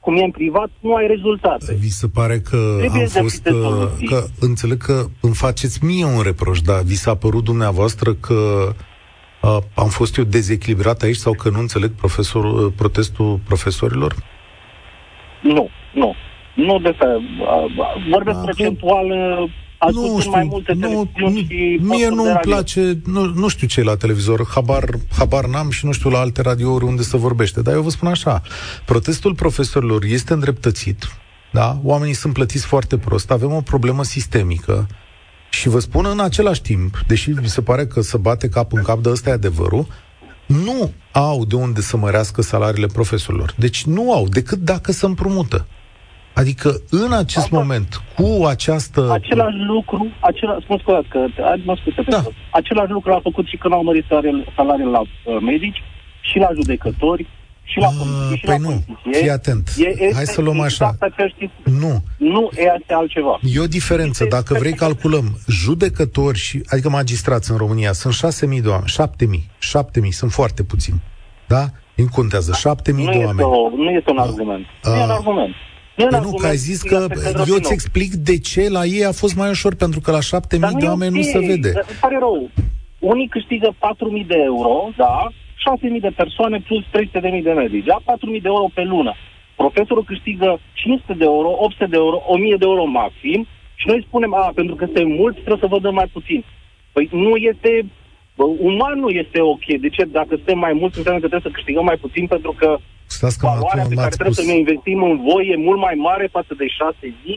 cum 0.00 0.16
e 0.16 0.22
în 0.24 0.30
privat, 0.30 0.70
nu 0.80 0.94
ai 0.94 1.06
rezultate. 1.06 1.74
Vi 1.74 1.88
se 1.88 2.08
pare 2.08 2.38
că 2.38 2.76
Trebuie 2.78 3.02
am 3.02 3.08
fost... 3.08 3.42
Că, 3.42 3.54
uh, 3.54 4.08
că 4.08 4.24
înțeleg 4.40 4.76
că 4.76 5.04
îmi 5.20 5.34
faceți 5.34 5.84
mie 5.84 6.04
un 6.04 6.22
reproș, 6.22 6.60
dar 6.60 6.82
vi 6.82 6.94
s-a 6.94 7.14
părut 7.14 7.44
dumneavoastră 7.44 8.14
că 8.14 8.34
uh, 9.42 9.56
am 9.74 9.88
fost 9.88 10.16
eu 10.16 10.24
dezechilibrat 10.24 11.02
aici 11.02 11.16
sau 11.16 11.32
că 11.32 11.48
nu 11.48 11.58
înțeleg 11.58 11.90
profesor, 11.90 12.44
uh, 12.44 12.72
protestul 12.76 13.38
profesorilor? 13.46 14.14
Nu, 15.42 15.68
nu. 15.94 16.14
Nu 16.54 16.78
de 16.78 16.90
pe... 16.90 17.04
Uh, 17.04 18.08
vorbesc 18.10 18.38
da, 18.38 18.44
procentual... 18.44 19.10
Uh, 19.10 19.50
nu 19.90 20.18
știu, 20.18 20.30
mai 20.30 20.44
multe 20.44 20.72
nu, 20.72 21.10
și 21.36 21.78
mie 21.82 22.08
nu-mi 22.08 22.38
place, 22.40 23.00
nu, 23.04 23.24
nu 23.24 23.48
știu 23.48 23.66
ce 23.66 23.82
la 23.82 23.96
televizor, 23.96 24.46
habar, 24.54 24.84
habar 25.18 25.46
n-am 25.46 25.70
și 25.70 25.86
nu 25.86 25.92
știu 25.92 26.10
la 26.10 26.18
alte 26.18 26.42
radiouri 26.42 26.84
unde 26.84 27.02
se 27.02 27.16
vorbește, 27.16 27.62
dar 27.62 27.74
eu 27.74 27.82
vă 27.82 27.90
spun 27.90 28.08
așa, 28.08 28.42
protestul 28.86 29.34
profesorilor 29.34 30.04
este 30.04 30.32
îndreptățit, 30.32 31.08
da? 31.52 31.80
Oamenii 31.82 32.14
sunt 32.14 32.32
plătiți 32.32 32.66
foarte 32.66 32.98
prost, 32.98 33.30
avem 33.30 33.52
o 33.52 33.60
problemă 33.60 34.04
sistemică 34.04 34.86
și 35.50 35.68
vă 35.68 35.78
spun 35.78 36.06
în 36.06 36.20
același 36.20 36.62
timp, 36.62 36.98
deși 37.06 37.30
vi 37.30 37.48
se 37.48 37.62
pare 37.62 37.86
că 37.86 38.00
se 38.00 38.16
bate 38.16 38.48
cap 38.48 38.72
în 38.72 38.82
cap 38.82 38.98
de 38.98 39.08
ăsta 39.08 39.30
e 39.30 39.32
adevărul, 39.32 39.86
nu 40.46 40.92
au 41.12 41.44
de 41.44 41.54
unde 41.54 41.80
să 41.80 41.96
mărească 41.96 42.42
salariile 42.42 42.86
profesorilor. 42.86 43.54
Deci 43.58 43.84
nu 43.84 44.12
au, 44.12 44.28
decât 44.28 44.58
dacă 44.58 44.92
se 44.92 45.06
împrumută. 45.06 45.66
Adică 46.34 46.80
în 46.90 47.12
acest 47.12 47.44
Asta, 47.44 47.56
moment, 47.56 48.02
cu 48.16 48.44
această... 48.44 49.10
Același 49.12 49.56
lucru, 49.56 50.06
același, 50.20 50.62
spun 50.64 50.78
scuzați 50.78 51.08
că 51.08 51.18
mă 51.64 51.76
scuze, 51.80 52.02
da. 52.10 52.22
același 52.50 52.90
lucru 52.90 53.12
a 53.12 53.20
făcut 53.22 53.46
și 53.46 53.56
când 53.56 53.74
au 53.74 53.82
mărit 53.82 54.04
salariile, 54.08 54.44
salariile 54.56 54.90
la 54.90 55.00
uh, 55.00 55.06
medici 55.42 55.82
și 56.20 56.38
la 56.38 56.48
judecători 56.54 57.26
și 57.64 57.78
la 57.78 57.86
poliție, 57.86 58.36
și 58.36 58.44
păi 58.44 58.54
la 58.60 58.68
nu, 58.68 58.82
poliție. 58.86 59.20
fii 59.22 59.30
atent. 59.30 59.70
E, 59.78 59.88
este 59.88 60.10
Hai 60.14 60.24
să 60.24 60.40
luăm 60.40 60.58
exact 60.64 61.02
așa. 61.02 61.12
Aceeași, 61.12 61.34
Nu. 61.64 62.02
nu 62.18 62.48
este 62.52 62.92
altceva. 62.94 63.38
E 63.42 63.60
o 63.60 63.66
diferență. 63.66 64.22
Este 64.24 64.36
Dacă 64.36 64.54
vrei, 64.58 64.60
perfect. 64.74 64.80
calculăm 64.80 65.38
judecători, 65.48 66.38
și, 66.38 66.60
adică 66.66 66.88
magistrați 66.90 67.50
în 67.50 67.56
România, 67.56 67.92
sunt 67.92 68.14
6.000 68.14 68.62
de 68.62 68.68
oameni, 68.68 68.92
7.000, 68.98 69.46
7.000, 70.04 70.08
sunt 70.10 70.32
foarte 70.32 70.62
puțini. 70.62 71.02
Da? 71.46 71.64
Nu 71.94 72.04
contează, 72.12 72.52
7.000 72.52 73.04
Nu 73.04 73.04
de 73.04 73.10
este, 73.10 73.24
oameni. 73.24 73.48
o, 73.48 73.70
nu 73.76 73.90
este 73.90 74.10
un 74.10 74.18
argument. 74.18 74.66
Nu 74.82 74.90
e 74.90 75.02
un 75.02 75.10
Ah. 75.10 75.16
argument. 75.18 75.54
Nu, 75.96 76.02
e 76.04 76.06
un 76.06 76.10
Păi 76.10 76.10
nu, 76.10 76.16
argument 76.16 76.40
că 76.40 76.46
ai 76.46 76.56
zis 76.56 76.82
că 76.82 76.94
este 77.10 77.22
pentru 77.22 77.44
eu 77.52 77.54
îți 77.54 77.70
nou. 77.70 77.72
explic 77.78 78.10
de 78.28 78.38
ce 78.38 78.68
la 78.68 78.84
ei 78.84 79.04
a 79.04 79.12
fost 79.12 79.34
mai 79.36 79.48
ușor, 79.50 79.74
pentru 79.74 80.00
că 80.00 80.10
la 80.10 80.18
7.000 80.20 80.58
Dar 80.58 80.72
de 80.72 80.84
e 80.84 80.88
oameni 80.88 81.14
nu 81.14 81.20
ok, 81.20 81.24
se 81.34 81.38
vede. 81.38 81.70
dar 81.72 81.84
Îmi 81.88 81.98
pare 82.00 82.16
rău. 82.18 82.50
Unii 82.98 83.28
câștigă 83.28 83.68
4.000 84.20 84.26
de 84.26 84.38
euro, 84.52 84.74
da? 84.96 85.16
6.000 85.30 86.00
de 86.00 86.12
persoane 86.16 86.58
plus 86.66 86.82
300.000 86.84 87.42
de 87.42 87.52
medici, 87.62 87.84
da? 87.92 87.96
4.000 88.14 88.42
de 88.42 88.50
euro 88.54 88.66
pe 88.74 88.82
lună. 88.82 89.12
Profesorul 89.56 90.04
câștigă 90.04 90.60
500 90.72 91.12
de 91.14 91.24
euro, 91.24 91.48
800 91.58 91.86
de 91.86 91.96
euro, 91.96 92.16
1.000 92.54 92.58
de 92.58 92.66
euro 92.70 92.84
maxim 92.84 93.46
și 93.74 93.86
noi 93.86 94.04
spunem, 94.08 94.34
a, 94.34 94.52
pentru 94.54 94.74
că 94.74 94.84
suntem 94.84 95.08
mulți, 95.20 95.38
trebuie 95.44 95.64
să 95.64 95.72
vă 95.74 95.78
dăm 95.78 95.94
mai 95.94 96.08
puțin. 96.12 96.44
Păi 96.92 97.08
nu 97.12 97.36
este, 97.50 97.70
bă, 97.84 97.86
uman 98.70 98.98
nu 99.04 99.08
este 99.22 99.38
ok. 99.40 99.64
De 99.80 99.88
ce? 99.88 100.02
Dacă 100.04 100.28
suntem 100.40 100.58
mai 100.58 100.72
mulți, 100.80 100.96
înseamnă 100.98 101.20
că 101.20 101.28
trebuie 101.28 101.50
să 101.50 101.56
câștigăm 101.58 101.84
mai 101.84 101.98
puțin 102.04 102.26
pentru 102.26 102.52
că 102.60 102.68
Stați 103.06 103.38
că 103.38 103.46
valoarea 103.46 103.82
m-a- 103.82 103.88
pe 103.88 103.94
care 103.94 104.04
m-ați 104.06 104.16
trebuie 104.16 104.34
spus. 104.36 104.46
să 104.46 104.50
ne 104.52 104.58
investim 104.58 104.98
în 105.08 105.14
voi 105.30 105.44
e 105.54 105.56
mult 105.68 105.80
mai 105.86 105.94
mare 106.08 106.26
față 106.36 106.52
de 106.60 106.66
6 106.66 106.96
zi. 107.24 107.32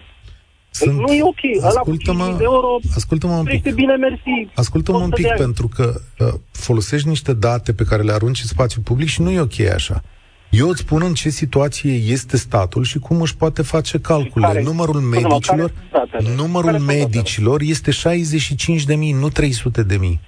Păi 0.80 0.88
Sunt... 0.88 1.00
nu 1.04 1.12
e 1.20 1.24
ok. 1.34 1.44
Ăla 1.70 1.70
cu 1.70 1.90
Ascultă-mă, 1.90 2.28
5.000 2.32 2.38
de 2.38 2.44
euro 2.54 2.72
ascultă-mă 2.96 3.34
un 3.34 3.44
pic. 3.44 3.62
Trece 3.62 3.76
bine, 3.82 3.96
mersi. 3.96 4.34
Ascultă-mă 4.64 4.98
un 4.98 5.04
100 5.12 5.16
de 5.16 5.22
pic, 5.22 5.32
ani. 5.32 5.40
pentru 5.46 5.68
că 5.76 5.86
uh, 6.20 6.28
folosești 6.52 7.08
niște 7.08 7.34
date 7.34 7.74
pe 7.74 7.84
care 7.90 8.02
le 8.04 8.12
arunci 8.12 8.40
în 8.42 8.48
spațiu 8.56 8.82
public 8.82 9.08
și 9.08 9.22
nu 9.22 9.32
e 9.32 9.40
ok 9.50 9.60
așa. 9.60 10.02
Eu 10.50 10.68
îți 10.70 10.80
spun 10.80 11.02
în 11.02 11.14
ce 11.14 11.30
situație 11.30 11.92
este 11.92 12.38
statul 12.38 12.84
și 12.84 13.00
cum 13.00 13.22
își 13.22 13.36
poate 13.36 13.62
face 13.62 14.00
calcule. 14.00 14.46
care- 14.46 14.62
numărul 14.64 14.94
Scuze-mă, 15.02 15.16
care 15.22 15.28
medicilor, 15.28 15.70
sunt 15.70 15.92
datele? 15.92 16.36
numărul 16.36 16.66
Care 16.70 16.78
sunt 16.78 16.88
datele? 16.90 17.06
medicilor 17.16 17.62
este 17.62 17.92
65.000, 17.92 19.14
nu 19.20 19.30
300.000. 19.30 20.20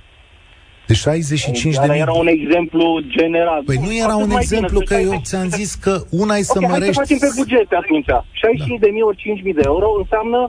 De 0.87 0.93
65.000 0.93 1.73
Dar 1.73 1.89
era 1.89 2.11
un 2.11 2.27
exemplu 2.27 2.99
general. 3.17 3.61
Păi 3.65 3.79
nu 3.85 3.95
era 3.95 4.13
Atât 4.13 4.21
un 4.23 4.29
mai 4.31 4.41
exemplu 4.41 4.79
bine, 4.79 4.89
că 4.89 4.95
eu 5.01 5.11
60 5.11 5.25
ți-am 5.27 5.49
zis 5.49 5.73
că 5.75 5.93
una 6.09 6.35
e 6.35 6.41
să 6.41 6.53
Ok, 6.55 6.63
hai 6.63 6.69
să 6.71 6.77
mărești... 6.79 6.99
facem 7.01 7.17
pe 7.17 7.29
bugete 7.35 7.75
atunci. 7.75 8.09
65 8.31 8.79
de 8.79 8.89
mii 8.95 9.01
ori 9.01 9.17
5 9.17 9.43
mii 9.43 9.53
de 9.53 9.65
euro 9.65 9.87
înseamnă 10.03 10.39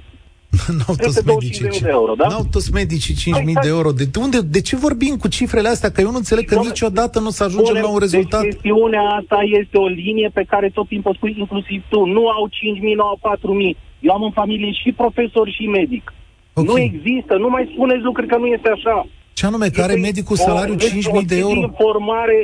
N-au 0.79 0.95
toți 1.05 1.21
325.000 1.23 1.25
medicii. 1.25 1.83
de 1.89 1.89
euro, 2.01 2.13
da? 2.15 2.27
N-au 2.29 2.47
toți 2.55 2.71
medicii 2.73 3.15
5.000 3.15 3.31
Hai, 3.33 3.43
hai. 3.55 3.63
de 3.63 3.69
euro. 3.69 3.91
De, 3.93 4.05
unde, 4.21 4.39
de 4.57 4.61
ce 4.61 4.77
vorbim 4.77 5.15
cu 5.23 5.29
cifrele 5.29 5.69
astea? 5.69 5.91
Că 5.91 6.01
eu 6.01 6.11
nu 6.11 6.17
înțeleg 6.17 6.45
că 6.45 6.55
Dom'le, 6.57 6.69
niciodată 6.71 7.17
nu 7.21 7.31
se 7.31 7.45
ajunge 7.45 7.65
Spune, 7.71 7.81
la 7.81 7.89
un 7.89 7.99
rezultat. 7.99 8.41
Deci 8.43 8.53
chestiunea 8.53 9.05
asta 9.21 9.39
este 9.61 9.77
o 9.79 9.87
linie 9.87 10.31
pe 10.39 10.45
care 10.53 10.71
tot 10.75 10.89
timpul 10.89 11.15
spui, 11.15 11.35
inclusiv 11.39 11.83
tu. 11.89 12.05
Nu 12.05 12.23
au 12.29 12.45
5 12.51 12.81
mii, 12.81 12.95
nu 12.95 13.05
au 13.05 13.19
4 13.21 13.53
mii. 13.53 13.77
Eu 14.01 14.13
am 14.15 14.23
în 14.23 14.31
familie 14.31 14.71
și 14.73 14.93
profesor 14.93 15.47
și 15.57 15.65
medic. 15.67 16.13
Ok. 16.53 16.65
Nu 16.67 16.79
există, 16.79 17.33
nu 17.45 17.49
mai 17.49 17.71
spuneți 17.73 18.03
lucruri 18.09 18.29
că 18.29 18.37
nu 18.37 18.47
este 18.47 18.69
așa. 18.77 19.07
Ce 19.39 19.47
anume, 19.47 19.69
care 19.81 19.93
Este 19.95 20.07
medicul 20.09 20.37
o- 20.41 20.45
salariu 20.49 20.75
este 20.75 20.89
5.000 20.89 21.27
de 21.33 21.35
o 21.43 21.45
euro? 21.49 21.61
informare 21.71 22.39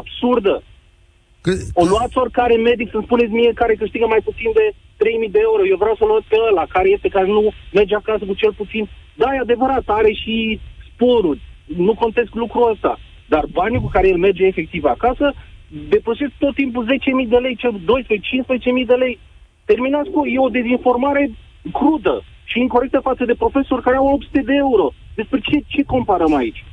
absurdă. 0.00 0.54
Că, 1.44 1.50
O 1.80 1.84
luați 1.92 2.18
oricare 2.22 2.56
medic 2.70 2.88
să-mi 2.90 3.06
spuneți 3.08 3.32
mie 3.38 3.52
care 3.60 3.74
câștigă 3.82 4.06
mai 4.06 4.22
puțin 4.28 4.50
de 4.58 4.64
3.000 5.02 5.30
de 5.36 5.40
euro. 5.48 5.62
Eu 5.72 5.78
vreau 5.82 5.96
să 6.00 6.04
luați 6.04 6.28
pe 6.32 6.36
ăla, 6.48 6.64
care 6.74 6.88
este, 6.96 7.08
care 7.16 7.26
nu 7.36 7.42
merge 7.78 7.94
acasă 7.94 8.24
cu 8.30 8.34
cel 8.42 8.52
puțin. 8.60 8.84
Da, 9.20 9.28
e 9.34 9.38
adevărat, 9.46 9.84
are 9.86 10.12
și 10.22 10.60
sporuri. 10.88 11.40
Nu 11.64 11.94
contest 12.02 12.32
lucrul 12.42 12.70
ăsta. 12.72 12.92
Dar 13.32 13.44
banii 13.58 13.80
cu 13.84 13.88
care 13.94 14.08
el 14.08 14.16
merge 14.26 14.44
efectiv 14.52 14.84
acasă 14.84 15.26
depășesc 15.94 16.32
tot 16.38 16.54
timpul 16.54 16.84
10.000 16.84 17.28
de 17.28 17.36
lei, 17.36 17.56
cel 17.56 17.72
12-15.000 17.72 18.86
de 18.86 18.94
lei. 18.94 19.18
Terminați 19.64 20.10
cu, 20.10 20.26
e 20.26 20.38
o 20.38 20.48
dezinformare 20.58 21.30
crudă 21.72 22.24
și 22.50 22.60
incorrectă 22.64 23.00
față 23.02 23.24
de 23.24 23.34
profesori 23.42 23.82
care 23.82 23.96
au 23.96 24.06
800 24.06 24.42
de 24.50 24.54
euro. 24.66 24.86
Despre 25.14 25.38
ce, 25.48 25.56
ce 25.66 25.82
comparăm 25.82 26.34
aici? 26.34 26.64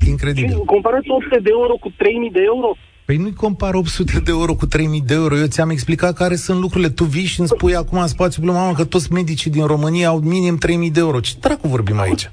Ce, 0.00 0.08
incredibil. 0.08 0.58
comparați 0.74 1.10
800 1.10 1.40
de 1.46 1.50
euro 1.58 1.74
cu 1.84 1.90
3.000 1.90 1.94
de 2.32 2.42
euro? 2.52 2.70
Păi 3.04 3.16
nu-i 3.16 3.32
compar 3.32 3.74
800 3.74 4.20
de 4.20 4.30
euro 4.30 4.54
cu 4.54 4.66
3.000 4.66 4.70
de 5.04 5.14
euro. 5.14 5.36
Eu 5.36 5.46
ți-am 5.46 5.70
explicat 5.70 6.14
care 6.14 6.36
sunt 6.36 6.60
lucrurile. 6.60 6.90
Tu 6.90 7.04
vii 7.04 7.24
și 7.24 7.38
îmi 7.40 7.48
spui 7.48 7.74
acum 7.74 7.98
în 7.98 8.06
spațiu 8.06 8.42
pe 8.42 8.50
mamă 8.50 8.72
că 8.72 8.84
toți 8.84 9.12
medicii 9.12 9.50
din 9.50 9.66
România 9.66 10.08
au 10.08 10.18
minim 10.18 10.58
3.000 10.66 10.92
de 10.92 11.00
euro. 11.00 11.20
Ce 11.20 11.32
dracu 11.40 11.68
vorbim 11.68 11.98
aici? 12.00 12.30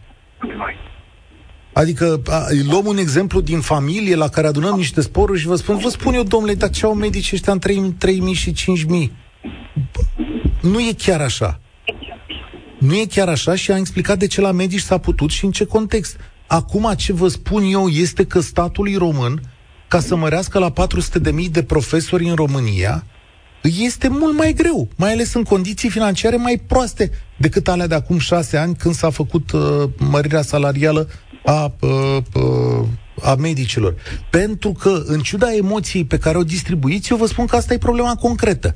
Adică 1.74 2.22
a, 2.28 2.46
luăm 2.70 2.86
un 2.86 2.98
exemplu 2.98 3.42
din 3.42 3.60
familie 3.60 4.16
la 4.16 4.28
care 4.28 4.48
adunăm 4.48 4.76
niște 4.76 5.02
sporuri 5.02 5.40
și 5.40 5.48
vă 5.48 5.56
spun, 5.56 5.78
vă 5.78 5.90
spun 5.90 6.14
eu, 6.14 6.24
domnule, 6.24 6.54
dar 6.54 6.70
ce 6.70 6.86
au 6.86 6.94
medicii 6.94 7.36
ăștia 7.36 7.54
în 7.54 7.94
3.000 8.30 8.34
și 8.34 8.54
5.000? 8.54 9.12
Nu 10.62 10.80
e 10.80 10.92
chiar 10.98 11.22
așa. 11.22 11.60
Nu 12.86 12.96
e 12.96 13.06
chiar 13.06 13.28
așa 13.30 13.56
și 13.56 13.72
am 13.72 13.78
explicat 13.78 14.18
de 14.18 14.28
ce 14.28 14.42
la 14.42 14.52
medici 14.52 14.82
s-a 14.82 14.98
putut 14.98 15.30
și 15.30 15.46
în 15.46 15.52
ce 15.52 15.66
context. 15.66 16.18
Acum 16.48 16.94
ce 16.98 17.14
vă 17.14 17.28
spun 17.28 17.64
eu 17.64 17.88
este 17.88 18.26
că 18.26 18.40
statului 18.40 18.96
român, 18.96 19.42
ca 19.88 20.00
să 20.00 20.16
mărească 20.16 20.60
la 20.60 20.74
400.000 20.74 21.22
de 21.22 21.32
mii 21.32 21.50
de 21.50 21.64
profesori 21.64 22.28
în 22.28 22.36
România, 22.36 23.06
este 23.62 24.08
mult 24.08 24.38
mai 24.38 24.54
greu, 24.54 24.88
mai 24.96 25.12
ales 25.12 25.34
în 25.34 25.44
condiții 25.44 25.90
financiare 25.90 26.36
mai 26.36 26.62
proaste 26.68 27.12
decât 27.38 27.68
alea 27.68 27.88
de 27.88 27.96
acum 27.96 28.18
șase 28.18 28.58
ani 28.58 28.76
când 28.76 28.96
s-a 28.96 29.10
făcut 29.10 29.52
uh, 29.52 29.62
mărirea 29.98 30.42
salarială 30.42 31.10
a, 31.46 31.74
uh, 31.80 32.18
uh, 32.34 32.88
a 33.22 33.36
medicilor. 33.36 33.96
Pentru 34.30 34.72
că, 34.72 35.04
în 35.06 35.20
ciuda 35.20 35.56
emoției 35.56 36.06
pe 36.06 36.18
care 36.18 36.38
o 36.38 36.44
distribuiți, 36.44 37.12
eu 37.12 37.18
vă 37.18 37.26
spun 37.26 37.46
că 37.46 37.56
asta 37.56 37.74
e 37.74 37.78
problema 37.78 38.16
concretă. 38.16 38.76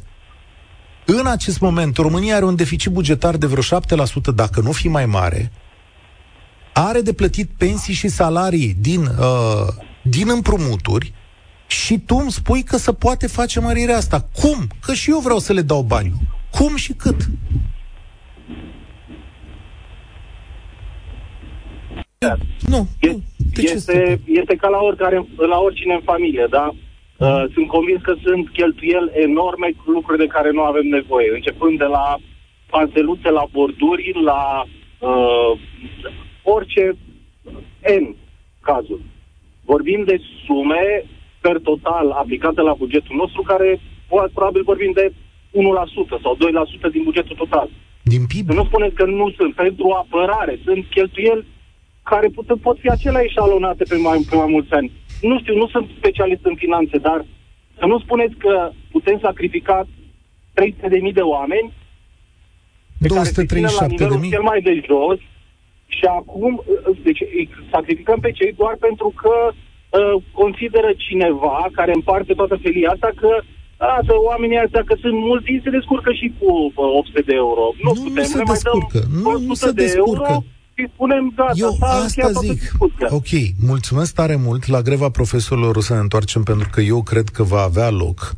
În 1.18 1.26
acest 1.28 1.60
moment, 1.60 1.97
România 1.97 2.36
are 2.36 2.45
un 2.45 2.55
deficit 2.55 2.91
bugetar 2.91 3.38
de 3.38 3.45
vreo 3.45 3.64
7%, 3.64 4.36
dacă 4.36 4.62
nu 4.62 4.72
fi 4.72 4.88
mai 4.88 5.05
mare, 5.05 5.51
are 6.74 7.01
de 7.01 7.14
plătit 7.14 7.49
pensii 7.57 7.93
și 7.93 8.07
salarii 8.07 8.76
din, 8.80 9.01
uh, 9.05 9.68
din 10.01 10.30
împrumuturi 10.30 11.14
și 11.68 11.99
tu 11.99 12.16
îmi 12.16 12.32
spui 12.32 12.64
că 12.64 12.78
se 12.78 12.93
poate 12.93 13.28
face 13.28 13.60
mărirea 13.60 13.97
asta. 13.97 14.28
Cum? 14.36 14.68
Că 14.82 14.93
și 14.93 15.10
eu 15.10 15.20
vreau 15.20 15.39
să 15.39 15.53
le 15.53 15.62
dau 15.62 15.82
bani. 15.82 16.12
Cum 16.51 16.76
și 16.76 16.93
cât? 16.93 17.16
Nu, 22.60 22.88
nu. 22.99 23.22
De 23.53 23.62
ce 23.62 23.68
să- 23.68 23.74
este, 23.76 24.22
este 24.26 24.55
ca 24.55 24.68
la, 24.68 24.78
oricare, 24.78 25.16
la 25.49 25.57
oricine 25.57 25.93
în 25.93 26.01
familie, 26.05 26.47
da? 26.49 26.76
Uh, 27.20 27.43
sunt 27.53 27.67
convins 27.67 28.01
că 28.01 28.13
sunt 28.24 28.49
cheltuieli 28.49 29.11
enorme 29.13 29.70
cu 29.78 29.91
lucruri 29.91 30.17
de 30.17 30.34
care 30.36 30.51
nu 30.51 30.61
avem 30.61 30.88
nevoie, 30.88 31.30
începând 31.34 31.78
de 31.78 31.84
la 31.84 32.17
panseluțe, 32.70 33.30
la 33.30 33.45
borduri, 33.51 34.11
la 34.24 34.63
uh, 34.99 35.59
orice 36.43 36.95
N 38.01 38.15
cazuri. 38.61 39.01
Vorbim 39.65 40.03
de 40.03 40.17
sume 40.45 41.03
per 41.41 41.57
total 41.59 42.11
aplicate 42.11 42.61
la 42.61 42.74
bugetul 42.74 43.15
nostru, 43.15 43.41
care 43.41 43.80
po- 44.11 44.32
probabil 44.34 44.63
vorbim 44.63 44.91
de 44.91 45.11
1% 45.11 45.13
sau 46.22 46.38
2% 46.89 46.91
din 46.91 47.03
bugetul 47.03 47.36
total. 47.36 47.70
Din 48.03 48.26
PIB? 48.26 48.45
Să 48.47 48.53
nu 48.53 48.65
spuneți 48.65 48.95
că 48.95 49.05
nu 49.05 49.32
sunt 49.38 49.53
pentru 49.53 49.91
apărare, 49.91 50.59
sunt 50.63 50.86
cheltuieli 50.89 51.45
care 52.03 52.28
pot, 52.28 52.61
pot 52.61 52.78
fi 52.80 52.88
acelea 52.89 53.22
eșalonate 53.22 53.84
pe 53.84 53.95
mai, 53.95 54.26
pe 54.30 54.36
mai 54.36 54.49
mulți 54.49 54.74
ani. 54.74 54.91
Nu 55.22 55.39
știu, 55.39 55.55
nu 55.55 55.67
sunt 55.67 55.88
specialist 55.97 56.45
în 56.45 56.55
finanțe, 56.55 56.97
dar 56.97 57.26
să 57.80 57.86
nu 57.86 57.99
spuneți 57.99 58.36
că 58.36 58.72
putem 58.91 59.20
sacrifica 59.22 59.88
300.000 59.88 61.13
de 61.13 61.22
oameni 61.22 61.74
pe 63.01 63.07
care 63.07 63.24
se 63.24 63.45
ține 63.45 63.70
la 63.80 63.86
237.000? 63.86 63.89
nivelul 63.89 64.30
cel 64.30 64.41
mai 64.41 64.61
de 64.61 64.74
jos 64.88 65.20
și 65.88 66.05
acum 66.20 66.63
deci, 67.03 67.22
îi 67.38 67.49
sacrificăm 67.72 68.20
pe 68.20 68.32
cei 68.32 68.53
doar 68.57 68.76
pentru 68.80 69.13
că 69.22 69.34
uh, 69.51 70.22
consideră 70.32 70.89
cineva 70.97 71.67
care 71.72 71.91
împarte 71.93 72.34
toată 72.34 72.55
felia 72.63 72.89
asta 72.89 73.09
că 73.15 73.32
a, 73.78 73.99
că 74.07 74.13
oamenii 74.30 74.61
ăștia 74.63 74.84
că 74.86 74.95
sunt 75.03 75.13
mulți, 75.13 75.51
ei 75.51 75.61
se 75.63 75.70
descurcă 75.70 76.11
și 76.13 76.32
cu 76.39 76.49
uh, 76.76 76.97
800 76.99 77.22
de 77.22 77.34
euro. 77.36 77.63
Nu, 77.84 77.91
Nu, 77.93 78.01
nu 78.03 78.07
putem, 78.07 78.24
se 78.24 78.38
le 78.38 78.43
mai 78.43 78.53
descurcă. 78.53 78.99
dăm 78.99 79.22
Nu, 79.24 79.32
nu 79.32 79.51
100 79.51 79.53
se 79.55 79.72
de 79.72 79.82
descurcă. 79.84 80.32
euro 80.32 80.43
și 80.80 80.92
spunem 80.94 81.34
gata, 81.36 81.52
Eu 81.56 81.76
s-a 81.80 81.86
asta 81.86 82.02
încheiat 82.02 82.32
toată 82.32 82.48
zic. 82.48 82.60
discuția. 82.60 83.08
Ok, 83.10 83.28
mulțumesc 83.60 84.14
tare 84.14 84.36
mult. 84.36 84.66
La 84.66 84.82
greva 84.82 85.10
profesorilor 85.10 85.76
o 85.76 85.82
să 85.82 85.94
ne 85.94 86.00
întoarcem 86.00 86.44
pentru 86.44 86.70
că 86.70 86.82
eu 86.82 87.04
cred 87.04 87.30
că 87.30 87.44
va 87.44 87.62
avea 87.62 87.90
loc. 87.90 88.36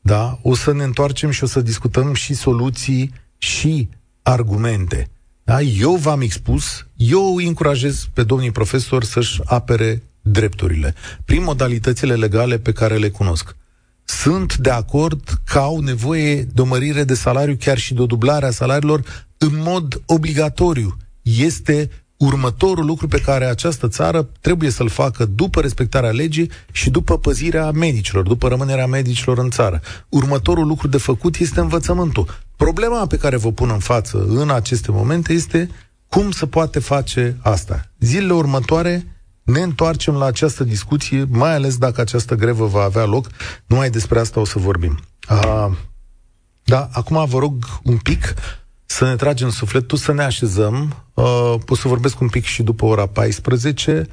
Da? 0.00 0.38
O 0.42 0.54
să 0.54 0.72
ne 0.72 0.84
întoarcem 0.84 1.30
și 1.30 1.42
o 1.44 1.46
să 1.46 1.60
discutăm 1.60 2.14
și 2.14 2.34
soluții 2.34 3.12
și 3.38 3.88
argumente. 4.22 5.08
Da? 5.44 5.60
Eu 5.60 5.94
v-am 5.94 6.20
expus, 6.20 6.86
eu 6.96 7.36
îi 7.36 7.46
încurajez 7.46 8.08
pe 8.12 8.22
domnii 8.22 8.50
profesori 8.50 9.06
să-și 9.06 9.40
apere 9.44 10.02
drepturile 10.22 10.94
prin 11.24 11.42
modalitățile 11.42 12.14
legale 12.14 12.58
pe 12.58 12.72
care 12.72 12.96
le 12.96 13.08
cunosc. 13.08 13.56
Sunt 14.04 14.56
de 14.56 14.70
acord 14.70 15.40
că 15.44 15.58
au 15.58 15.80
nevoie 15.80 16.42
de 16.42 16.60
o 16.60 16.64
mărire 16.64 17.04
de 17.04 17.14
salariu, 17.14 17.56
chiar 17.58 17.78
și 17.78 17.94
de 17.94 18.00
o 18.00 18.06
dublare 18.06 18.46
a 18.46 18.50
salariilor, 18.50 19.26
în 19.38 19.50
mod 19.52 20.02
obligatoriu. 20.06 20.96
Este 21.22 21.90
următorul 22.16 22.84
lucru 22.84 23.08
pe 23.08 23.20
care 23.20 23.44
această 23.44 23.88
țară 23.88 24.28
trebuie 24.40 24.70
să-l 24.70 24.88
facă 24.88 25.24
după 25.24 25.60
respectarea 25.60 26.10
legii 26.10 26.50
și 26.72 26.90
după 26.90 27.18
păzirea 27.18 27.70
medicilor, 27.70 28.26
după 28.26 28.48
rămânerea 28.48 28.86
medicilor 28.86 29.38
în 29.38 29.50
țară. 29.50 29.80
Următorul 30.08 30.66
lucru 30.66 30.88
de 30.88 30.98
făcut 30.98 31.36
este 31.36 31.60
învățământul. 31.60 32.26
Problema 32.56 33.06
pe 33.06 33.16
care 33.16 33.36
vă 33.36 33.52
pun 33.52 33.70
în 33.70 33.78
față 33.78 34.26
în 34.28 34.50
aceste 34.50 34.90
momente 34.90 35.32
este 35.32 35.70
cum 36.08 36.30
se 36.30 36.46
poate 36.46 36.78
face 36.78 37.36
asta. 37.42 37.90
Zilele 37.98 38.32
următoare 38.32 39.06
ne 39.42 39.60
întoarcem 39.60 40.14
la 40.14 40.24
această 40.24 40.64
discuție, 40.64 41.26
mai 41.28 41.54
ales 41.54 41.76
dacă 41.76 42.00
această 42.00 42.34
grevă 42.34 42.66
va 42.66 42.82
avea 42.82 43.04
loc. 43.04 43.26
Numai 43.66 43.90
despre 43.90 44.18
asta 44.18 44.40
o 44.40 44.44
să 44.44 44.58
vorbim. 44.58 44.98
A, 45.26 45.76
da, 46.64 46.88
acum 46.92 47.24
vă 47.28 47.38
rog 47.38 47.80
un 47.82 47.96
pic 47.96 48.34
să 48.90 49.04
ne 49.04 49.16
tragem 49.16 49.50
sufletul, 49.50 49.98
să 49.98 50.12
ne 50.12 50.22
așezăm. 50.22 51.04
Uh, 51.14 51.54
pot 51.64 51.78
să 51.78 51.88
vorbesc 51.88 52.20
un 52.20 52.28
pic 52.28 52.44
și 52.44 52.62
după 52.62 52.84
ora 52.84 53.06
14. 53.06 54.06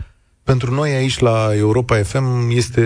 Pentru 0.43 0.73
noi 0.73 0.91
aici 0.91 1.19
la 1.19 1.49
Europa 1.55 2.03
FM 2.03 2.49
este 2.49 2.84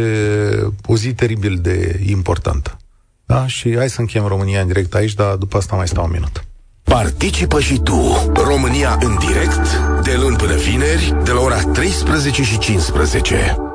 o 0.85 0.95
zi 0.95 1.13
teribil 1.13 1.59
de 1.61 2.01
importantă. 2.09 2.77
Da? 3.25 3.47
Și 3.47 3.75
hai 3.77 3.89
să 3.89 3.99
încheiem 3.99 4.27
România 4.27 4.61
în 4.61 4.67
direct 4.67 4.93
aici, 4.93 5.13
dar 5.13 5.35
după 5.35 5.57
asta 5.57 5.75
mai 5.75 5.87
stau 5.87 6.03
un 6.03 6.11
minut. 6.11 6.45
Participă 6.83 7.59
și 7.59 7.79
tu, 7.79 8.31
România 8.33 8.97
în 9.01 9.17
direct, 9.19 9.77
de 10.03 10.17
luni 10.21 10.35
până 10.35 10.55
vineri, 10.55 11.15
de 11.23 11.31
la 11.31 11.39
ora 11.39 11.61
13 11.61 12.43
și 12.43 12.57
15. 12.57 13.70